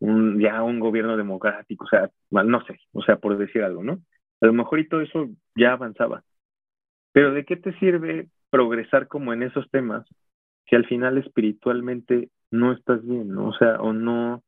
[0.00, 4.00] un, ya un gobierno democrático, o sea, no sé, o sea, por decir algo, ¿no?
[4.44, 6.22] A lo mejor y todo eso ya avanzaba.
[7.12, 10.06] Pero ¿de qué te sirve progresar como en esos temas
[10.68, 13.48] si al final espiritualmente no estás bien, ¿no?
[13.48, 14.42] O sea, o no,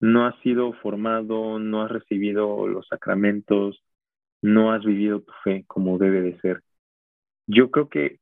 [0.00, 3.80] no has sido formado, no has recibido los sacramentos,
[4.42, 6.64] no has vivido tu fe como debe de ser.
[7.46, 8.18] Yo creo que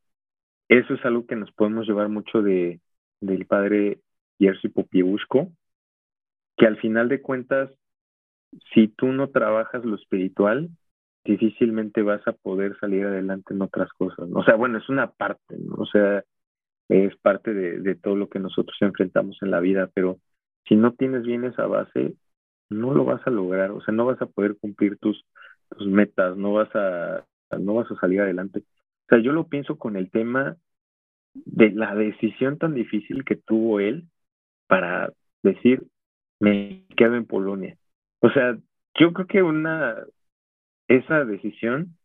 [0.69, 2.81] eso es algo que nos podemos llevar mucho de,
[3.23, 4.01] del padre
[4.39, 5.51] Jerzy Popiebusco,
[6.59, 7.71] que al final de cuentas,
[8.75, 10.69] si tú no trabajas lo espiritual,
[11.27, 14.29] difícilmente vas a poder salir adelante en otras cosas.
[14.33, 15.75] O sea, bueno, es una parte, ¿no?
[15.77, 16.25] O sea,
[16.89, 20.19] es parte de, de todo lo que nosotros enfrentamos en la vida, pero
[20.67, 22.15] si no tienes bien esa base,
[22.69, 25.25] no lo vas a lograr, o sea, no vas a poder cumplir tus,
[25.77, 27.25] tus metas, no vas a,
[27.59, 28.61] no vas a salir adelante.
[28.61, 30.57] O sea, yo lo pienso con el tema
[31.35, 34.09] de la decisión tan difícil que tuvo él
[34.67, 35.13] para
[35.43, 35.83] decir,
[36.41, 37.77] me quedo en Polonia.
[38.21, 38.57] O sea,
[38.99, 39.97] yo creo que una,
[40.89, 41.97] esa decisión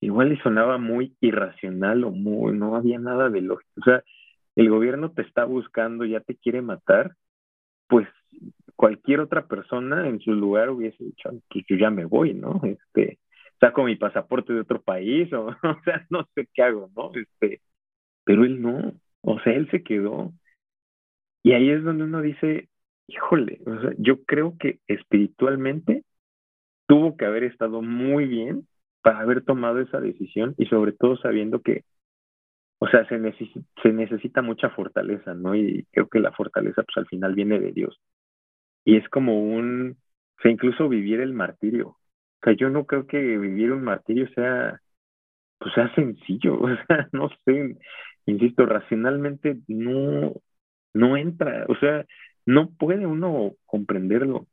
[0.00, 3.70] igual le sonaba muy irracional o muy, no había nada de lógico.
[3.80, 4.02] O sea,
[4.56, 7.14] el gobierno te está buscando, ya te quiere matar
[7.88, 8.08] pues
[8.74, 12.60] cualquier otra persona en su lugar hubiese dicho, que yo ya me voy, ¿no?
[12.64, 13.18] Este,
[13.60, 17.12] saco mi pasaporte de otro país o, o sea, no sé qué hago, ¿no?
[17.14, 17.60] Este,
[18.24, 20.32] pero él no, o sea, él se quedó.
[21.42, 22.68] Y ahí es donde uno dice,
[23.06, 26.04] híjole, o sea, yo creo que espiritualmente
[26.86, 28.66] tuvo que haber estado muy bien
[29.02, 31.84] para haber tomado esa decisión y sobre todo sabiendo que
[32.78, 33.18] o sea, se,
[33.82, 35.54] se necesita mucha fortaleza, ¿no?
[35.54, 37.98] Y creo que la fortaleza, pues al final viene de Dios.
[38.84, 39.96] Y es como un,
[40.38, 41.88] O sea, incluso vivir el martirio.
[41.90, 41.98] O
[42.44, 44.80] sea, yo no creo que vivir un martirio sea,
[45.58, 46.58] pues sea sencillo.
[46.62, 47.78] O sea, no sé,
[48.26, 50.34] insisto, racionalmente no,
[50.94, 51.66] no entra.
[51.68, 52.06] O sea,
[52.46, 54.36] no puede uno comprenderlo.
[54.38, 54.48] O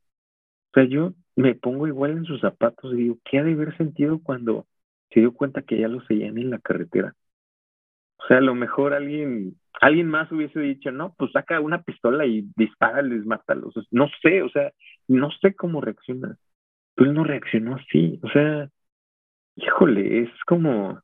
[0.74, 4.20] sea, yo me pongo igual en sus zapatos y digo, ¿qué ha de haber sentido
[4.22, 4.68] cuando
[5.12, 7.16] se dio cuenta que ya lo seguían en la carretera?
[8.18, 12.26] O sea, a lo mejor alguien, alguien más hubiese dicho, no, pues saca una pistola
[12.26, 13.74] y dispárales, mátalos.
[13.92, 14.72] No sé, o sea,
[15.08, 16.38] no sé cómo reacciona.
[16.96, 18.20] Pero él no reaccionó así.
[18.24, 18.70] O sea,
[19.56, 21.02] híjole, es como,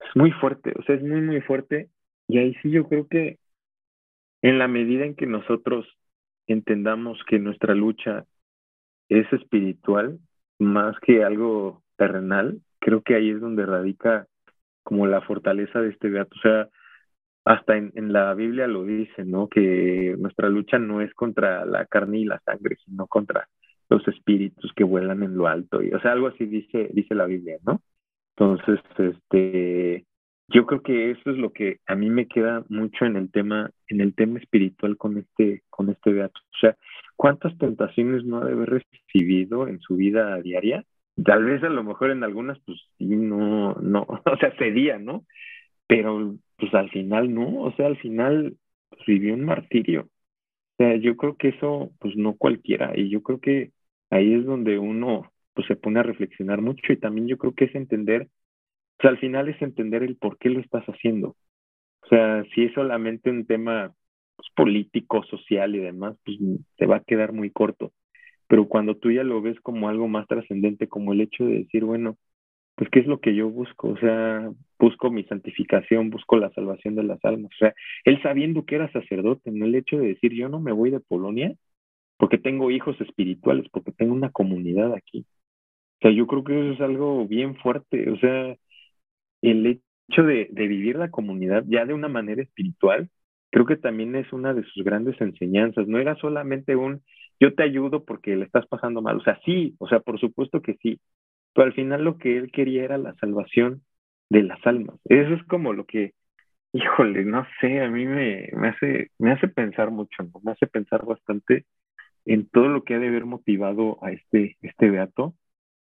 [0.00, 1.90] es muy fuerte, o sea, es muy, muy fuerte.
[2.28, 3.38] Y ahí sí yo creo que
[4.42, 5.86] en la medida en que nosotros
[6.46, 8.26] entendamos que nuestra lucha
[9.10, 10.18] es espiritual
[10.58, 14.26] más que algo terrenal, creo que ahí es donde radica
[14.82, 16.34] como la fortaleza de este gato.
[16.36, 16.68] O sea,
[17.44, 19.48] hasta en, la Biblia lo dice, ¿no?
[19.48, 23.48] Que nuestra lucha no es contra la carne y la sangre, sino contra
[23.88, 25.82] los espíritus que vuelan en lo alto.
[25.82, 27.80] Y, o sea, algo así dice, dice la Biblia, ¿no?
[28.36, 30.04] Entonces, este,
[30.48, 33.70] yo creo que eso es lo que a mí me queda mucho en el tema,
[33.88, 36.40] en el tema espiritual con este, con este gato.
[36.40, 36.76] O sea,
[37.20, 40.84] ¿cuántas tentaciones no ha de haber recibido en su vida diaria?
[41.24, 45.24] Tal vez a lo mejor en algunas, pues sí, no, no, o sea, cedía, ¿no?
[45.86, 48.56] Pero pues al final no, o sea, al final
[48.88, 50.02] pues, vivió un martirio.
[50.02, 53.72] O sea, yo creo que eso, pues no cualquiera, y yo creo que
[54.10, 57.66] ahí es donde uno pues se pone a reflexionar mucho y también yo creo que
[57.66, 58.28] es entender
[59.00, 61.36] sea, al final es entender el por qué lo estás haciendo.
[62.02, 63.99] O sea, si es solamente un tema pues,
[64.54, 66.38] político, social y demás, pues
[66.76, 67.92] te va a quedar muy corto.
[68.48, 71.84] Pero cuando tú ya lo ves como algo más trascendente, como el hecho de decir,
[71.84, 72.16] bueno,
[72.76, 76.94] pues qué es lo que yo busco, o sea, busco mi santificación, busco la salvación
[76.96, 77.52] de las almas.
[77.54, 80.72] O sea, él sabiendo que era sacerdote, no el hecho de decir, yo no me
[80.72, 81.54] voy de Polonia
[82.18, 85.26] porque tengo hijos espirituales, porque tengo una comunidad aquí.
[85.98, 88.10] O sea, yo creo que eso es algo bien fuerte.
[88.10, 88.56] O sea,
[89.42, 93.10] el hecho de, vivir la comunidad ya de una manera espiritual,
[93.50, 95.86] creo que también es una de sus grandes enseñanzas.
[95.88, 97.02] No era solamente un
[97.40, 99.16] yo te ayudo porque le estás pasando mal.
[99.18, 101.00] O sea, sí, o sea, por supuesto que sí.
[101.54, 103.82] Pero al final lo que él quería era la salvación
[104.30, 104.96] de las almas.
[105.06, 106.14] Eso es como lo que,
[106.72, 110.40] híjole, no sé, a mí me, me hace, me hace pensar mucho, ¿no?
[110.44, 111.66] Me hace pensar bastante
[112.26, 115.34] en todo lo que ha de haber motivado a este, este beato,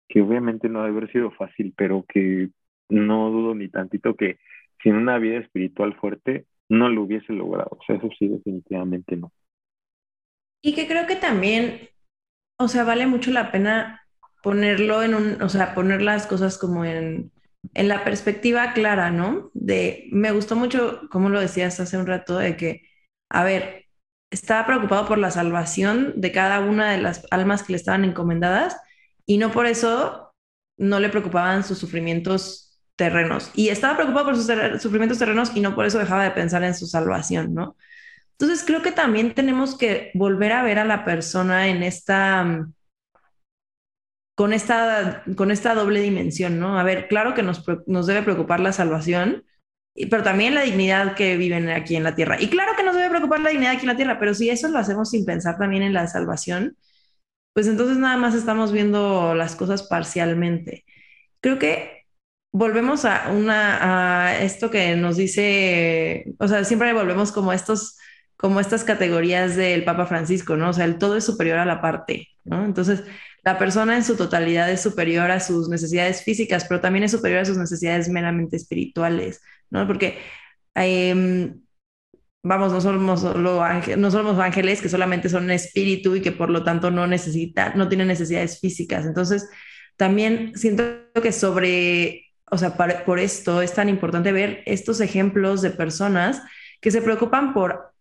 [0.09, 2.49] que obviamente no ha de haber sido fácil, pero que
[2.89, 4.39] no dudo ni tantito que
[4.83, 7.69] sin una vida espiritual fuerte no lo hubiese logrado.
[7.71, 9.31] O sea, eso sí, definitivamente no.
[10.61, 11.89] Y que creo que también,
[12.59, 14.05] o sea, vale mucho la pena
[14.43, 17.31] ponerlo en un, o sea, poner las cosas como en,
[17.73, 19.51] en la perspectiva clara, ¿no?
[19.53, 22.83] De, me gustó mucho, como lo decías hace un rato, de que,
[23.29, 23.85] a ver,
[24.31, 28.77] estaba preocupado por la salvación de cada una de las almas que le estaban encomendadas
[29.25, 30.33] y no por eso
[30.77, 32.68] no le preocupaban sus sufrimientos
[32.99, 33.49] terrenos.
[33.55, 34.45] Y estaba preocupado por sus
[34.81, 37.77] sufrimientos terrenos y no por eso dejaba de pensar en su salvación, ¿no?
[38.37, 42.73] Entonces creo que también tenemos que volver a ver a la persona en esta, mm,
[44.35, 46.77] con esta, con esta doble dimensión, ¿no?
[46.77, 49.45] A ver, claro que nos, nos debe preocupar la salvación,
[50.09, 52.37] pero también la dignidad que viven aquí en la tierra.
[52.39, 54.67] Y claro que nos debe preocupar la dignidad aquí en la tierra, pero si eso
[54.67, 56.77] lo hacemos sin pensar también en la salvación,
[57.53, 60.85] pues entonces nada más estamos viendo las cosas parcialmente.
[61.41, 61.98] Creo que
[62.51, 67.97] volvemos a una a esto que nos dice, o sea, siempre volvemos como estos
[68.39, 70.69] como estas categorías del Papa Francisco, ¿no?
[70.69, 72.63] O sea, el todo es superior a la parte, ¿no?
[72.63, 73.03] Entonces,
[73.43, 77.41] la persona en su totalidad es superior a sus necesidades físicas, pero también es superior
[77.41, 79.85] a sus necesidades meramente espirituales, ¿no?
[79.87, 80.19] Porque,
[80.73, 81.61] em,
[82.41, 83.61] vamos, no somos, solo
[83.97, 87.89] no somos ángeles que solamente son espíritu y que por lo tanto no necesitan, no
[87.89, 89.05] tienen necesidades físicas.
[89.05, 89.49] Entonces,
[89.97, 90.83] también siento
[91.21, 96.41] que sobre o sea, por esto es tan importante ver estos ejemplos de personas
[96.81, 97.93] que se preocupan por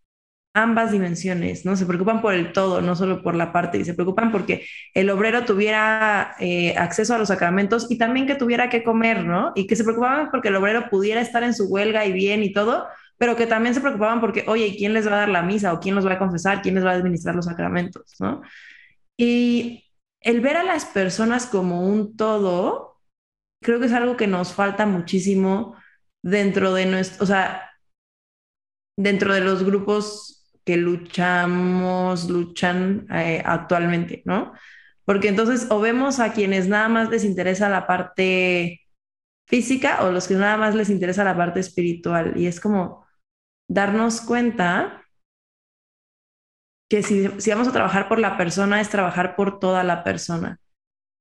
[0.55, 1.77] ambas dimensiones, ¿no?
[1.77, 5.11] Se preocupan por el todo, no solo por la parte, y se preocupan porque el
[5.11, 9.53] obrero tuviera eh, acceso a los sacramentos y también que tuviera que comer, ¿no?
[9.55, 12.53] Y que se preocupaban porque el obrero pudiera estar en su huelga y bien y
[12.53, 12.87] todo,
[13.19, 15.73] pero que también se preocupaban porque, oye, ¿quién les va a dar la misa?
[15.73, 16.63] ¿O quién los va a confesar?
[16.63, 18.17] ¿Quién les va a administrar los sacramentos?
[18.21, 18.43] ¿no?
[19.17, 19.85] Y
[20.21, 22.88] el ver a las personas como un todo
[23.63, 25.77] creo que es algo que nos falta muchísimo
[26.23, 27.71] dentro de nuestro, o sea,
[28.97, 34.53] dentro de los grupos que luchamos, luchan eh, actualmente, ¿no?
[35.05, 38.83] Porque entonces o vemos a quienes nada más les interesa la parte
[39.47, 42.35] física o los que nada más les interesa la parte espiritual.
[42.37, 43.07] Y es como
[43.69, 45.03] darnos cuenta
[46.89, 50.61] que si, si vamos a trabajar por la persona es trabajar por toda la persona,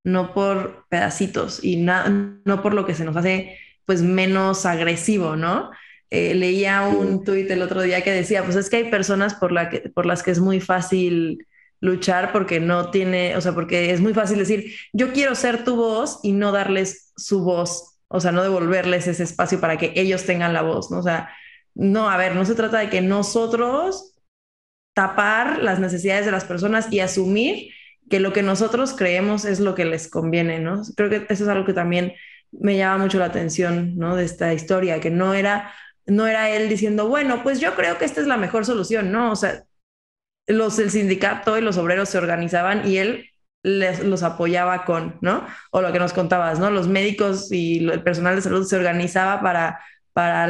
[0.08, 5.70] no por pedacitos y no por lo que se nos hace pues menos agresivo, ¿no?
[6.10, 9.52] Eh, leía un tuit el otro día que decía, pues es que hay personas por,
[9.52, 11.46] la que, por las que es muy fácil
[11.82, 15.76] luchar porque no tiene, o sea, porque es muy fácil decir, yo quiero ser tu
[15.76, 20.24] voz y no darles su voz, o sea, no devolverles ese espacio para que ellos
[20.24, 21.00] tengan la voz, ¿no?
[21.00, 21.30] O sea,
[21.76, 24.14] no, a ver, no se trata de que nosotros
[24.96, 27.74] tapar las necesidades de las personas y asumir
[28.10, 30.82] que lo que nosotros creemos es lo que les conviene, ¿no?
[30.96, 32.14] Creo que eso es algo que también
[32.52, 34.16] me llama mucho la atención, ¿no?
[34.16, 35.74] De esta historia, que no era,
[36.06, 39.32] no era él diciendo, bueno, pues yo creo que esta es la mejor solución, ¿no?
[39.32, 39.64] O sea,
[40.48, 43.30] los, el sindicato y los obreros se organizaban y él
[43.64, 45.46] les, los apoyaba con, ¿no?
[45.72, 46.70] O lo que nos contabas, ¿no?
[46.72, 49.80] Los médicos y el personal de salud se organizaba para,
[50.18, 50.48] para,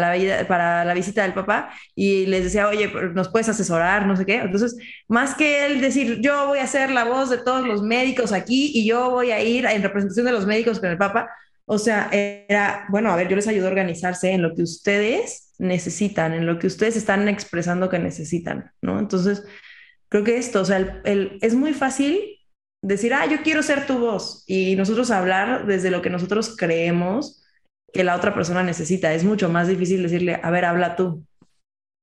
[0.85, 4.05] la, visita del papá y les decía, oye, ¿nos puedes asesorar?
[4.05, 4.35] No sé qué.
[4.35, 4.77] Entonces,
[5.09, 8.71] más que él decir, yo voy a ser la voz de todos los médicos aquí
[8.73, 11.29] y yo voy a ir en representación de los médicos con el papá,
[11.65, 15.51] o sea, era, bueno, a ver, yo les ayudo a organizarse en lo que ustedes
[15.57, 18.99] necesitan, en lo que ustedes están expresando que necesitan, ¿no?
[18.99, 19.43] Entonces,
[20.07, 22.21] creo que esto, o sea, el, es muy fácil
[22.81, 27.43] decir, ah, yo quiero ser tu voz y nosotros hablar desde lo que nosotros creemos
[27.93, 29.13] que la otra persona necesita.
[29.13, 31.25] Es mucho más difícil decirle, a ver, habla tú,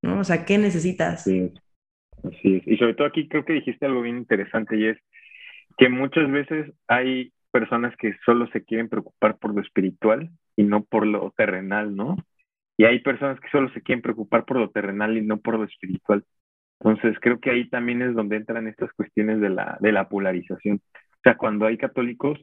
[0.03, 0.21] ¿no?
[0.21, 1.25] O sea, ¿qué necesitas?
[1.25, 1.53] Sí,
[2.23, 2.67] así es.
[2.67, 4.99] Y sobre todo aquí creo que dijiste algo bien interesante y es
[5.77, 10.85] que muchas veces hay personas que solo se quieren preocupar por lo espiritual y no
[10.85, 12.17] por lo terrenal, ¿no?
[12.77, 15.65] Y hay personas que solo se quieren preocupar por lo terrenal y no por lo
[15.65, 16.25] espiritual.
[16.81, 20.81] Entonces, creo que ahí también es donde entran estas cuestiones de la, de la polarización.
[20.95, 22.39] O sea, cuando hay católicos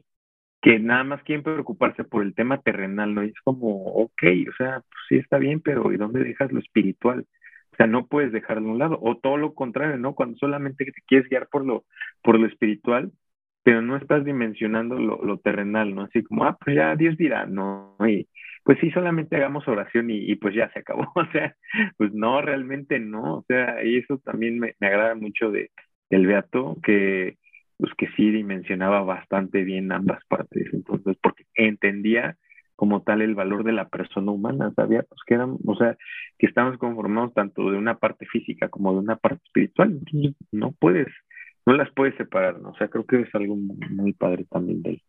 [0.62, 3.24] que nada más quieren preocuparse por el tema terrenal, ¿no?
[3.24, 6.60] Y es como, ok, o sea, pues sí está bien, pero ¿y dónde dejas lo
[6.60, 7.26] espiritual?
[7.72, 8.98] O sea, no puedes dejarlo a un lado.
[9.02, 10.14] O todo lo contrario, ¿no?
[10.14, 11.84] Cuando solamente te quieres guiar por lo,
[12.22, 13.12] por lo espiritual,
[13.64, 16.02] pero no estás dimensionando lo, lo terrenal, ¿no?
[16.02, 17.96] Así como, ah, pues ya Dios dirá, ¿no?
[18.06, 18.28] Y
[18.64, 21.10] pues sí, solamente hagamos oración y, pues ya se acabó.
[21.16, 21.56] O sea,
[21.96, 23.38] pues no, realmente no.
[23.38, 25.70] O sea, y eso también me, agrada mucho de,
[26.10, 27.38] del Beato, que
[27.82, 30.72] pues que sí dimensionaba bastante bien ambas partes.
[30.72, 32.36] Entonces, porque entendía
[32.76, 35.96] como tal el valor de la persona humana, sabía pues que eran, o sea,
[36.38, 39.98] que estamos conformados tanto de una parte física como de una parte espiritual.
[40.52, 41.08] No puedes,
[41.66, 42.70] no las puedes separar, ¿no?
[42.70, 45.02] O sea, creo que es algo muy, padre también de él.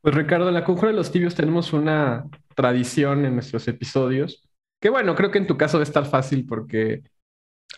[0.00, 2.24] Pues Ricardo, en la Conjura de los Tibios tenemos una
[2.54, 4.48] tradición en nuestros episodios,
[4.80, 7.02] que bueno, creo que en tu caso debe estar fácil porque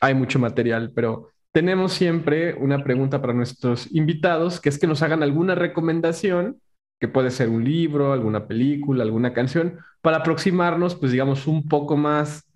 [0.00, 5.02] hay mucho material, pero tenemos siempre una pregunta para nuestros invitados, que es que nos
[5.02, 6.58] hagan alguna recomendación,
[7.00, 11.96] que puede ser un libro, alguna película, alguna canción, para aproximarnos, pues digamos, un poco
[11.96, 12.46] más,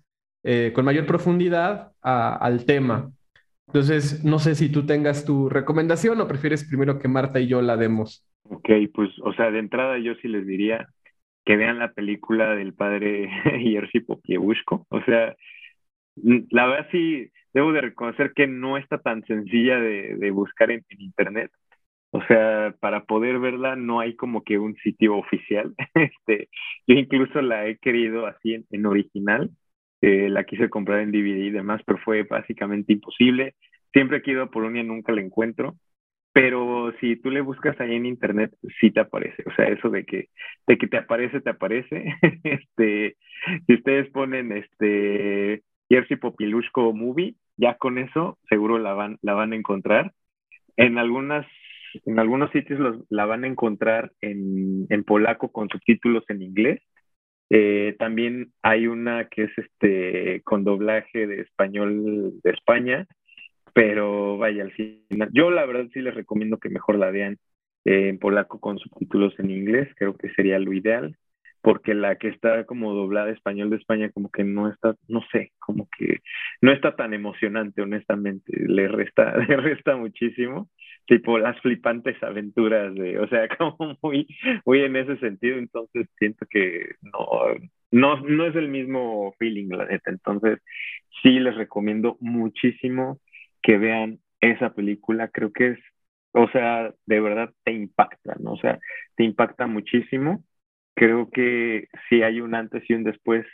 [0.43, 3.11] eh, con mayor profundidad al tema.
[3.67, 7.61] Entonces, no sé si tú tengas tu recomendación o prefieres primero que Marta y yo
[7.61, 8.23] la demos.
[8.43, 10.87] Ok, pues, o sea, de entrada yo sí les diría
[11.45, 14.85] que vean la película del padre Jerzy Popievushko.
[14.89, 15.35] O sea,
[16.15, 21.51] la verdad sí, debo de reconocer que no está tan sencilla de, buscar en, internet.
[22.11, 25.73] O sea, para poder verla no hay como que un sitio oficial.
[25.95, 26.49] Este,
[26.85, 29.49] yo incluso la he querido así en original
[30.05, 33.55] la quise comprar en DVD y demás, pero fue básicamente imposible.
[33.93, 35.75] Siempre he ido a Polonia nunca la encuentro,
[36.33, 39.43] pero si tú le buscas ahí en internet, sí te aparece.
[39.47, 40.29] O sea, eso de que,
[40.67, 42.05] de que te aparece, te aparece.
[42.43, 43.17] este,
[43.65, 49.53] si ustedes ponen este Jersey Popilushko Movie, ya con eso seguro la van, la van
[49.53, 50.13] a encontrar.
[50.77, 51.45] En algunas
[52.05, 56.81] en algunos sitios los, la van a encontrar en, en polaco con subtítulos en inglés
[57.49, 63.07] eh, también hay una que es este con doblaje de español de España,
[63.73, 67.37] pero vaya, al final, yo la verdad sí les recomiendo que mejor la vean
[67.85, 71.15] eh, en polaco con subtítulos en inglés, creo que sería lo ideal,
[71.65, 75.51] porque la que está como doblada español de España como que no está, no sé,
[75.57, 76.19] como que
[76.61, 80.69] no está tan emocionante, honestamente, le resta, le resta muchísimo
[81.07, 84.27] tipo las flipantes aventuras de, o sea, como muy,
[84.63, 87.25] muy en ese sentido, entonces siento que no,
[87.89, 90.59] no, no es el mismo feeling, la neta, entonces
[91.23, 93.19] sí les recomiendo muchísimo
[93.63, 95.79] que vean esa película, creo que es,
[96.33, 98.51] o sea, de verdad te impacta, ¿no?
[98.51, 98.77] O sea,
[99.15, 100.43] te impacta muchísimo,
[100.95, 103.45] creo que sí hay un antes y un después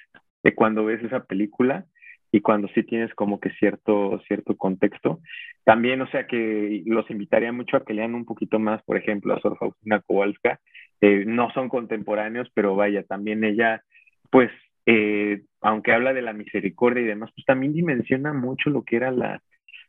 [0.43, 1.85] de cuando ves esa película,
[2.31, 5.19] y cuando sí tienes como que cierto, cierto contexto.
[5.65, 9.33] También, o sea, que los invitaría mucho a que lean un poquito más, por ejemplo,
[9.33, 10.59] a Sor Faustina Kowalska.
[11.01, 13.83] Eh, no son contemporáneos, pero vaya, también ella,
[14.29, 14.49] pues,
[14.85, 19.11] eh, aunque habla de la misericordia y demás, pues también dimensiona mucho lo que era
[19.11, 19.41] la,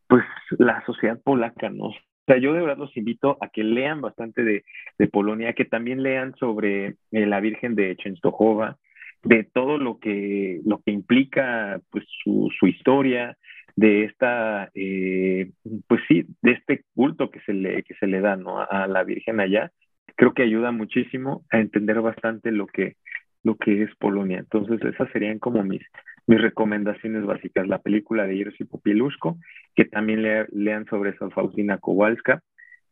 [0.09, 0.25] pues
[0.59, 1.93] la sociedad polaca, ¿no?
[2.27, 4.65] Sea, yo de verdad los invito a que lean bastante de,
[4.99, 8.79] de Polonia, que también lean sobre eh, la Virgen de Częstochowa,
[9.25, 13.37] de todo lo que, lo que implica pues, su, su historia,
[13.77, 15.51] de esta, eh,
[15.87, 18.61] pues sí, de este culto que se le, que se le da ¿no?
[18.61, 19.73] a la Virgen allá,
[20.17, 22.97] creo que ayuda muchísimo a entender bastante lo que,
[23.43, 24.39] lo que es Polonia.
[24.39, 25.83] Entonces, esas serían como mis,
[26.27, 27.67] mis recomendaciones básicas.
[27.67, 29.39] La película de Jerzy Popieluszko,
[29.75, 30.23] que también
[30.53, 32.43] lean sobre San Faustina Kowalska,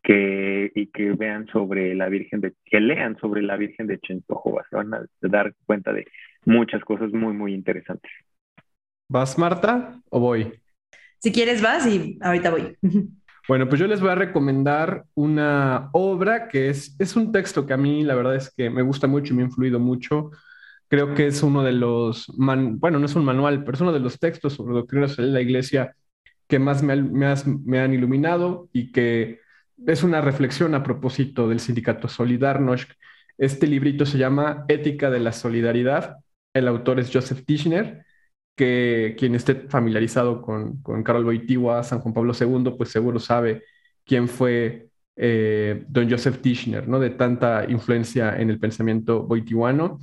[0.03, 4.65] que, y que vean sobre la Virgen de, que lean sobre la Virgen de Chentojova.
[4.71, 6.07] Se van a dar cuenta de
[6.45, 8.11] muchas cosas muy, muy interesantes.
[9.09, 10.53] ¿Vas, Marta, o voy?
[11.19, 12.77] Si quieres, vas y ahorita voy.
[13.49, 17.73] Bueno, pues yo les voy a recomendar una obra que es, es un texto que
[17.73, 20.31] a mí la verdad es que me gusta mucho y me ha influido mucho.
[20.91, 24.01] Creo que es uno de los, bueno, no es un manual, pero es uno de
[24.01, 25.95] los textos sobre doctrinas de la iglesia
[26.49, 29.39] que más me, me, han iluminado y que
[29.87, 32.91] es una reflexión a propósito del sindicato Solidarność.
[33.39, 36.17] Este librito se llama Ética de la Solidaridad.
[36.53, 38.05] El autor es Joseph Tischner
[38.57, 43.63] que quien esté familiarizado con, con Carol Boitigua, San Juan Pablo II, pues seguro sabe
[44.05, 46.99] quién fue eh, don Joseph Tischner, ¿no?
[46.99, 50.01] De tanta influencia en el pensamiento boitiguano.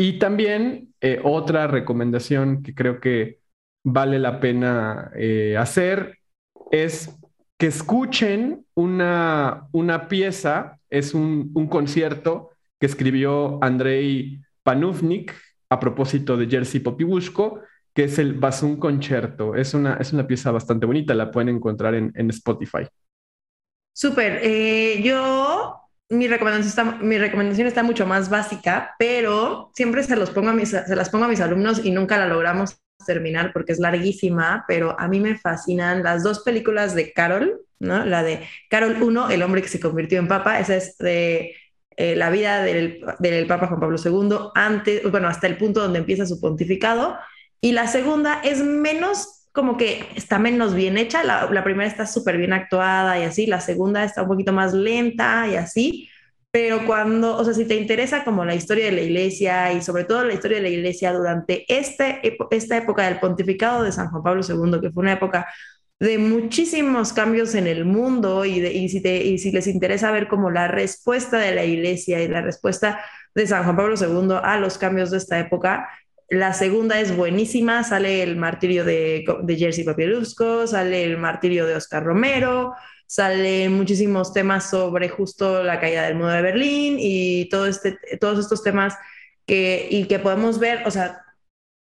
[0.00, 3.40] Y también eh, otra recomendación que creo que
[3.84, 6.20] vale la pena eh, hacer
[6.70, 7.14] es
[7.58, 15.34] que escuchen una, una pieza, es un, un concierto que escribió Andrei Panufnik
[15.68, 17.60] a propósito de Jerzy Popibushko,
[17.92, 19.54] que es el Basún Concerto.
[19.54, 22.86] Es una, es una pieza bastante bonita, la pueden encontrar en, en Spotify.
[23.92, 24.40] Súper.
[24.42, 25.59] Eh, yo,
[26.10, 30.52] mi recomendación, está, mi recomendación está mucho más básica, pero siempre se, los pongo a
[30.52, 34.64] mis, se las pongo a mis alumnos y nunca la logramos terminar porque es larguísima,
[34.68, 38.04] pero a mí me fascinan las dos películas de Carol, ¿no?
[38.04, 41.54] La de Carol 1, El hombre que se convirtió en papa, esa es de
[41.96, 46.00] eh, la vida del, del Papa Juan Pablo II, antes, bueno, hasta el punto donde
[46.00, 47.16] empieza su pontificado,
[47.60, 51.24] y la segunda es menos, como que está menos bien hecha.
[51.24, 53.46] La, primera está súper bien actuada y así.
[53.46, 56.08] La segunda está un poquito más lenta y así.
[56.52, 60.04] Pero cuando, o sea, si te interesa como la historia de la iglesia y sobre
[60.04, 62.20] todo la historia de la iglesia durante este,
[62.50, 65.46] esta época del pontificado de San Juan Pablo II, que fue una época
[66.00, 70.28] de muchísimos cambios en el mundo y, y, si te, y si les interesa ver
[70.28, 73.00] como la respuesta de la iglesia y la respuesta
[73.34, 75.88] de San Juan Pablo II a los cambios de esta época,
[76.30, 81.74] la segunda es buenísima, sale el martirio de, de Jerzy Papielusko, sale el martirio de
[81.74, 82.74] Oscar Romero,
[83.06, 88.38] salen muchísimos temas sobre justo la caída del muro de Berlín y todo este, todos
[88.38, 88.96] estos temas
[89.44, 91.20] que, y que podemos ver, o sea,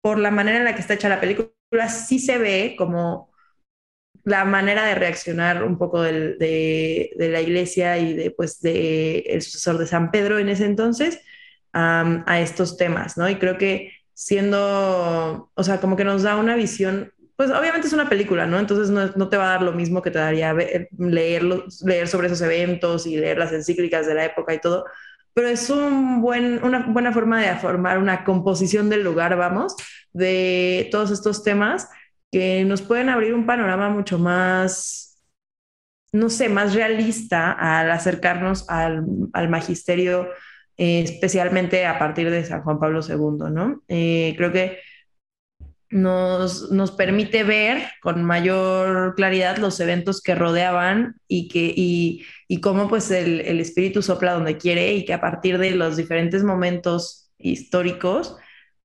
[0.01, 1.51] por la manera en la que está hecha la película,
[1.88, 3.31] sí se ve como
[4.23, 9.77] la manera de reaccionar un poco de, la iglesia y de, pues, de el sucesor
[9.77, 11.21] de San Pedro en ese entonces
[11.71, 13.30] a estos temas, ¿no?
[13.30, 17.93] Y creo que siendo, o sea, como que nos da una visión, pues obviamente es
[17.93, 18.59] una película, ¿no?
[18.59, 22.41] Entonces no, te va a dar lo mismo que te daría leer, leer sobre esos
[22.41, 24.83] eventos y leer las encíclicas de la época y todo,
[25.33, 29.77] pero es un buen, una buena forma de formar una composición del lugar, vamos,
[30.11, 31.87] de todos estos temas
[32.29, 35.23] que nos pueden abrir un panorama mucho más,
[36.11, 40.27] no sé, más realista al acercarnos al, al magisterio
[40.80, 43.84] eh, especialmente a partir de San Juan Pablo II, ¿no?
[43.89, 44.80] Eh, creo que
[45.89, 52.61] nos, nos, permite ver con mayor claridad los eventos que rodeaban y, que, y, y
[52.61, 56.45] cómo pues el, el, espíritu sopla donde quiere y que a partir de los diferentes
[56.45, 58.38] momentos históricos,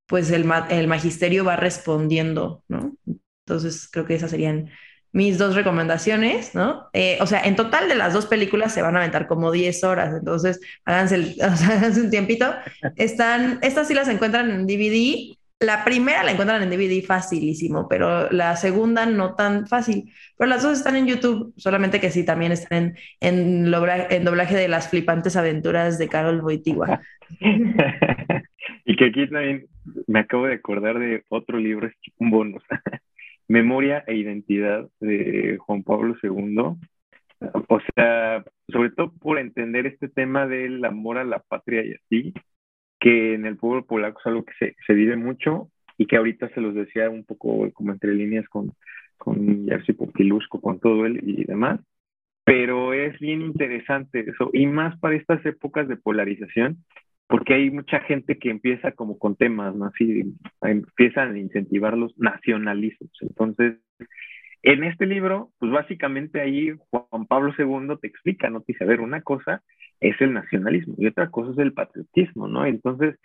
[0.06, 2.96] pues el, el magisterio va respondiendo, ¿no?
[3.46, 4.68] Entonces creo que esas serían
[5.14, 6.88] mis dos recomendaciones, ¿no?
[6.92, 9.84] Eh, o sea, en total de las dos películas se van a aventar como 10
[9.84, 12.52] horas, entonces háganse, un tiempito.
[12.96, 15.36] Están, estas sí las encuentran en DVD.
[15.60, 20.12] La primera la encuentran en DVD facilísimo, pero la segunda no tan fácil.
[20.36, 24.66] Pero las dos están en YouTube, solamente que sí también están en, en, doblaje de
[24.66, 27.00] las flipantes aventuras de Carol Boitigua.
[28.84, 29.68] y que aquí también
[30.08, 32.64] me acabo de acordar de otro libro, es un bonus.
[33.48, 36.76] Memoria e Identidad de Juan Pablo II.
[37.68, 42.34] O sea, sobre todo por entender este tema del amor a la patria y así,
[42.98, 46.48] que en el pueblo polaco es algo que se, se vive mucho y que ahorita
[46.50, 48.72] se los decía un poco como entre líneas con,
[49.18, 51.80] con Jerzy Popilusco, con todo él y demás.
[52.44, 56.84] Pero es bien interesante eso, y más para estas épocas de polarización,
[57.34, 59.86] porque hay mucha gente que empieza como con temas, ¿no?
[59.86, 60.22] Así
[60.62, 63.10] empiezan a incentivar los nacionalismos.
[63.22, 63.78] Entonces,
[64.62, 68.60] en este libro, pues básicamente ahí Juan Pablo II te explica, ¿no?
[68.60, 69.64] Te dice, a ver, una cosa
[69.98, 72.66] es el nacionalismo y otra cosa es el patriotismo, ¿no?
[72.66, 73.16] Entonces,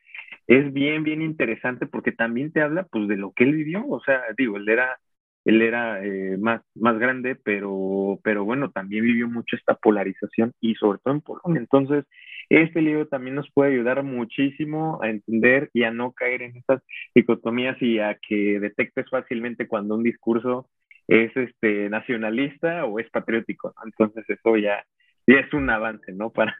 [0.48, 4.02] es bien, bien interesante porque también te habla, pues, de lo que él vivió, o
[4.02, 4.98] sea, digo, él era,
[5.46, 10.74] él era eh, más, más grande, pero, pero bueno, también vivió mucho esta polarización y
[10.74, 11.60] sobre todo en Polonia.
[11.60, 12.06] Entonces,
[12.50, 16.82] este libro también nos puede ayudar muchísimo a entender y a no caer en estas
[17.14, 20.68] dicotomías y a que detectes fácilmente cuando un discurso
[21.08, 23.74] es este nacionalista o es patriótico.
[23.86, 24.84] Entonces eso ya,
[25.28, 26.30] ya es un avance, ¿no?
[26.34, 26.56] Para,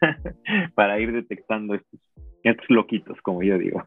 [0.74, 2.00] para ir detectando estos,
[2.42, 3.82] estos loquitos, como yo digo.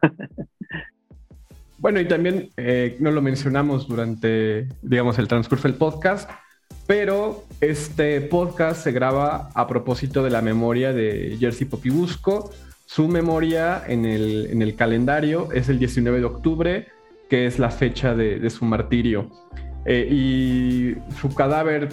[1.78, 6.30] Bueno, y también eh, no lo mencionamos durante, digamos, el transcurso del podcast,
[6.86, 12.50] pero este podcast se graba a propósito de la memoria de Jersey Popibusco.
[12.84, 16.88] Su memoria en el, en el calendario es el 19 de octubre,
[17.30, 19.30] que es la fecha de, su martirio.
[19.86, 21.88] Eh, y su cadáver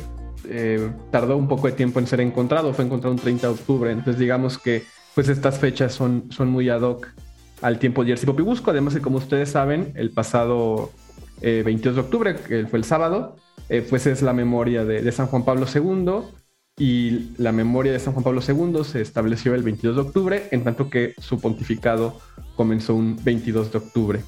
[0.49, 3.91] eh, tardó un poco de tiempo en ser encontrado, fue encontrado un 30 de octubre,
[3.91, 7.07] entonces digamos que pues estas fechas son, son muy ad hoc
[7.61, 10.91] al tiempo de Jersey Popibusco, además de como ustedes saben, el pasado
[11.41, 13.35] 22 eh, de octubre, que fue el sábado,
[13.90, 16.23] pues es la memoria de, de San Juan Pablo II
[16.78, 20.64] y la memoria de San Juan Pablo II se estableció el 22 de octubre, en
[20.64, 22.19] tanto que su pontificado
[22.56, 24.19] comenzó un 22 de octubre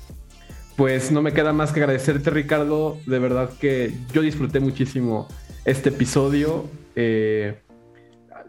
[0.76, 2.98] pues no me queda más que agradecerte, Ricardo.
[3.06, 5.28] De verdad que yo disfruté muchísimo
[5.66, 6.66] este episodio.
[6.96, 7.60] Eh,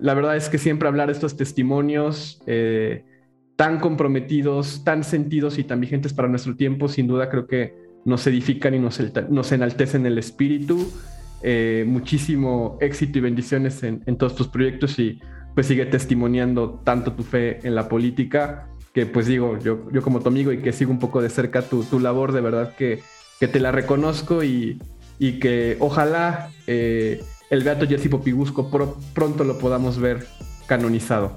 [0.00, 3.04] la verdad es que siempre hablar de estos testimonios eh,
[3.56, 8.26] tan comprometidos, tan sentidos y tan vigentes para nuestro tiempo, sin duda creo que nos
[8.26, 9.00] edifican y nos,
[9.30, 10.90] nos enaltecen el espíritu.
[11.42, 15.20] Eh, muchísimo éxito y bendiciones en, en todos tus proyectos y
[15.54, 20.20] pues sigue testimoniando tanto tu fe en la política que pues digo, yo, yo como
[20.20, 23.02] tu amigo y que sigo un poco de cerca tu, tu labor, de verdad que,
[23.40, 24.80] que, te la reconozco y,
[25.18, 27.20] y que ojalá eh,
[27.50, 28.70] el Beato Jesse Popigusco
[29.12, 30.26] pronto lo podamos ver
[30.66, 31.36] canonizado.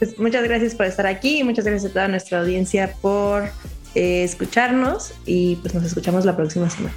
[0.00, 3.44] Pues muchas gracias por estar aquí y muchas gracias a toda nuestra audiencia por
[3.94, 6.94] eh, escucharnos y pues nos escuchamos la próxima semana.